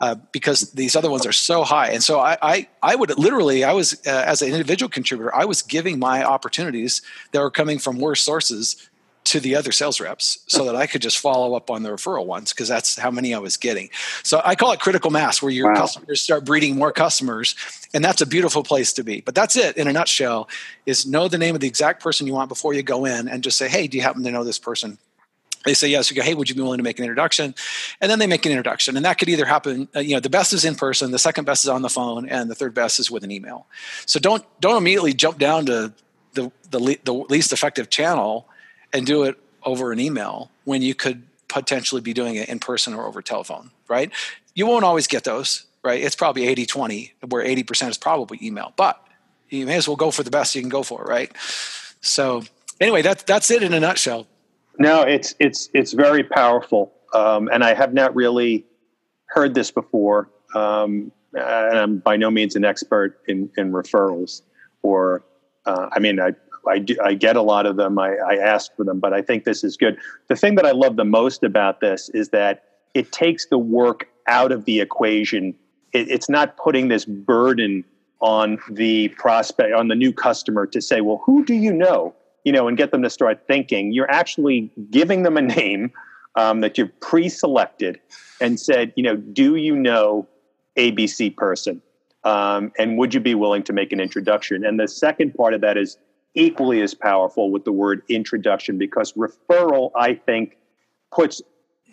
Uh, 0.00 0.16
because 0.32 0.72
these 0.72 0.96
other 0.96 1.10
ones 1.10 1.26
are 1.26 1.32
so 1.32 1.62
high. 1.62 1.88
And 1.90 2.02
so 2.02 2.20
I, 2.20 2.36
I, 2.42 2.68
I 2.82 2.96
would 2.96 3.18
literally, 3.18 3.64
I 3.64 3.72
was, 3.72 3.94
uh, 4.06 4.24
as 4.26 4.42
an 4.42 4.48
individual 4.48 4.88
contributor, 4.88 5.34
I 5.34 5.44
was 5.44 5.62
giving 5.62 5.98
my 5.98 6.24
opportunities 6.24 7.02
that 7.32 7.40
were 7.40 7.50
coming 7.50 7.78
from 7.78 7.98
worse 7.98 8.22
sources 8.22 8.90
to 9.30 9.38
the 9.38 9.54
other 9.54 9.70
sales 9.70 10.00
reps 10.00 10.42
so 10.48 10.64
that 10.64 10.74
I 10.74 10.86
could 10.86 11.02
just 11.02 11.18
follow 11.18 11.54
up 11.54 11.70
on 11.70 11.82
the 11.82 11.90
referral 11.90 12.26
ones 12.26 12.52
because 12.52 12.66
that's 12.66 12.98
how 12.98 13.10
many 13.10 13.32
I 13.32 13.38
was 13.38 13.56
getting. 13.56 13.90
So 14.24 14.40
I 14.44 14.56
call 14.56 14.72
it 14.72 14.80
critical 14.80 15.10
mass 15.10 15.40
where 15.40 15.52
your 15.52 15.68
wow. 15.72 15.80
customers 15.80 16.20
start 16.20 16.44
breeding 16.44 16.76
more 16.76 16.90
customers 16.90 17.54
and 17.94 18.04
that's 18.04 18.22
a 18.22 18.26
beautiful 18.26 18.64
place 18.64 18.92
to 18.94 19.04
be. 19.04 19.20
But 19.20 19.34
that's 19.34 19.56
it 19.56 19.76
in 19.76 19.86
a 19.86 19.92
nutshell 19.92 20.48
is 20.86 21.06
know 21.06 21.28
the 21.28 21.38
name 21.38 21.54
of 21.54 21.60
the 21.60 21.68
exact 21.68 22.02
person 22.02 22.26
you 22.26 22.32
want 22.32 22.48
before 22.48 22.74
you 22.74 22.82
go 22.82 23.04
in 23.04 23.28
and 23.28 23.44
just 23.44 23.56
say, 23.56 23.68
"Hey, 23.68 23.86
do 23.86 23.96
you 23.96 24.02
happen 24.02 24.24
to 24.24 24.30
know 24.30 24.42
this 24.42 24.58
person?" 24.58 24.98
They 25.64 25.74
say 25.74 25.88
yes 25.88 26.10
you 26.10 26.16
go 26.16 26.22
hey 26.22 26.34
would 26.34 26.48
you 26.48 26.54
be 26.54 26.62
willing 26.62 26.78
to 26.78 26.84
make 26.84 26.98
an 26.98 27.04
introduction? 27.04 27.54
And 28.00 28.10
then 28.10 28.18
they 28.18 28.26
make 28.26 28.46
an 28.46 28.52
introduction 28.52 28.96
and 28.96 29.04
that 29.04 29.18
could 29.18 29.28
either 29.28 29.44
happen 29.44 29.88
uh, 29.94 30.00
you 30.00 30.14
know 30.14 30.20
the 30.20 30.30
best 30.30 30.52
is 30.52 30.64
in 30.64 30.74
person 30.74 31.10
the 31.10 31.18
second 31.18 31.44
best 31.44 31.64
is 31.64 31.68
on 31.68 31.82
the 31.82 31.88
phone 31.88 32.28
and 32.28 32.50
the 32.50 32.54
third 32.54 32.74
best 32.74 32.98
is 32.98 33.10
with 33.10 33.24
an 33.24 33.30
email. 33.30 33.66
So 34.06 34.18
don't 34.18 34.44
don't 34.60 34.76
immediately 34.76 35.12
jump 35.12 35.38
down 35.38 35.66
to 35.66 35.92
the 36.34 36.52
the, 36.70 36.98
the 37.04 37.12
least 37.12 37.52
effective 37.52 37.90
channel 37.90 38.48
and 38.92 39.06
do 39.06 39.24
it 39.24 39.38
over 39.62 39.92
an 39.92 40.00
email 40.00 40.50
when 40.64 40.82
you 40.82 40.94
could 40.94 41.22
potentially 41.48 42.00
be 42.00 42.12
doing 42.12 42.36
it 42.36 42.48
in 42.48 42.58
person 42.58 42.94
or 42.94 43.06
over 43.06 43.20
telephone 43.20 43.70
right? 43.88 44.10
You 44.54 44.66
won't 44.66 44.84
always 44.84 45.06
get 45.06 45.24
those 45.24 45.66
right? 45.82 46.02
It's 46.02 46.16
probably 46.16 46.46
80 46.46 46.66
20 46.66 47.12
where 47.28 47.44
80% 47.44 47.90
is 47.90 47.98
probably 47.98 48.38
email 48.42 48.72
but 48.76 49.04
you 49.48 49.66
may 49.66 49.76
as 49.76 49.88
well 49.88 49.96
go 49.96 50.10
for 50.10 50.22
the 50.22 50.30
best 50.30 50.54
you 50.54 50.62
can 50.62 50.70
go 50.70 50.82
for 50.82 51.04
right? 51.04 51.36
So 52.00 52.44
anyway 52.80 53.02
that's 53.02 53.24
that's 53.24 53.50
it 53.50 53.62
in 53.62 53.74
a 53.74 53.80
nutshell 53.80 54.26
no, 54.80 55.02
it's 55.02 55.34
it's 55.38 55.68
it's 55.74 55.92
very 55.92 56.24
powerful, 56.24 56.92
um, 57.14 57.48
and 57.52 57.62
I 57.62 57.74
have 57.74 57.92
not 57.92 58.14
really 58.16 58.66
heard 59.26 59.54
this 59.54 59.70
before. 59.70 60.30
Um, 60.54 61.12
and 61.34 61.78
I'm 61.78 61.98
by 61.98 62.16
no 62.16 62.30
means 62.30 62.56
an 62.56 62.64
expert 62.64 63.20
in, 63.28 63.50
in 63.56 63.72
referrals, 63.72 64.42
or 64.82 65.22
uh, 65.66 65.88
I 65.92 65.98
mean, 66.00 66.18
I 66.18 66.32
I, 66.66 66.78
do, 66.78 66.96
I 67.04 67.14
get 67.14 67.36
a 67.36 67.42
lot 67.42 67.66
of 67.66 67.76
them. 67.76 67.98
I, 67.98 68.16
I 68.16 68.36
ask 68.36 68.74
for 68.74 68.84
them, 68.84 69.00
but 69.00 69.12
I 69.12 69.22
think 69.22 69.44
this 69.44 69.62
is 69.64 69.76
good. 69.76 69.98
The 70.28 70.36
thing 70.36 70.54
that 70.56 70.66
I 70.66 70.72
love 70.72 70.96
the 70.96 71.04
most 71.04 71.42
about 71.42 71.80
this 71.80 72.08
is 72.10 72.30
that 72.30 72.64
it 72.94 73.12
takes 73.12 73.46
the 73.46 73.58
work 73.58 74.08
out 74.26 74.52
of 74.52 74.64
the 74.64 74.80
equation. 74.80 75.54
It, 75.92 76.10
it's 76.10 76.28
not 76.28 76.56
putting 76.56 76.88
this 76.88 77.04
burden 77.04 77.84
on 78.20 78.58
the 78.70 79.08
prospect, 79.08 79.72
on 79.72 79.88
the 79.88 79.94
new 79.94 80.12
customer 80.12 80.66
to 80.66 80.80
say, 80.80 81.00
well, 81.00 81.22
who 81.24 81.44
do 81.44 81.54
you 81.54 81.72
know? 81.72 82.14
You 82.44 82.52
know, 82.52 82.68
and 82.68 82.76
get 82.76 82.90
them 82.90 83.02
to 83.02 83.10
start 83.10 83.46
thinking, 83.46 83.92
you're 83.92 84.10
actually 84.10 84.70
giving 84.90 85.22
them 85.22 85.36
a 85.36 85.42
name 85.42 85.92
um, 86.36 86.60
that 86.60 86.78
you've 86.78 86.98
pre-selected 87.00 88.00
and 88.40 88.58
said, 88.58 88.92
you 88.96 89.02
know, 89.02 89.16
do 89.16 89.56
you 89.56 89.76
know 89.76 90.26
ABC 90.76 91.36
person? 91.36 91.82
Um, 92.24 92.72
and 92.78 92.98
would 92.98 93.14
you 93.14 93.20
be 93.20 93.34
willing 93.34 93.62
to 93.64 93.72
make 93.72 93.92
an 93.92 94.00
introduction? 94.00 94.64
And 94.64 94.78
the 94.78 94.88
second 94.88 95.34
part 95.34 95.54
of 95.54 95.60
that 95.62 95.76
is 95.76 95.96
equally 96.34 96.80
as 96.82 96.94
powerful 96.94 97.50
with 97.50 97.64
the 97.64 97.72
word 97.72 98.02
introduction 98.08 98.78
because 98.78 99.12
referral, 99.14 99.90
I 99.96 100.14
think, 100.14 100.58
puts 101.12 101.42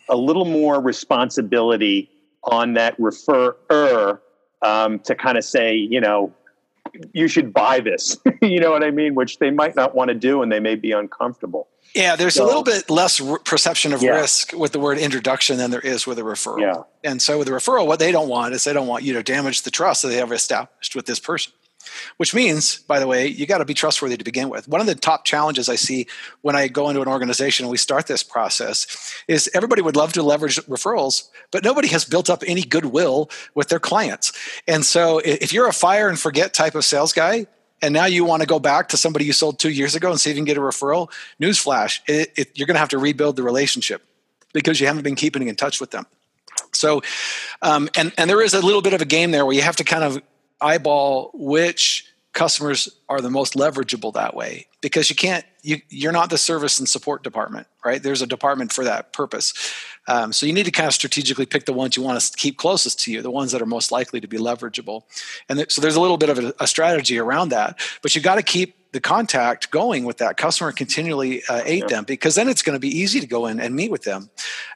a 0.10 0.15
little 0.15 0.45
more 0.45 0.79
responsibility 0.81 2.10
on 2.43 2.73
that 2.73 2.97
referrer 2.99 4.19
um, 4.61 4.99
to 4.99 5.15
kind 5.15 5.38
of 5.38 5.43
say, 5.43 5.76
you 5.76 5.99
know, 5.99 6.34
you 7.14 7.28
should 7.28 7.54
buy 7.54 7.80
this. 7.80 8.18
you 8.41 8.60
know 8.60 8.72
what 8.72 8.84
I 8.84 8.91
mean? 8.91 9.16
Which 9.16 9.39
they 9.39 9.52
might 9.52 9.76
not 9.76 9.95
want 9.95 10.10
to 10.10 10.16
do 10.16 10.41
and 10.41 10.52
they 10.52 10.60
may 10.60 10.76
be 10.76 10.91
uncomfortable. 10.91 11.68
Yeah, 11.95 12.16
there's 12.16 12.36
so, 12.36 12.45
a 12.45 12.48
little 12.48 12.64
bit 12.64 12.89
less 12.89 13.22
r- 13.22 13.39
perception 13.39 13.93
of 13.93 14.04
yeah. 14.04 14.12
risk 14.12 14.54
with 14.54 14.72
the 14.72 14.80
word 14.80 14.98
introduction 14.98 15.58
than 15.58 15.72
there 15.72 15.82
is 15.82 16.06
with 16.06 16.20
a 16.20 16.22
referral. 16.22 16.62
Yeah. 16.62 16.84
And 17.04 17.22
so 17.22 17.39
with 17.39 17.48
a 17.48 17.52
referral, 17.52 17.88
what 17.88 18.00
they 18.00 18.12
don't 18.12 18.30
want 18.30 18.54
is 18.54 18.64
they 18.64 18.74
don't 18.74 18.88
want 18.88 19.04
you 19.04 19.14
to 19.14 19.24
damage 19.24 19.64
the 19.64 19.72
trust 19.72 20.02
that 20.02 20.10
they 20.10 20.18
have 20.18 20.32
established 20.32 20.95
with 20.95 21.06
this 21.06 21.20
person. 21.20 21.54
Which 22.18 22.34
means, 22.34 22.80
by 22.80 23.00
the 23.00 23.08
way, 23.08 23.28
you 23.28 23.45
got 23.45 23.60
to 23.60 23.66
be 23.66 23.74
trustworthy 23.74 24.18
to 24.18 24.24
begin 24.24 24.50
with. 24.50 24.68
One 24.68 24.82
of 24.82 24.88
the 24.88 24.95
top 24.95 25.26
challenges 25.26 25.70
I 25.70 25.76
see 25.76 26.08
when 26.41 26.56
I 26.56 26.68
go 26.68 26.89
into 26.89 27.02
an 27.02 27.08
organization 27.08 27.66
and 27.66 27.72
we 27.72 27.78
start 27.78 28.08
this 28.08 28.24
process 28.24 29.16
is 29.28 29.50
everybody 29.54 29.82
would 29.82 29.95
love 29.95 30.14
to 30.14 30.24
leverage 30.24 30.58
referrals, 30.66 31.30
but 31.52 31.64
nobody 31.64 31.88
has 31.89 32.06
built 32.06 32.30
up 32.30 32.43
any 32.45 32.64
goodwill 32.64 33.30
with 33.56 33.70
their 33.70 33.80
clients. 33.80 34.34
And 34.68 34.86
so 34.86 35.20
if 35.20 35.54
you're 35.54 35.68
a 35.68 35.74
fire 35.74 36.10
and 36.10 36.20
forget 36.20 36.54
type 36.54 36.76
of 36.76 36.86
sales 36.86 37.14
guy, 37.14 37.48
and 37.82 37.93
now 37.93 38.06
you 38.06 38.26
want 38.26 38.41
to 38.41 38.48
go 38.48 38.60
back 38.60 38.89
to 38.89 38.98
somebody 38.98 39.26
you 39.26 39.34
sold 39.34 39.60
two 39.60 39.70
years 39.70 39.93
ago 39.95 40.10
and 40.10 40.20
see 40.20 40.32
if 40.32 40.36
you 40.36 40.39
can 40.39 40.45
get 40.45 40.58
a 40.58 40.62
referral, 40.62 41.12
newsflash, 41.39 42.00
it, 42.08 42.34
it, 42.36 42.58
you're 42.58 42.66
going 42.66 42.76
to 42.76 42.80
have 42.80 42.89
to 42.89 42.98
rebuild 42.98 43.36
the 43.36 43.43
relationship 43.43 44.02
because 44.54 44.82
you 44.82 44.88
haven't 44.88 45.04
been 45.04 45.16
keeping 45.16 45.48
in 45.48 45.56
touch 45.56 45.80
with 45.80 45.91
them. 45.91 46.06
So, 46.74 47.02
um, 47.62 47.89
and 47.95 48.12
and 48.18 48.30
there 48.30 48.41
is 48.41 48.54
a 48.54 48.62
little 48.62 48.82
bit 48.82 48.93
of 48.93 49.02
a 49.02 49.06
game 49.06 49.32
there 49.32 49.45
where 49.45 49.56
you 49.56 49.62
have 49.62 49.76
to 49.78 49.84
kind 49.84 50.04
of 50.04 50.22
eyeball 50.62 51.32
which 51.34 52.05
customers 52.34 52.88
are 53.10 53.20
the 53.20 53.32
most 53.32 53.55
leverageable 53.55 54.14
that 54.14 54.36
way. 54.36 54.68
Because 54.82 55.10
you 55.10 55.16
can't 55.16 55.45
you 55.64 55.82
you're 55.89 56.12
not 56.12 56.30
the 56.30 56.38
service 56.38 56.80
and 56.80 56.88
support 56.88 57.24
department 57.24 57.68
right? 57.88 58.03
There's 58.03 58.22
a 58.22 58.28
department 58.28 58.74
for 58.74 58.84
that 58.84 59.14
purpose. 59.14 59.53
Um, 60.10 60.34
so 60.34 60.45
you 60.45 60.51
need 60.51 60.66
to 60.66 60.72
kind 60.72 60.88
of 60.88 60.93
strategically 60.93 61.45
pick 61.45 61.66
the 61.66 61.72
ones 61.72 61.95
you 61.95 62.03
want 62.03 62.20
to 62.20 62.38
keep 62.38 62.58
closest 62.58 62.99
to 63.01 63.12
you 63.12 63.22
the 63.22 63.32
ones 63.32 63.53
that 63.53 63.62
are 63.62 63.66
most 63.66 63.93
likely 63.93 64.20
to 64.20 64.28
be 64.28 64.38
leverageable. 64.38 65.03
And 65.47 65.58
th- 65.58 65.72
so 65.72 65.82
there's 65.82 65.95
a 65.95 66.01
little 66.01 66.18
bit 66.18 66.30
of 66.30 66.38
a, 66.38 66.53
a 66.60 66.68
strategy 66.68 67.18
around 67.18 67.49
that 67.49 67.80
but 68.01 68.14
you 68.14 68.22
got 68.22 68.36
to 68.36 68.43
keep 68.43 68.76
the 68.91 68.99
contact 68.99 69.72
going 69.72 70.03
with 70.03 70.18
that 70.18 70.38
customer 70.38 70.72
continually 70.74 71.43
uh, 71.49 71.62
aid 71.66 71.84
yeah. 71.84 71.95
them 71.95 72.03
because 72.03 72.36
then 72.36 72.49
it's 72.49 72.62
going 72.62 72.76
to 72.76 72.80
be 72.80 72.89
easy 72.89 73.20
to 73.20 73.28
go 73.28 73.47
in 73.47 73.60
and 73.60 73.74
meet 73.74 73.89
with 73.89 74.03
them. 74.03 74.30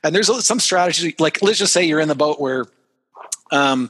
And 0.03 0.15
there's 0.15 0.29
some 0.45 0.59
strategy 0.59 1.15
like 1.19 1.41
let's 1.41 1.59
just 1.59 1.73
say 1.73 1.83
you're 1.83 1.99
in 1.99 2.07
the 2.07 2.15
boat 2.15 2.39
where 2.39 2.65
um, 3.51 3.89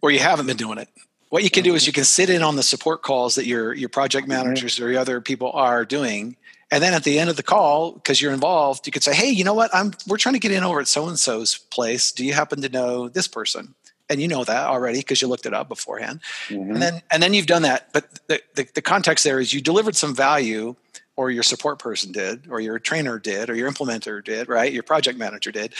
where 0.00 0.12
you 0.12 0.18
haven't 0.18 0.46
been 0.46 0.56
doing 0.56 0.78
it 0.78 0.88
what 1.30 1.42
you 1.44 1.50
can 1.50 1.64
do 1.64 1.74
is 1.74 1.86
you 1.86 1.92
can 1.92 2.04
sit 2.04 2.28
in 2.28 2.42
on 2.42 2.56
the 2.56 2.62
support 2.62 3.02
calls 3.02 3.36
that 3.36 3.46
your 3.46 3.72
your 3.72 3.88
project 3.88 4.28
mm-hmm. 4.28 4.44
managers 4.44 4.78
or 4.78 4.90
your 4.90 5.00
other 5.00 5.20
people 5.20 5.50
are 5.52 5.84
doing. 5.84 6.36
And 6.72 6.80
then 6.80 6.94
at 6.94 7.02
the 7.02 7.18
end 7.18 7.30
of 7.30 7.36
the 7.36 7.42
call 7.42 7.92
because 7.92 8.22
you're 8.22 8.32
involved 8.32 8.86
you 8.86 8.92
could 8.92 9.02
say 9.02 9.14
hey 9.14 9.30
you 9.30 9.44
know 9.44 9.54
what? 9.54 9.74
I'm 9.74 9.92
we're 10.06 10.18
trying 10.18 10.34
to 10.34 10.38
get 10.38 10.52
in 10.52 10.62
over 10.62 10.80
at 10.80 10.88
so 10.88 11.08
and 11.08 11.18
so's 11.18 11.56
place. 11.56 12.12
Do 12.12 12.24
you 12.24 12.34
happen 12.34 12.60
to 12.62 12.68
know 12.68 13.08
this 13.08 13.26
person? 13.26 13.74
And 14.08 14.20
you 14.20 14.26
know 14.26 14.42
that 14.42 14.66
already 14.66 14.98
because 14.98 15.22
you 15.22 15.28
looked 15.28 15.46
it 15.46 15.54
up 15.54 15.68
beforehand. 15.68 16.20
Mm-hmm. 16.48 16.72
and 16.72 16.82
then 16.82 17.02
and 17.10 17.22
then 17.22 17.32
you've 17.32 17.46
done 17.46 17.62
that. 17.62 17.92
But 17.92 18.20
the, 18.26 18.42
the, 18.54 18.68
the 18.74 18.82
context 18.82 19.24
there 19.24 19.40
is 19.40 19.54
you 19.54 19.60
delivered 19.60 19.96
some 19.96 20.14
value 20.14 20.74
or 21.20 21.30
your 21.30 21.42
support 21.42 21.78
person 21.78 22.12
did, 22.12 22.46
or 22.48 22.60
your 22.60 22.78
trainer 22.78 23.18
did, 23.18 23.50
or 23.50 23.54
your 23.54 23.70
implementer 23.70 24.24
did, 24.24 24.48
right? 24.48 24.72
Your 24.72 24.82
project 24.82 25.18
manager 25.18 25.52
did. 25.52 25.74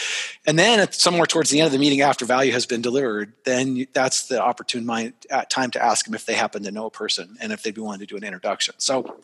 And 0.45 0.59
then 0.59 0.91
somewhere 0.91 1.25
towards 1.25 1.49
the 1.49 1.61
end 1.61 1.65
of 1.65 1.71
the 1.71 1.79
meeting 1.79 2.01
after 2.01 2.25
value 2.25 2.51
has 2.51 2.67
been 2.67 2.83
delivered, 2.83 3.33
then 3.43 3.75
you, 3.75 3.87
that's 3.91 4.27
the 4.27 4.39
opportune 4.39 4.85
mind, 4.85 5.13
uh, 5.31 5.45
time 5.49 5.71
to 5.71 5.83
ask 5.83 6.05
them 6.05 6.13
if 6.13 6.27
they 6.27 6.35
happen 6.35 6.61
to 6.61 6.71
know 6.71 6.85
a 6.85 6.91
person 6.91 7.37
and 7.41 7.51
if 7.51 7.63
they'd 7.63 7.73
be 7.73 7.81
willing 7.81 7.97
to 7.97 8.05
do 8.05 8.15
an 8.15 8.23
introduction. 8.23 8.75
So 8.77 9.17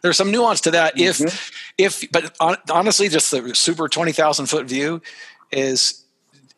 there's 0.00 0.16
some 0.16 0.30
nuance 0.30 0.60
to 0.60 0.70
that. 0.70 0.94
Mm-hmm. 0.94 1.26
If, 1.26 2.04
if, 2.04 2.12
but 2.12 2.36
honestly, 2.70 3.08
just 3.08 3.32
the 3.32 3.52
super 3.52 3.88
20,000 3.88 4.46
foot 4.46 4.66
view 4.66 5.02
is 5.50 6.04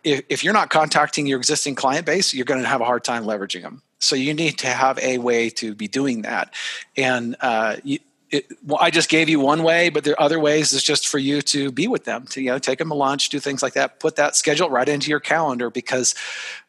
if, 0.04 0.24
if 0.28 0.44
you're 0.44 0.52
not 0.52 0.68
contacting 0.68 1.26
your 1.26 1.38
existing 1.38 1.74
client 1.74 2.04
base, 2.04 2.34
you're 2.34 2.44
going 2.44 2.60
to 2.60 2.68
have 2.68 2.82
a 2.82 2.84
hard 2.84 3.02
time 3.04 3.24
leveraging 3.24 3.62
them. 3.62 3.80
So 3.98 4.14
you 4.14 4.34
need 4.34 4.58
to 4.58 4.66
have 4.66 4.98
a 4.98 5.16
way 5.16 5.48
to 5.50 5.74
be 5.74 5.88
doing 5.88 6.22
that. 6.22 6.52
And 6.98 7.36
uh, 7.40 7.76
you, 7.82 7.98
it, 8.30 8.46
well, 8.64 8.78
I 8.80 8.90
just 8.90 9.08
gave 9.08 9.28
you 9.28 9.40
one 9.40 9.62
way, 9.62 9.88
but 9.88 10.04
there 10.04 10.14
are 10.14 10.22
other 10.22 10.38
ways. 10.38 10.72
Is 10.72 10.82
just 10.82 11.08
for 11.08 11.18
you 11.18 11.42
to 11.42 11.72
be 11.72 11.88
with 11.88 12.04
them, 12.04 12.26
to 12.28 12.40
you 12.40 12.50
know, 12.50 12.58
take 12.58 12.78
them 12.78 12.88
to 12.88 12.94
lunch, 12.94 13.28
do 13.28 13.40
things 13.40 13.62
like 13.62 13.72
that. 13.72 13.98
Put 13.98 14.16
that 14.16 14.36
schedule 14.36 14.70
right 14.70 14.88
into 14.88 15.10
your 15.10 15.20
calendar 15.20 15.70
because 15.70 16.14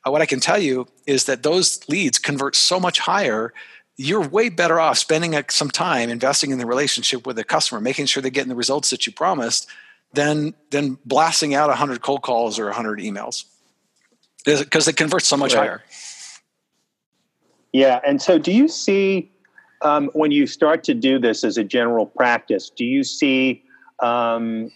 uh, 0.05 0.11
what 0.11 0.21
I 0.21 0.25
can 0.25 0.39
tell 0.39 0.57
you 0.57 0.87
is 1.05 1.25
that 1.25 1.43
those 1.43 1.87
leads 1.87 2.17
convert 2.17 2.55
so 2.55 2.79
much 2.79 2.99
higher. 2.99 3.53
You're 3.97 4.27
way 4.27 4.49
better 4.49 4.79
off 4.79 4.97
spending 4.97 5.35
uh, 5.35 5.43
some 5.49 5.69
time 5.69 6.09
investing 6.09 6.51
in 6.51 6.57
the 6.57 6.65
relationship 6.65 7.27
with 7.27 7.35
the 7.35 7.43
customer, 7.43 7.79
making 7.79 8.07
sure 8.07 8.21
they're 8.21 8.31
getting 8.31 8.49
the 8.49 8.55
results 8.55 8.89
that 8.89 9.05
you 9.05 9.13
promised, 9.13 9.67
than 10.13 10.55
than 10.71 10.97
blasting 11.05 11.53
out 11.53 11.69
100 11.69 12.01
cold 12.01 12.21
calls 12.21 12.57
or 12.59 12.65
100 12.65 12.99
emails 12.99 13.45
because 14.43 14.87
it 14.87 14.97
converts 14.97 15.27
so 15.27 15.37
much 15.37 15.53
right. 15.53 15.59
higher. 15.59 15.83
Yeah, 17.73 18.01
and 18.05 18.21
so 18.21 18.37
do 18.37 18.51
you 18.51 18.67
see? 18.67 19.30
Um, 19.81 20.09
when 20.13 20.31
you 20.31 20.47
start 20.47 20.83
to 20.85 20.93
do 20.93 21.19
this 21.19 21.43
as 21.43 21.57
a 21.57 21.63
general 21.63 22.05
practice, 22.05 22.69
do 22.69 22.85
you 22.85 23.03
see 23.03 23.63
um, 23.99 24.71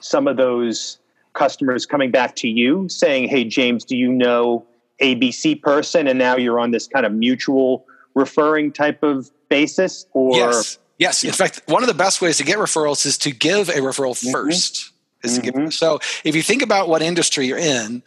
some 0.00 0.26
of 0.28 0.36
those 0.36 0.98
customers 1.32 1.86
coming 1.86 2.10
back 2.10 2.36
to 2.36 2.48
you 2.48 2.88
saying, 2.88 3.28
"Hey, 3.28 3.44
James, 3.44 3.84
do 3.84 3.96
you 3.96 4.10
know 4.10 4.64
ABC 5.00 5.60
person?" 5.60 6.06
And 6.06 6.18
now 6.18 6.36
you're 6.36 6.60
on 6.60 6.70
this 6.70 6.86
kind 6.86 7.04
of 7.04 7.12
mutual 7.12 7.84
referring 8.14 8.72
type 8.72 9.02
of 9.02 9.30
basis, 9.48 10.06
or 10.12 10.36
yes, 10.36 10.78
yes. 10.98 11.24
In 11.24 11.32
fact, 11.32 11.62
one 11.66 11.82
of 11.82 11.88
the 11.88 11.94
best 11.94 12.20
ways 12.20 12.36
to 12.38 12.44
get 12.44 12.58
referrals 12.58 13.04
is 13.06 13.18
to 13.18 13.30
give 13.30 13.68
a 13.68 13.74
referral 13.74 14.14
1st 14.14 14.32
mm-hmm. 14.32 14.90
Is 15.22 15.36
to 15.36 15.40
give, 15.40 15.54
mm-hmm. 15.54 15.70
so 15.70 16.00
if 16.22 16.36
you 16.36 16.42
think 16.42 16.60
about 16.60 16.86
what 16.86 17.00
industry 17.00 17.46
you're 17.46 17.56
in, 17.56 18.02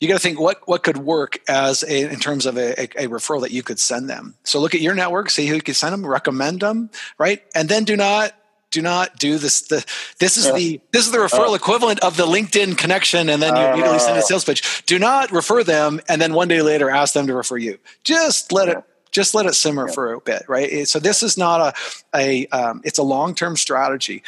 you 0.00 0.08
got 0.08 0.14
to 0.14 0.20
think 0.20 0.40
what 0.40 0.66
what 0.66 0.82
could 0.82 0.96
work 0.96 1.38
as 1.48 1.82
a 1.82 2.10
in 2.10 2.18
terms 2.18 2.46
of 2.46 2.56
a, 2.56 2.80
a, 2.80 3.04
a, 3.04 3.08
referral 3.08 3.42
that 3.42 3.52
you 3.52 3.62
could 3.62 3.78
send 3.78 4.08
them. 4.08 4.34
So 4.44 4.58
look 4.58 4.74
at 4.74 4.80
your 4.80 4.94
network, 4.94 5.30
see 5.30 5.46
who 5.46 5.56
you 5.56 5.62
could 5.62 5.76
send 5.76 5.92
them, 5.92 6.06
recommend 6.06 6.60
them, 6.60 6.90
right? 7.18 7.42
And 7.54 7.68
then 7.68 7.84
do 7.84 7.96
not 7.96 8.32
do 8.70 8.80
not 8.80 9.18
do 9.18 9.36
this. 9.36 9.62
The 9.62 9.84
this 10.18 10.36
is 10.36 10.52
the 10.52 10.80
this 10.92 11.06
is 11.06 11.12
the 11.12 11.18
referral 11.18 11.50
uh, 11.50 11.54
equivalent 11.54 12.00
of 12.00 12.16
the 12.16 12.24
LinkedIn 12.24 12.78
connection, 12.78 13.28
and 13.28 13.42
then 13.42 13.54
you 13.54 13.62
uh, 13.62 13.72
immediately 13.72 13.98
send 13.98 14.16
a 14.16 14.22
sales 14.22 14.44
pitch. 14.44 14.84
Do 14.86 14.98
not 14.98 15.30
refer 15.32 15.62
them, 15.62 16.00
and 16.08 16.20
then 16.20 16.32
one 16.32 16.48
day 16.48 16.62
later 16.62 16.88
ask 16.88 17.12
them 17.12 17.26
to 17.26 17.34
refer 17.34 17.58
you. 17.58 17.78
Just 18.02 18.52
let 18.52 18.68
it 18.68 18.82
just 19.10 19.34
let 19.34 19.46
it 19.46 19.54
simmer 19.54 19.88
yeah. 19.88 19.94
for 19.94 20.12
a 20.12 20.20
bit, 20.20 20.44
right? 20.48 20.88
So 20.88 20.98
this 20.98 21.22
is 21.22 21.36
not 21.36 21.60
a 21.60 22.18
a 22.18 22.46
um, 22.46 22.80
it's 22.84 22.98
a 22.98 23.02
long 23.02 23.34
term 23.34 23.56
strategy, 23.56 24.22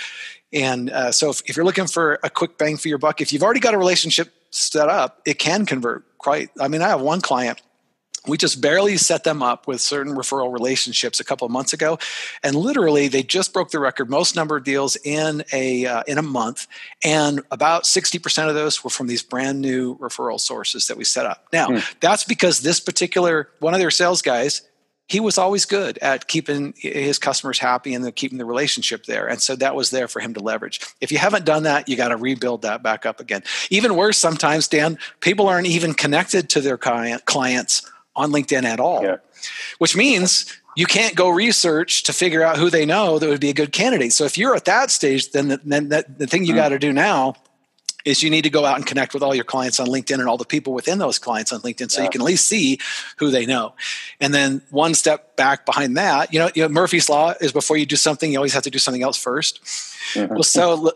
and 0.52 0.90
uh, 0.90 1.12
so 1.12 1.30
if, 1.30 1.40
if 1.46 1.56
you're 1.56 1.64
looking 1.64 1.86
for 1.86 2.18
a 2.22 2.28
quick 2.28 2.58
bang 2.58 2.76
for 2.76 2.88
your 2.88 2.98
buck, 2.98 3.20
if 3.20 3.32
you've 3.32 3.42
already 3.42 3.60
got 3.60 3.74
a 3.74 3.78
relationship 3.78 4.32
set 4.52 4.88
up, 4.88 5.20
it 5.26 5.38
can 5.38 5.66
convert 5.66 6.04
quite. 6.18 6.50
I 6.60 6.68
mean, 6.68 6.82
I 6.82 6.88
have 6.88 7.00
one 7.00 7.20
client 7.20 7.60
we 8.26 8.36
just 8.36 8.60
barely 8.60 8.96
set 8.96 9.24
them 9.24 9.42
up 9.42 9.66
with 9.66 9.80
certain 9.80 10.14
referral 10.14 10.52
relationships 10.52 11.18
a 11.18 11.24
couple 11.24 11.44
of 11.44 11.50
months 11.50 11.72
ago 11.72 11.98
and 12.42 12.54
literally 12.54 13.08
they 13.08 13.22
just 13.22 13.52
broke 13.52 13.70
the 13.70 13.80
record 13.80 14.08
most 14.08 14.36
number 14.36 14.56
of 14.56 14.64
deals 14.64 14.96
in 15.04 15.42
a 15.52 15.86
uh, 15.86 16.02
in 16.06 16.18
a 16.18 16.22
month 16.22 16.66
and 17.02 17.40
about 17.50 17.84
60% 17.84 18.48
of 18.48 18.54
those 18.54 18.82
were 18.84 18.90
from 18.90 19.06
these 19.06 19.22
brand 19.22 19.60
new 19.60 19.96
referral 19.98 20.40
sources 20.40 20.86
that 20.86 20.96
we 20.96 21.04
set 21.04 21.26
up 21.26 21.46
now 21.52 21.68
mm. 21.68 21.94
that's 22.00 22.24
because 22.24 22.60
this 22.60 22.80
particular 22.80 23.48
one 23.58 23.74
of 23.74 23.80
their 23.80 23.90
sales 23.90 24.22
guys 24.22 24.62
he 25.12 25.20
was 25.20 25.36
always 25.36 25.66
good 25.66 25.98
at 25.98 26.26
keeping 26.26 26.72
his 26.78 27.18
customers 27.18 27.58
happy 27.58 27.92
and 27.94 28.16
keeping 28.16 28.38
the 28.38 28.46
relationship 28.46 29.04
there. 29.04 29.28
And 29.28 29.42
so 29.42 29.54
that 29.56 29.74
was 29.74 29.90
there 29.90 30.08
for 30.08 30.20
him 30.20 30.32
to 30.32 30.40
leverage. 30.40 30.80
If 31.02 31.12
you 31.12 31.18
haven't 31.18 31.44
done 31.44 31.64
that, 31.64 31.86
you 31.86 31.96
got 31.96 32.08
to 32.08 32.16
rebuild 32.16 32.62
that 32.62 32.82
back 32.82 33.04
up 33.04 33.20
again. 33.20 33.42
Even 33.68 33.94
worse, 33.94 34.16
sometimes, 34.16 34.68
Dan, 34.68 34.98
people 35.20 35.48
aren't 35.48 35.66
even 35.66 35.92
connected 35.92 36.48
to 36.50 36.62
their 36.62 36.78
clients 36.78 37.82
on 38.16 38.32
LinkedIn 38.32 38.64
at 38.64 38.80
all, 38.80 39.02
yeah. 39.02 39.16
which 39.76 39.94
means 39.94 40.58
you 40.76 40.86
can't 40.86 41.14
go 41.14 41.28
research 41.28 42.04
to 42.04 42.14
figure 42.14 42.42
out 42.42 42.56
who 42.56 42.70
they 42.70 42.86
know 42.86 43.18
that 43.18 43.28
would 43.28 43.40
be 43.40 43.50
a 43.50 43.54
good 43.54 43.72
candidate. 43.72 44.14
So 44.14 44.24
if 44.24 44.38
you're 44.38 44.56
at 44.56 44.64
that 44.64 44.90
stage, 44.90 45.32
then 45.32 45.48
the, 45.48 45.60
then 45.62 45.90
that, 45.90 46.18
the 46.18 46.26
thing 46.26 46.46
you 46.46 46.54
mm. 46.54 46.56
got 46.56 46.70
to 46.70 46.78
do 46.78 46.90
now 46.90 47.34
is 48.04 48.22
you 48.22 48.30
need 48.30 48.42
to 48.42 48.50
go 48.50 48.64
out 48.64 48.76
and 48.76 48.86
connect 48.86 49.14
with 49.14 49.22
all 49.22 49.34
your 49.34 49.44
clients 49.44 49.78
on 49.80 49.86
LinkedIn 49.86 50.18
and 50.18 50.28
all 50.28 50.36
the 50.36 50.44
people 50.44 50.72
within 50.72 50.98
those 50.98 51.18
clients 51.18 51.52
on 51.52 51.60
LinkedIn 51.60 51.90
so 51.90 52.00
yeah. 52.00 52.04
you 52.04 52.10
can 52.10 52.20
at 52.20 52.26
least 52.26 52.46
see 52.46 52.78
who 53.18 53.30
they 53.30 53.46
know. 53.46 53.74
And 54.20 54.34
then 54.34 54.62
one 54.70 54.94
step 54.94 55.36
back 55.36 55.66
behind 55.66 55.96
that, 55.96 56.32
you 56.32 56.38
know, 56.38 56.50
you 56.54 56.62
know 56.62 56.68
Murphy's 56.68 57.08
law 57.08 57.34
is 57.40 57.52
before 57.52 57.76
you 57.76 57.86
do 57.86 57.96
something, 57.96 58.32
you 58.32 58.38
always 58.38 58.54
have 58.54 58.64
to 58.64 58.70
do 58.70 58.78
something 58.78 59.02
else 59.02 59.22
1st 59.22 59.60
mm-hmm. 60.14 60.34
Well, 60.34 60.42
so 60.42 60.92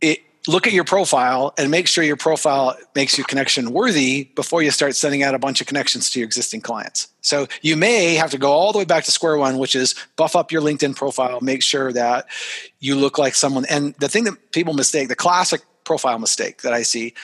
it, 0.00 0.20
look 0.46 0.66
at 0.66 0.72
your 0.72 0.84
profile 0.84 1.54
and 1.56 1.70
make 1.70 1.88
sure 1.88 2.04
your 2.04 2.16
profile 2.16 2.76
makes 2.94 3.16
you 3.16 3.24
connection 3.24 3.72
worthy 3.72 4.24
before 4.34 4.62
you 4.62 4.70
start 4.70 4.94
sending 4.94 5.22
out 5.22 5.34
a 5.34 5.38
bunch 5.38 5.60
of 5.60 5.66
connections 5.66 6.10
to 6.10 6.20
your 6.20 6.26
existing 6.26 6.60
clients. 6.60 7.08
So 7.22 7.46
you 7.62 7.76
may 7.76 8.14
have 8.14 8.30
to 8.32 8.38
go 8.38 8.52
all 8.52 8.72
the 8.72 8.78
way 8.78 8.84
back 8.84 9.04
to 9.04 9.10
square 9.10 9.38
one, 9.38 9.58
which 9.58 9.74
is 9.74 9.94
buff 10.16 10.36
up 10.36 10.52
your 10.52 10.60
LinkedIn 10.60 10.96
profile, 10.96 11.40
make 11.40 11.62
sure 11.62 11.92
that 11.92 12.26
you 12.80 12.96
look 12.96 13.18
like 13.18 13.34
someone. 13.34 13.64
And 13.70 13.94
the 13.94 14.08
thing 14.08 14.24
that 14.24 14.52
people 14.52 14.74
mistake, 14.74 15.08
the 15.08 15.16
classic 15.16 15.62
profile 15.84 16.18
mistake 16.18 16.62
that 16.62 16.72
I 16.72 16.82
see 16.82 17.14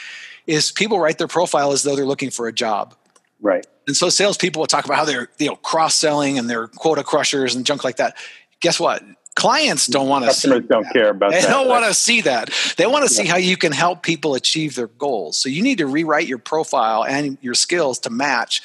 is 0.47 0.73
people 0.73 0.99
write 0.99 1.19
their 1.19 1.29
profile 1.29 1.73
as 1.73 1.83
though 1.83 1.97
they're 1.97 2.07
looking 2.07 2.31
for 2.31 2.49
a 2.49 2.53
job. 2.53 2.95
Right. 3.41 3.67
And 3.87 3.97
so 3.97 4.09
salespeople 4.09 4.61
will 4.61 4.67
talk 4.67 4.85
about 4.85 4.99
how 4.99 5.05
they're 5.05 5.29
you 5.39 5.49
know 5.49 5.57
cross 5.57 5.95
selling 5.95 6.39
and 6.39 6.49
they're 6.49 6.69
quota 6.69 7.03
crushers 7.03 7.55
and 7.55 7.65
junk 7.65 7.85
like 7.85 7.97
that. 7.97 8.17
Guess 8.61 8.79
what? 8.79 9.03
Clients 9.37 9.87
don't 9.87 10.09
want 10.09 10.25
to 10.25 10.29
customers 10.29 10.65
don't 10.69 10.83
that. 10.83 10.93
care 10.93 11.11
about 11.11 11.31
they 11.31 11.41
that. 11.41 11.49
Don't 11.49 11.69
want 11.69 11.87
to 11.87 11.95
see 11.95 12.21
that. 12.23 12.51
They 12.77 12.87
want 12.87 13.09
to 13.09 13.15
yeah. 13.15 13.23
see 13.23 13.29
how 13.29 13.37
you 13.37 13.57
can 13.57 13.73
help 13.73 14.03
people 14.03 14.35
achieve 14.35 14.75
their 14.75 14.89
goals. 14.89 15.37
So 15.39 15.49
you 15.49 15.63
need 15.63 15.79
to 15.79 15.87
rewrite 15.87 16.27
your 16.27 16.39
profile 16.39 17.05
and 17.05 17.39
your 17.41 17.55
skills 17.55 17.99
to 18.01 18.11
match 18.11 18.61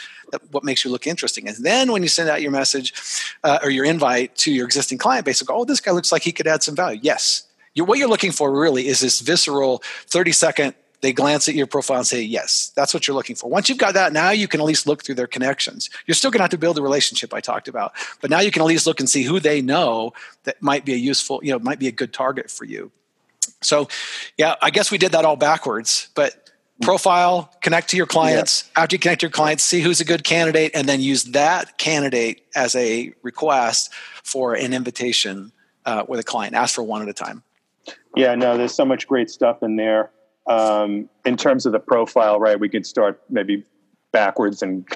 what 0.52 0.64
makes 0.64 0.84
you 0.84 0.92
look 0.92 1.08
interesting. 1.08 1.48
And 1.48 1.58
then 1.64 1.92
when 1.92 2.02
you 2.02 2.10
send 2.10 2.30
out 2.30 2.42
your 2.42 2.52
message 2.52 2.94
uh, 3.44 3.60
or 3.64 3.70
your 3.70 3.86
invite 3.86 4.36
to 4.38 4.52
your 4.52 4.66
existing 4.66 4.98
client 4.98 5.26
base, 5.26 5.42
go, 5.42 5.56
oh, 5.56 5.66
this 5.66 5.80
guy 5.80 5.92
looks 5.92 6.12
like 6.12 6.24
he 6.24 6.32
could 6.32 6.48
add 6.48 6.64
some 6.64 6.76
value. 6.76 7.00
Yes, 7.02 7.44
you're, 7.76 7.86
what 7.86 8.00
you're 8.00 8.10
looking 8.10 8.32
for 8.32 8.52
really 8.52 8.88
is 8.88 9.00
this 9.00 9.20
visceral 9.20 9.84
30 10.08 10.32
second 10.32 10.76
they 11.02 11.14
glance 11.14 11.48
at 11.48 11.54
your 11.54 11.68
profile 11.68 11.98
and 11.98 12.08
say, 12.08 12.22
yes, 12.24 12.72
that's 12.76 12.92
what 12.92 13.08
you're 13.08 13.14
looking 13.14 13.36
for. 13.36 13.48
Once 13.48 13.70
you've 13.70 13.78
got 13.78 13.94
that, 13.94 14.12
now 14.12 14.32
you 14.32 14.48
can 14.48 14.60
at 14.60 14.66
least 14.66 14.88
look 14.88 15.04
through 15.04 15.14
their 15.14 15.28
connections. 15.28 15.92
You're 16.08 16.16
still 16.16 16.32
going 16.32 16.40
to 16.40 16.44
have 16.46 16.52
to 16.52 16.58
build 16.58 16.80
a 16.80 16.82
relationship 16.82 17.32
I 17.32 17.42
talked 17.42 17.68
about, 17.68 17.94
but 18.22 18.32
now 18.32 18.40
you 18.40 18.50
can 18.50 18.64
at 18.64 18.66
least 18.66 18.88
look 18.88 19.00
and 19.00 19.08
see 19.08 19.22
who 19.22 19.40
they 19.40 19.62
know 19.62 20.14
that 20.46 20.60
might 20.64 20.84
be 20.84 20.94
a 20.94 20.98
useful, 20.98 21.42
you 21.44 21.52
know, 21.52 21.60
might 21.60 21.78
be 21.78 21.88
a 21.88 21.92
good 21.92 22.12
target 22.12 22.50
for 22.50 22.66
you. 22.66 22.92
So, 23.62 23.88
yeah, 24.36 24.56
I 24.64 24.72
guess 24.72 24.90
we 24.90 24.98
did 24.98 25.12
that 25.12 25.26
all 25.26 25.36
backwards, 25.36 26.10
but 26.16 26.50
profile, 26.82 27.54
connect 27.62 27.90
to 27.90 27.98
your 27.98 28.08
clients. 28.08 28.70
Yeah. 28.76 28.84
After 28.84 28.96
you 28.96 29.00
connect 29.00 29.22
to 29.22 29.26
your 29.26 29.32
clients, 29.32 29.64
see 29.64 29.82
who's 29.82 30.02
a 30.02 30.06
good 30.06 30.24
candidate, 30.24 30.72
and 30.74 30.90
then 30.90 31.02
use 31.02 31.26
that 31.26 31.78
candidate 31.78 32.44
as 32.56 32.76
a 32.76 33.14
request 33.22 33.94
for 34.24 34.56
an 34.56 34.74
invitation 34.74 35.52
uh, 35.86 36.04
with 36.08 36.20
a 36.20 36.24
client. 36.24 36.56
Ask 36.56 36.74
for 36.74 36.84
one 36.84 37.04
at 37.04 37.10
a 37.10 37.14
time. 37.14 37.44
Yeah, 38.16 38.36
no, 38.36 38.58
there's 38.58 38.74
so 38.74 38.86
much 38.86 39.08
great 39.08 39.30
stuff 39.30 39.64
in 39.64 39.76
there. 39.76 40.12
Um, 40.48 41.10
in 41.26 41.38
terms 41.38 41.66
of 41.66 41.72
the 41.72 41.80
profile, 41.80 42.40
right? 42.40 42.60
We 42.60 42.70
could 42.70 42.86
start 42.86 43.22
maybe 43.30 43.64
backwards 44.12 44.62
and 44.62 44.88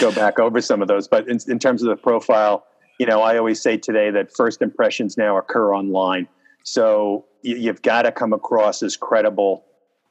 go 0.00 0.12
back 0.12 0.38
over 0.38 0.60
some 0.60 0.80
of 0.80 0.88
those. 0.88 1.08
But 1.08 1.28
in, 1.28 1.38
in 1.48 1.58
terms 1.58 1.82
of 1.82 1.88
the 1.88 1.96
profile, 1.96 2.64
you 2.98 3.06
know, 3.06 3.20
I 3.20 3.36
always 3.36 3.60
say 3.60 3.76
today 3.76 4.10
that 4.10 4.34
first 4.34 4.62
impressions 4.62 5.16
now 5.16 5.36
occur 5.36 5.74
online. 5.74 6.28
So 6.64 7.26
you, 7.42 7.66
have 7.66 7.82
got 7.82 8.02
to 8.02 8.12
come 8.12 8.32
across 8.32 8.82
as 8.82 8.96
credible, 8.96 9.64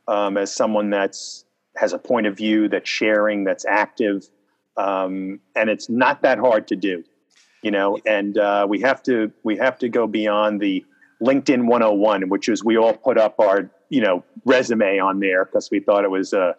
um, 0.07 0.37
as 0.37 0.53
someone 0.53 0.89
that's 0.89 1.45
has 1.77 1.93
a 1.93 1.97
point 1.97 2.27
of 2.27 2.35
view, 2.35 2.67
that's 2.67 2.89
sharing, 2.89 3.45
that's 3.45 3.65
active, 3.65 4.27
um, 4.75 5.39
and 5.55 5.69
it's 5.69 5.89
not 5.89 6.21
that 6.23 6.37
hard 6.37 6.67
to 6.67 6.75
do, 6.75 7.03
you 7.61 7.71
know. 7.71 7.97
And 8.05 8.37
uh, 8.37 8.67
we 8.69 8.81
have 8.81 9.01
to 9.03 9.31
we 9.43 9.55
have 9.57 9.79
to 9.79 9.89
go 9.89 10.07
beyond 10.07 10.59
the 10.59 10.83
LinkedIn 11.21 11.67
101, 11.67 12.29
which 12.29 12.49
is 12.49 12.63
we 12.63 12.77
all 12.77 12.93
put 12.93 13.17
up 13.17 13.39
our 13.39 13.69
you 13.89 14.01
know 14.01 14.23
resume 14.45 14.99
on 14.99 15.19
there 15.19 15.45
because 15.45 15.69
we 15.71 15.79
thought 15.79 16.03
it 16.03 16.11
was 16.11 16.33
a 16.33 16.55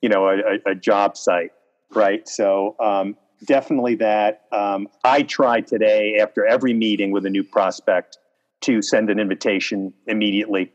you 0.00 0.08
know 0.08 0.28
a, 0.28 0.70
a 0.70 0.74
job 0.74 1.16
site, 1.16 1.52
right? 1.94 2.26
So 2.28 2.76
um, 2.80 3.16
definitely 3.44 3.96
that. 3.96 4.42
Um, 4.52 4.88
I 5.04 5.22
try 5.22 5.60
today 5.60 6.18
after 6.20 6.46
every 6.46 6.74
meeting 6.74 7.10
with 7.10 7.26
a 7.26 7.30
new 7.30 7.44
prospect 7.44 8.18
to 8.62 8.82
send 8.82 9.10
an 9.10 9.18
invitation 9.18 9.92
immediately 10.06 10.72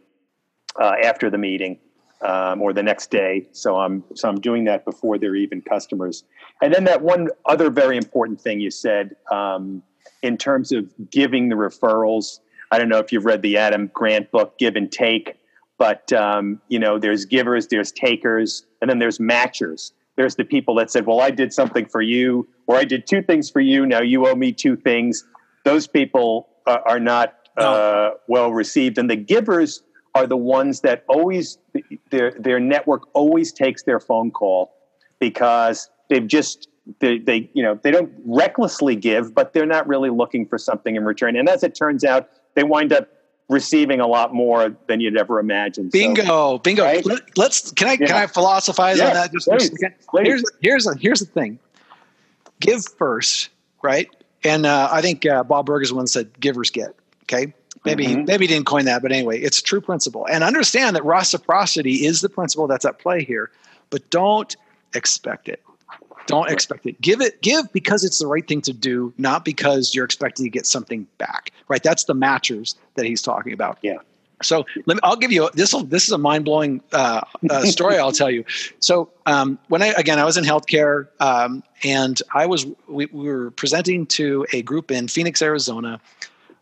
uh, 0.80 0.94
after 1.04 1.30
the 1.30 1.38
meeting 1.38 1.80
um, 2.22 2.62
or 2.62 2.74
the 2.74 2.84
next 2.84 3.10
day. 3.10 3.48
So 3.52 3.78
I'm 3.78 4.04
so 4.16 4.30
I'm 4.30 4.40
doing 4.40 4.66
that 4.66 4.86
before 4.86 5.18
they're 5.18 5.36
even 5.36 5.62
customers. 5.62 6.24
And 6.62 6.74
then 6.74 6.84
that 6.86 7.02
one 7.02 7.30
other 7.46 7.70
very 7.70 7.98
important 7.98 8.40
thing 8.40 8.60
you 8.60 8.72
said 8.72 9.16
um, 9.32 9.84
in 10.22 10.38
terms 10.38 10.72
of 10.72 10.92
giving 11.10 11.50
the 11.50 11.56
referrals. 11.56 12.40
I 12.72 12.80
don't 12.80 12.90
know 12.90 13.00
if 13.00 13.12
you've 13.12 13.26
read 13.26 13.42
the 13.42 13.58
Adam 13.58 13.92
Grant 13.94 14.32
book, 14.32 14.58
Give 14.58 14.76
and 14.76 14.92
Take, 14.92 15.38
but 15.78 16.12
um, 16.14 16.62
you 16.70 16.80
know 16.80 16.98
there's 16.98 17.26
givers, 17.26 17.68
there's 17.68 17.92
takers, 17.92 18.66
and 18.82 18.90
then 18.90 19.00
there's 19.00 19.20
matchers. 19.20 19.92
There's 20.16 20.36
the 20.36 20.46
people 20.46 20.76
that 20.76 20.90
said, 20.90 21.06
"Well, 21.06 21.22
I 21.22 21.32
did 21.32 21.54
something 21.54 21.86
for 21.86 22.02
you, 22.02 22.48
or 22.68 22.78
I 22.78 22.86
did 22.86 23.08
two 23.08 23.22
things 23.22 23.50
for 23.50 23.60
you. 23.60 23.86
Now 23.86 24.02
you 24.02 24.28
owe 24.28 24.36
me 24.36 24.52
two 24.52 24.76
things." 24.76 25.26
Those 25.64 25.86
people 25.86 26.48
are, 26.66 26.82
are 26.88 27.00
not 27.00 27.36
uh, 27.58 28.12
well 28.28 28.52
received. 28.52 28.98
And 28.98 29.10
the 29.10 29.16
givers 29.16 29.84
are 30.16 30.28
the 30.28 30.38
ones 30.38 30.82
that 30.82 31.04
always 31.08 31.58
their 32.10 32.32
their 32.32 32.60
network 32.60 33.04
always 33.14 33.52
takes 33.52 33.84
their 33.84 34.00
phone 34.00 34.32
call 34.32 34.74
because 35.20 35.90
they've 36.10 36.28
just 36.28 36.68
they, 37.00 37.20
they 37.20 37.50
you 37.54 37.64
know 37.64 37.80
they 37.82 37.92
don't 37.92 38.12
recklessly 38.26 38.96
give, 38.96 39.34
but 39.34 39.54
they're 39.54 39.66
not 39.66 39.88
really 39.88 40.10
looking 40.10 40.46
for 40.46 40.58
something 40.58 40.96
in 40.96 41.06
return. 41.06 41.36
And 41.36 41.48
as 41.48 41.64
it 41.64 41.76
turns 41.76 42.04
out, 42.04 42.30
they 42.56 42.64
wind 42.64 42.94
up 42.94 43.08
receiving 43.50 44.00
a 44.00 44.08
lot 44.08 44.34
more 44.34 44.76
than 44.88 45.02
you'd 45.02 45.18
ever 45.18 45.40
imagine. 45.40 45.90
Bingo, 45.90 46.24
so, 46.24 46.58
bingo. 46.60 46.84
Right? 46.84 47.06
Let's 47.36 47.72
can 47.72 47.90
I 47.90 47.98
yeah. 48.00 48.08
can 48.08 48.16
I 48.16 48.28
philosophize 48.28 49.00
on 49.00 49.14
that 49.14 49.32
just 49.32 49.48
please. 50.10 50.26
Here's 50.26 50.44
here's 50.62 50.88
a, 50.88 50.96
here's 50.96 51.20
the 51.20 51.26
thing. 51.26 51.60
Give 52.60 52.84
first, 52.98 53.50
right? 53.82 54.10
And 54.44 54.66
uh, 54.66 54.90
I 54.92 55.02
think 55.02 55.26
uh, 55.26 55.44
Bob 55.44 55.66
Burg 55.66 55.90
one 55.92 56.08
said, 56.08 56.40
"Givers 56.40 56.72
get." 56.72 56.96
Okay. 57.24 57.54
Maybe 57.84 58.06
mm-hmm. 58.06 58.26
maybe 58.26 58.46
he 58.46 58.54
didn't 58.54 58.68
coin 58.68 58.86
that, 58.86 59.02
but 59.02 59.12
anyway, 59.12 59.40
it's 59.40 59.60
a 59.60 59.64
true 59.64 59.82
principle. 59.82 60.28
And 60.28 60.44
understand 60.44 60.96
that 60.96 61.04
reciprocity 61.04 62.06
is 62.06 62.22
the 62.22 62.30
principle 62.30 62.68
that's 62.68 62.86
at 62.86 63.00
play 63.00 63.24
here, 63.24 63.50
but 63.90 64.08
don't 64.12 64.56
expect 64.94 65.50
it. 65.50 65.64
Don't 66.28 66.50
expect 66.52 66.86
it. 66.86 67.02
Give 67.02 67.22
it 67.22 67.42
give 67.42 67.72
because 67.74 68.04
it's 68.04 68.20
the 68.20 68.28
right 68.28 68.48
thing 68.48 68.62
to 68.62 68.74
do, 68.74 69.14
not 69.18 69.44
because 69.44 69.96
you're 69.96 70.06
expecting 70.06 70.46
to 70.46 70.50
get 70.50 70.68
something 70.68 71.08
back. 71.18 71.52
Right? 71.72 71.82
That's 71.82 72.04
the 72.04 72.14
matchers 72.14 72.76
that 72.96 73.06
he's 73.06 73.22
talking 73.22 73.54
about. 73.54 73.80
Yeah. 73.82 73.98
So 74.44 74.66
let 74.86 74.96
me, 74.96 75.00
I'll 75.04 75.16
give 75.16 75.32
you 75.32 75.50
this. 75.54 75.76
This 75.86 76.06
is 76.06 76.12
a 76.12 76.18
mind 76.18 76.46
blowing 76.46 76.82
uh, 76.94 77.22
uh, 77.50 77.66
story. 77.66 77.98
I'll 77.98 78.12
tell 78.12 78.30
you. 78.30 78.44
So 78.80 79.10
um, 79.26 79.60
when 79.68 79.82
I 79.82 79.88
again 79.88 80.20
I 80.20 80.26
was 80.26 80.38
in 80.38 80.44
healthcare 80.44 81.08
um, 81.20 81.64
and 81.84 82.22
I 82.34 82.46
was 82.46 82.66
we, 82.88 83.06
we, 83.08 83.28
were 83.28 83.52
presenting 83.52 84.06
to 84.08 84.46
a 84.54 84.62
group 84.62 84.92
in 84.92 85.08
Phoenix, 85.08 85.42
Arizona, 85.42 86.00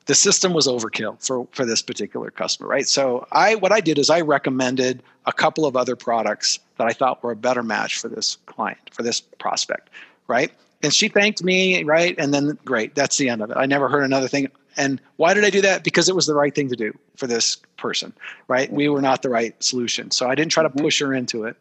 the 0.05 0.15
system 0.15 0.53
was 0.53 0.67
overkill 0.67 1.23
for, 1.23 1.47
for 1.51 1.65
this 1.65 1.81
particular 1.81 2.31
customer, 2.31 2.67
right? 2.67 2.87
So 2.87 3.27
I 3.31 3.55
what 3.55 3.71
I 3.71 3.79
did 3.79 3.97
is 3.97 4.09
I 4.09 4.21
recommended 4.21 5.03
a 5.25 5.33
couple 5.33 5.65
of 5.65 5.75
other 5.75 5.95
products 5.95 6.59
that 6.77 6.87
I 6.87 6.93
thought 6.93 7.23
were 7.23 7.31
a 7.31 7.35
better 7.35 7.63
match 7.63 7.99
for 7.99 8.09
this 8.09 8.37
client, 8.47 8.89
for 8.91 9.03
this 9.03 9.21
prospect, 9.21 9.89
right? 10.27 10.51
And 10.81 10.93
she 10.93 11.09
thanked 11.09 11.43
me, 11.43 11.83
right? 11.83 12.15
And 12.17 12.33
then 12.33 12.57
great, 12.63 12.95
that's 12.95 13.17
the 13.17 13.29
end 13.29 13.41
of 13.41 13.51
it. 13.51 13.57
I 13.57 13.65
never 13.65 13.89
heard 13.89 14.03
another 14.03 14.27
thing. 14.27 14.47
And 14.79 15.01
why 15.17 15.33
did 15.33 15.43
I 15.43 15.51
do 15.51 15.61
that? 15.61 15.83
Because 15.83 16.09
it 16.09 16.15
was 16.15 16.25
the 16.25 16.33
right 16.33 16.55
thing 16.55 16.69
to 16.69 16.75
do 16.75 16.97
for 17.17 17.27
this 17.27 17.57
person, 17.77 18.13
right? 18.47 18.71
We 18.71 18.87
were 18.89 19.01
not 19.01 19.21
the 19.21 19.29
right 19.29 19.61
solution. 19.61 20.09
So 20.09 20.27
I 20.27 20.35
didn't 20.35 20.51
try 20.51 20.63
to 20.63 20.69
mm-hmm. 20.69 20.79
push 20.79 20.99
her 21.01 21.13
into 21.13 21.43
it. 21.43 21.57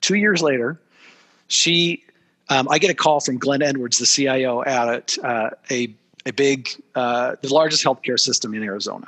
Two 0.00 0.16
years 0.16 0.42
later, 0.42 0.78
she 1.46 2.02
um, 2.48 2.68
I 2.68 2.78
get 2.78 2.90
a 2.90 2.94
call 2.94 3.20
from 3.20 3.38
Glenn 3.38 3.62
Edwards, 3.62 3.98
the 3.98 4.06
CIO 4.06 4.62
at 4.62 5.16
uh, 5.22 5.50
a 5.70 5.94
a 6.26 6.32
big, 6.32 6.68
uh, 6.96 7.36
the 7.40 7.54
largest 7.54 7.84
healthcare 7.84 8.18
system 8.18 8.52
in 8.52 8.62
Arizona. 8.64 9.06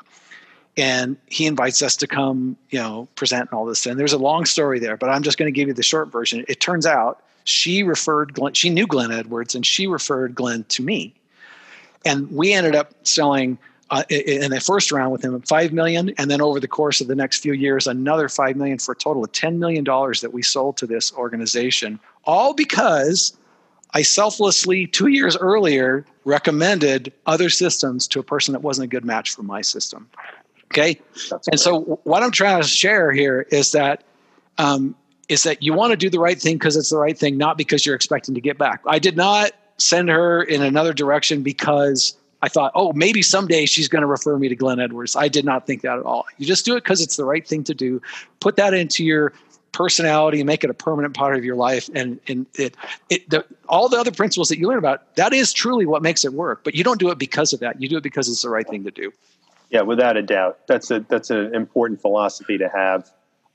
And 0.77 1.17
he 1.27 1.47
invites 1.47 1.83
us 1.83 1.97
to 1.97 2.07
come, 2.07 2.57
you 2.71 2.79
know, 2.79 3.09
present 3.17 3.51
and 3.51 3.59
all 3.59 3.67
this. 3.67 3.85
And 3.85 3.99
there's 3.99 4.13
a 4.13 4.19
long 4.19 4.45
story 4.45 4.79
there, 4.79 4.97
but 4.97 5.11
I'm 5.11 5.25
just 5.25 5.37
going 5.37 5.53
to 5.53 5.57
give 5.57 5.67
you 5.67 5.75
the 5.75 5.83
short 5.83 6.13
version. 6.13 6.45
It 6.47 6.61
turns 6.61 6.87
out 6.87 7.21
she 7.43 7.83
referred 7.83 8.35
Glenn, 8.35 8.55
she 8.55 8.71
knew 8.71 8.87
Glenn 8.87 9.11
Edwards 9.11 9.57
and 9.57 9.67
she 9.67 9.89
referred 9.89 10.37
Glenn 10.37 10.63
to 10.65 10.83
me. 10.85 11.15
And 12.09 12.31
we 12.31 12.53
ended 12.53 12.75
up 12.75 12.95
selling 13.07 13.59
uh, 13.91 14.03
in 14.09 14.51
the 14.51 14.61
first 14.61 14.93
round 14.93 15.13
with 15.13 15.25
him 15.25 15.41
five 15.43 15.73
million, 15.73 16.11
and 16.19 16.31
then 16.31 16.41
over 16.41 16.61
the 16.61 16.69
course 16.69 17.01
of 17.01 17.07
the 17.07 17.15
next 17.15 17.41
few 17.41 17.53
years, 17.53 17.87
another 17.87 18.29
five 18.29 18.57
million 18.57 18.79
for 18.79 18.93
a 18.93 18.97
total 18.97 19.25
of 19.25 19.33
ten 19.33 19.59
million 19.59 19.85
dollars 19.85 20.21
that 20.21 20.33
we 20.33 20.43
sold 20.43 20.77
to 20.79 20.87
this 20.87 21.13
organization, 21.15 21.99
all 22.25 22.55
because 22.55 23.37
I 23.93 24.03
selflessly, 24.03 24.87
two 24.87 25.09
years 25.09 25.37
earlier, 25.37 26.05
recommended 26.25 27.13
other 27.27 27.49
systems 27.49 28.07
to 28.09 28.21
a 28.21 28.23
person 28.23 28.53
that 28.53 28.61
wasn't 28.61 28.85
a 28.85 28.89
good 28.89 29.05
match 29.05 29.35
for 29.35 29.43
my 29.43 29.63
system. 29.63 30.09
Okay. 30.67 31.01
That's 31.31 31.49
and 31.49 31.53
great. 31.53 31.61
so, 31.61 31.81
what 32.05 32.23
I'm 32.23 32.31
trying 32.31 32.61
to 32.63 32.69
share 32.69 33.13
here 33.13 33.47
is 33.51 33.73
that. 33.73 34.05
Um, 34.59 34.97
is 35.29 35.43
that 35.43 35.63
you 35.63 35.75
want 35.75 35.91
to 35.91 35.97
do 35.97 36.09
the 36.09 36.19
right 36.19 36.41
thing 36.41 36.55
because 36.55 36.75
it's 36.75 36.89
the 36.89 36.97
right 36.97 37.17
thing, 37.17 37.37
not 37.37 37.59
because 37.59 37.85
you're 37.85 37.95
expecting 37.95 38.35
to 38.35 38.41
get 38.41 38.57
back. 38.57 38.81
I 38.87 38.99
did 38.99 39.15
not 39.15 39.53
send 39.79 40.09
her 40.09 40.43
in 40.43 40.63
another 40.63 40.93
direction 40.93 41.43
because 41.43 42.17
I 42.43 42.49
thought, 42.49 42.73
oh, 42.75 42.93
maybe 42.93 43.23
someday 43.23 43.67
she's 43.67 43.89
going 43.89 44.03
to 44.03 44.07
refer 44.07 44.39
me 44.39 44.49
to 44.49 44.57
Glenn 44.57 44.79
Edwards. 44.79 45.17
I 45.17 45.29
did 45.29 45.45
not 45.45 45.67
think 45.67 45.83
that 45.83 45.99
at 45.99 46.05
all. 46.05 46.27
You 46.37 46.47
just 46.47 46.65
do 46.65 46.75
it 46.77 46.85
because 46.85 47.01
it's 47.01 47.17
the 47.17 47.25
right 47.25 47.47
thing 47.47 47.65
to 47.65 47.75
do. 47.75 48.01
Put 48.41 48.57
that 48.57 48.75
into 48.75 49.05
your 49.05 49.33
personality 49.73 50.41
and 50.41 50.47
make 50.47 50.65
it 50.65 50.71
a 50.71 50.75
permanent 50.75 51.15
part 51.15 51.37
of 51.37 51.45
your 51.45 51.55
life 51.55 51.91
and 51.95 52.19
and 52.27 52.47
it 52.55 52.75
it 53.11 53.29
the, 53.29 53.45
all 53.69 53.89
the 53.89 53.99
other 53.99 54.11
principles 54.11 54.49
that 54.49 54.59
you 54.59 54.67
learn 54.67 54.79
about 54.79 55.15
that 55.17 55.33
is 55.33 55.53
truly 55.53 55.85
what 55.85 56.03
makes 56.03 56.25
it 56.25 56.33
work 56.33 56.65
but 56.65 56.75
you 56.75 56.83
don't 56.83 56.99
do 56.99 57.11
it 57.11 57.19
because 57.19 57.53
of 57.53 57.61
that 57.61 57.81
you 57.81 57.89
do 57.89 57.99
it 57.99 58.03
because 58.03 58.29
it's 58.29 58.43
the 58.43 58.49
right 58.49 58.67
thing 58.67 58.83
to 58.83 58.91
do 58.91 59.13
yeah 59.69 59.83
without 59.83 60.17
a 60.17 60.23
doubt 60.23 60.59
that's 60.67 60.91
a 60.91 61.01
that's 61.09 61.31
an 61.31 61.55
important 61.55 62.01
philosophy 62.01 62.57
to 62.57 62.69
have 62.69 63.11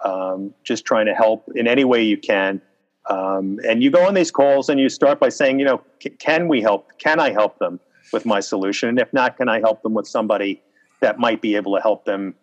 um, 0.06 0.54
just 0.64 0.86
trying 0.86 1.08
to 1.08 1.16
help 1.16 1.50
in 1.56 1.68
any 1.68 1.84
way 1.84 2.04
you 2.04 2.18
can 2.18 2.62
um, 3.10 3.60
and 3.68 3.84
you 3.84 3.92
go 3.92 4.06
on 4.08 4.14
these 4.14 4.32
calls 4.32 4.70
and 4.70 4.80
you 4.80 4.90
start 4.90 5.20
by 5.20 5.30
saying 5.30 5.60
you 5.60 5.66
know 5.66 5.82
can 6.20 6.48
we 6.48 6.62
help 6.62 6.98
can 6.98 7.20
i 7.20 7.32
help 7.32 7.60
them 7.60 7.80
with 8.12 8.26
my 8.26 8.40
solution 8.40 8.90
and 8.90 9.00
if 9.00 9.12
not 9.14 9.38
can 9.38 9.50
i 9.50 9.60
help 9.60 9.82
them 9.84 9.94
with 9.94 10.08
somebody 10.08 10.62
that 11.02 11.20
might 11.20 11.42
be 11.42 11.56
able 11.56 11.76
to 11.76 11.82
help 11.82 12.06
them 12.06 12.36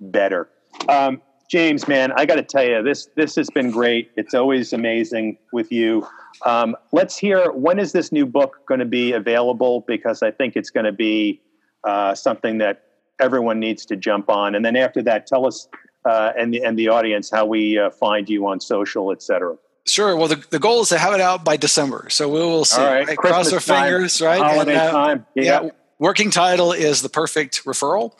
better 0.00 0.48
um, 0.88 1.20
James, 1.48 1.88
man, 1.88 2.12
I 2.12 2.26
got 2.26 2.34
to 2.34 2.42
tell 2.42 2.64
you, 2.64 2.82
this 2.82 3.08
this 3.16 3.34
has 3.36 3.48
been 3.48 3.70
great. 3.70 4.10
It's 4.16 4.34
always 4.34 4.74
amazing 4.74 5.38
with 5.50 5.72
you. 5.72 6.06
Um, 6.44 6.76
let's 6.92 7.16
hear 7.16 7.50
when 7.52 7.78
is 7.78 7.92
this 7.92 8.12
new 8.12 8.26
book 8.26 8.60
going 8.66 8.80
to 8.80 8.86
be 8.86 9.12
available? 9.12 9.82
Because 9.88 10.22
I 10.22 10.30
think 10.30 10.56
it's 10.56 10.68
going 10.68 10.84
to 10.84 10.92
be 10.92 11.40
uh, 11.84 12.14
something 12.14 12.58
that 12.58 12.84
everyone 13.18 13.58
needs 13.58 13.86
to 13.86 13.96
jump 13.96 14.28
on. 14.28 14.54
And 14.54 14.64
then 14.64 14.76
after 14.76 15.02
that, 15.02 15.26
tell 15.26 15.46
us 15.46 15.68
uh, 16.04 16.32
and 16.38 16.52
the 16.52 16.62
and 16.62 16.78
the 16.78 16.88
audience 16.88 17.30
how 17.30 17.46
we 17.46 17.78
uh, 17.78 17.90
find 17.90 18.28
you 18.28 18.46
on 18.46 18.60
social, 18.60 19.10
et 19.10 19.22
cetera. 19.22 19.56
Sure. 19.88 20.16
Well, 20.16 20.28
the, 20.28 20.44
the 20.50 20.58
goal 20.58 20.82
is 20.82 20.90
to 20.90 20.98
have 20.98 21.14
it 21.14 21.20
out 21.20 21.44
by 21.44 21.56
December, 21.56 22.08
so 22.10 22.28
we 22.28 22.40
will 22.40 22.64
see. 22.64 22.80
All 22.80 22.86
right. 22.86 23.06
right? 23.06 23.18
Cross 23.18 23.52
our 23.52 23.60
time, 23.60 23.92
right? 24.20 24.40
Holiday 24.40 24.72
and, 24.72 24.80
uh, 24.80 24.92
time. 24.92 25.26
Yeah. 25.34 25.62
yeah 25.62 25.70
working 25.98 26.30
title 26.30 26.72
is 26.72 27.02
the 27.02 27.08
perfect 27.08 27.64
referral. 27.64 28.12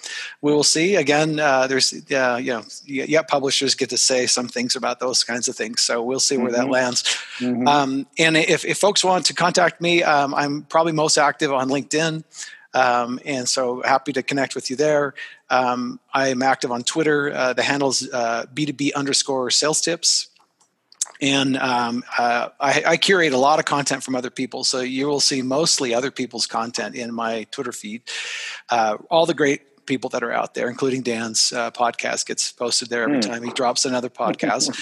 We 0.42 0.52
will 0.52 0.64
see. 0.64 0.96
Again, 0.96 1.40
uh, 1.40 1.66
there's 1.66 1.92
uh, 2.10 2.38
you 2.40 2.52
know 2.52 2.62
yet 2.84 3.28
publishers 3.28 3.74
get 3.74 3.90
to 3.90 3.98
say 3.98 4.26
some 4.26 4.48
things 4.48 4.76
about 4.76 5.00
those 5.00 5.24
kinds 5.24 5.48
of 5.48 5.56
things, 5.56 5.82
so 5.82 6.02
we'll 6.02 6.20
see 6.20 6.36
where 6.36 6.50
mm-hmm. 6.50 6.62
that 6.62 6.70
lands. 6.70 7.02
Mm-hmm. 7.38 7.68
Um, 7.68 8.06
and 8.18 8.36
if, 8.36 8.64
if 8.64 8.78
folks 8.78 9.04
want 9.04 9.26
to 9.26 9.34
contact 9.34 9.80
me, 9.80 10.02
um, 10.02 10.34
I'm 10.34 10.62
probably 10.62 10.92
most 10.92 11.18
active 11.18 11.52
on 11.52 11.68
LinkedIn. 11.68 12.24
Um, 12.74 13.18
and 13.24 13.48
so 13.48 13.82
happy 13.82 14.12
to 14.12 14.22
connect 14.22 14.54
with 14.54 14.68
you 14.68 14.76
there. 14.76 15.14
Um, 15.48 16.00
I 16.12 16.28
am 16.28 16.42
active 16.42 16.70
on 16.70 16.82
Twitter. 16.82 17.32
Uh, 17.32 17.52
the 17.54 17.62
handle's 17.62 18.08
uh, 18.10 18.44
B2B 18.52 18.92
underscore 18.94 19.50
sales 19.50 19.80
tips 19.80 20.27
and 21.20 21.56
um, 21.56 22.04
uh, 22.16 22.48
I, 22.60 22.82
I, 22.86 22.96
curate 22.96 23.32
a 23.32 23.38
lot 23.38 23.58
of 23.58 23.64
content 23.64 24.02
from 24.02 24.14
other 24.14 24.30
people. 24.30 24.64
So 24.64 24.80
you 24.80 25.06
will 25.06 25.20
see 25.20 25.42
mostly 25.42 25.94
other 25.94 26.10
people's 26.10 26.46
content 26.46 26.94
in 26.94 27.12
my 27.12 27.44
twitter 27.50 27.72
feed. 27.72 28.02
Uh, 28.68 28.98
all 29.10 29.26
the 29.26 29.34
great 29.34 29.62
people 29.88 30.10
that 30.10 30.22
are 30.22 30.30
out 30.30 30.54
there, 30.54 30.68
including 30.68 31.02
Dan's 31.02 31.52
uh, 31.52 31.70
podcast 31.72 32.26
gets 32.26 32.52
posted 32.52 32.90
there 32.90 33.02
every 33.02 33.18
mm. 33.18 33.22
time 33.22 33.42
he 33.42 33.50
drops 33.50 33.84
another 33.84 34.10
podcast. 34.10 34.78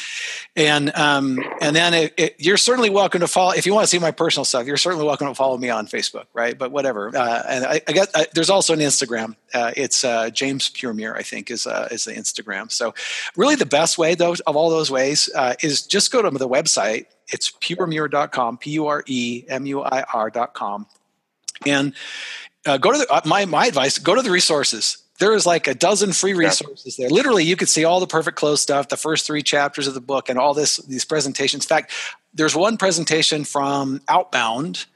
and 0.57 0.95
um, 0.95 1.39
and 1.63 1.75
then 1.75 1.95
it, 1.95 2.15
it, 2.19 2.35
you're 2.39 2.57
certainly 2.57 2.91
welcome 2.91 3.21
to 3.21 3.29
follow 3.29 3.53
if 3.53 3.65
you 3.65 3.73
want 3.73 3.85
to 3.85 3.89
see 3.89 3.99
my 3.99 4.11
personal 4.11 4.45
stuff. 4.45 4.67
You're 4.67 4.77
certainly 4.77 5.07
welcome 5.07 5.29
to 5.29 5.35
follow 5.35 5.57
me 5.57 5.71
on 5.71 5.87
Facebook, 5.87 6.27
right? 6.35 6.59
But 6.59 6.73
whatever. 6.73 7.17
Uh, 7.17 7.43
and 7.49 7.65
I, 7.65 7.81
I 7.89 7.93
got 7.93 8.09
I, 8.15 8.27
there's 8.35 8.51
also 8.51 8.75
an 8.75 8.81
Instagram. 8.81 9.37
Uh, 9.55 9.73
it's 9.77 10.05
uh, 10.05 10.29
James 10.31 10.69
Puremuir, 10.69 11.17
I 11.17 11.23
think, 11.23 11.51
is 11.51 11.67
uh, 11.67 11.89
is 11.91 12.05
the 12.05 12.13
Instagram. 12.13 12.71
So 12.71 12.93
really, 13.37 13.55
the 13.55 13.65
best 13.65 13.97
way 13.97 14.15
though 14.15 14.35
of 14.47 14.57
all 14.57 14.69
those 14.69 14.91
ways 14.91 15.31
uh, 15.35 15.55
is 15.63 15.87
just 15.87 16.13
go 16.13 16.21
to 16.21 16.37
the 16.37 16.49
website. 16.49 17.07
It's 17.29 17.51
puremuir.com, 17.51 18.59
p 18.59 18.73
u 18.73 18.87
r 18.87 19.03
e 19.07 19.45
m 19.49 19.67
u 19.67 19.83
i 19.83 20.03
r.com, 20.03 20.87
and 21.65 21.95
uh, 22.67 22.79
go 22.79 22.93
to 22.93 22.99
the, 22.99 23.13
uh, 23.13 23.21
my 23.25 23.45
my 23.45 23.67
advice. 23.67 23.99
Go 23.99 24.15
to 24.15 24.23
the 24.23 24.31
resources. 24.31 24.99
There 25.19 25.35
is 25.35 25.47
like 25.47 25.67
a 25.67 25.75
dozen 25.75 26.13
free 26.13 26.35
resources 26.35 26.97
there. 26.97 27.09
Literally, 27.09 27.45
you 27.45 27.57
could 27.57 27.69
see 27.69 27.85
all 27.85 28.01
the 28.01 28.07
perfect 28.07 28.37
close 28.37 28.61
stuff, 28.61 28.89
the 28.89 28.97
first 28.97 29.27
three 29.27 29.43
chapters 29.43 29.87
of 29.87 29.95
the 29.95 30.01
book, 30.01 30.29
and 30.29 30.39
all 30.39 30.53
this 30.53 30.77
these 30.79 31.05
presentations. 31.05 31.65
In 31.65 31.69
fact, 31.69 31.93
there's 32.35 32.55
one 32.55 32.77
presentation 32.77 33.45
from 33.45 34.03
Outbound. 34.09 34.87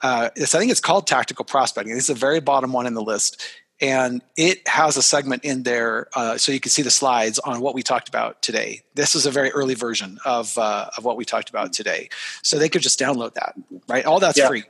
Uh, 0.00 0.30
I 0.36 0.44
think 0.44 0.70
it's 0.70 0.80
called 0.80 1.06
Tactical 1.06 1.44
Prospecting. 1.44 1.96
It's 1.96 2.06
the 2.06 2.14
very 2.14 2.40
bottom 2.40 2.72
one 2.72 2.86
in 2.86 2.94
the 2.94 3.02
list, 3.02 3.42
and 3.80 4.22
it 4.36 4.66
has 4.66 4.96
a 4.96 5.02
segment 5.02 5.44
in 5.44 5.62
there 5.62 6.08
uh, 6.14 6.36
so 6.36 6.52
you 6.52 6.60
can 6.60 6.70
see 6.70 6.82
the 6.82 6.90
slides 6.90 7.38
on 7.40 7.60
what 7.60 7.74
we 7.74 7.82
talked 7.82 8.08
about 8.08 8.42
today. 8.42 8.82
This 8.94 9.14
is 9.14 9.26
a 9.26 9.30
very 9.30 9.50
early 9.50 9.74
version 9.74 10.18
of 10.24 10.56
uh, 10.58 10.90
of 10.96 11.04
what 11.04 11.16
we 11.16 11.24
talked 11.24 11.48
about 11.48 11.72
today, 11.72 12.08
so 12.42 12.58
they 12.58 12.68
could 12.68 12.82
just 12.82 12.98
download 12.98 13.34
that. 13.34 13.54
Right, 13.88 14.04
all 14.04 14.20
that's 14.20 14.38
yeah. 14.38 14.48
free. 14.48 14.64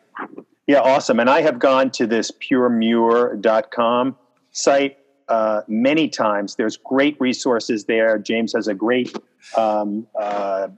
Yeah, 0.68 0.80
awesome. 0.80 1.18
And 1.18 1.30
I 1.30 1.40
have 1.40 1.58
gone 1.58 1.90
to 1.92 2.06
this 2.06 2.30
puremuir.com 2.30 4.16
site 4.52 4.98
uh, 5.28 5.62
many 5.66 6.08
times. 6.08 6.56
There's 6.56 6.76
great 6.76 7.18
resources 7.18 7.86
there. 7.86 8.18
James 8.18 8.52
has 8.52 8.68
a 8.68 8.74
great 8.74 9.16
um, 9.56 10.06
uh, 10.20 10.68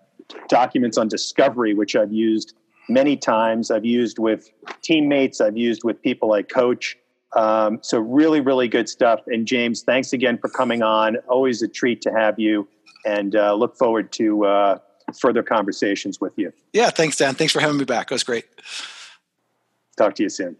documents 0.48 0.96
on 0.96 1.08
discovery, 1.08 1.74
which 1.74 1.96
I've 1.96 2.12
used 2.12 2.54
many 2.88 3.16
times. 3.16 3.72
I've 3.72 3.84
used 3.84 4.20
with 4.20 4.48
teammates, 4.80 5.40
I've 5.40 5.56
used 5.56 5.82
with 5.82 6.00
people 6.00 6.32
I 6.32 6.42
coach. 6.42 6.96
Um, 7.34 7.80
so, 7.82 7.98
really, 7.98 8.40
really 8.40 8.68
good 8.68 8.88
stuff. 8.88 9.20
And, 9.26 9.46
James, 9.46 9.82
thanks 9.82 10.12
again 10.12 10.38
for 10.38 10.48
coming 10.48 10.82
on. 10.82 11.16
Always 11.28 11.62
a 11.62 11.68
treat 11.68 12.00
to 12.02 12.12
have 12.12 12.38
you, 12.38 12.68
and 13.04 13.34
uh, 13.34 13.54
look 13.54 13.76
forward 13.76 14.10
to 14.12 14.46
uh, 14.46 14.78
further 15.18 15.42
conversations 15.42 16.20
with 16.20 16.32
you. 16.36 16.52
Yeah, 16.72 16.90
thanks, 16.90 17.16
Dan. 17.16 17.34
Thanks 17.34 17.52
for 17.52 17.60
having 17.60 17.76
me 17.76 17.84
back. 17.84 18.10
It 18.10 18.14
was 18.14 18.24
great. 18.24 18.46
Talk 20.00 20.14
to 20.14 20.22
you 20.22 20.30
soon. 20.30 20.56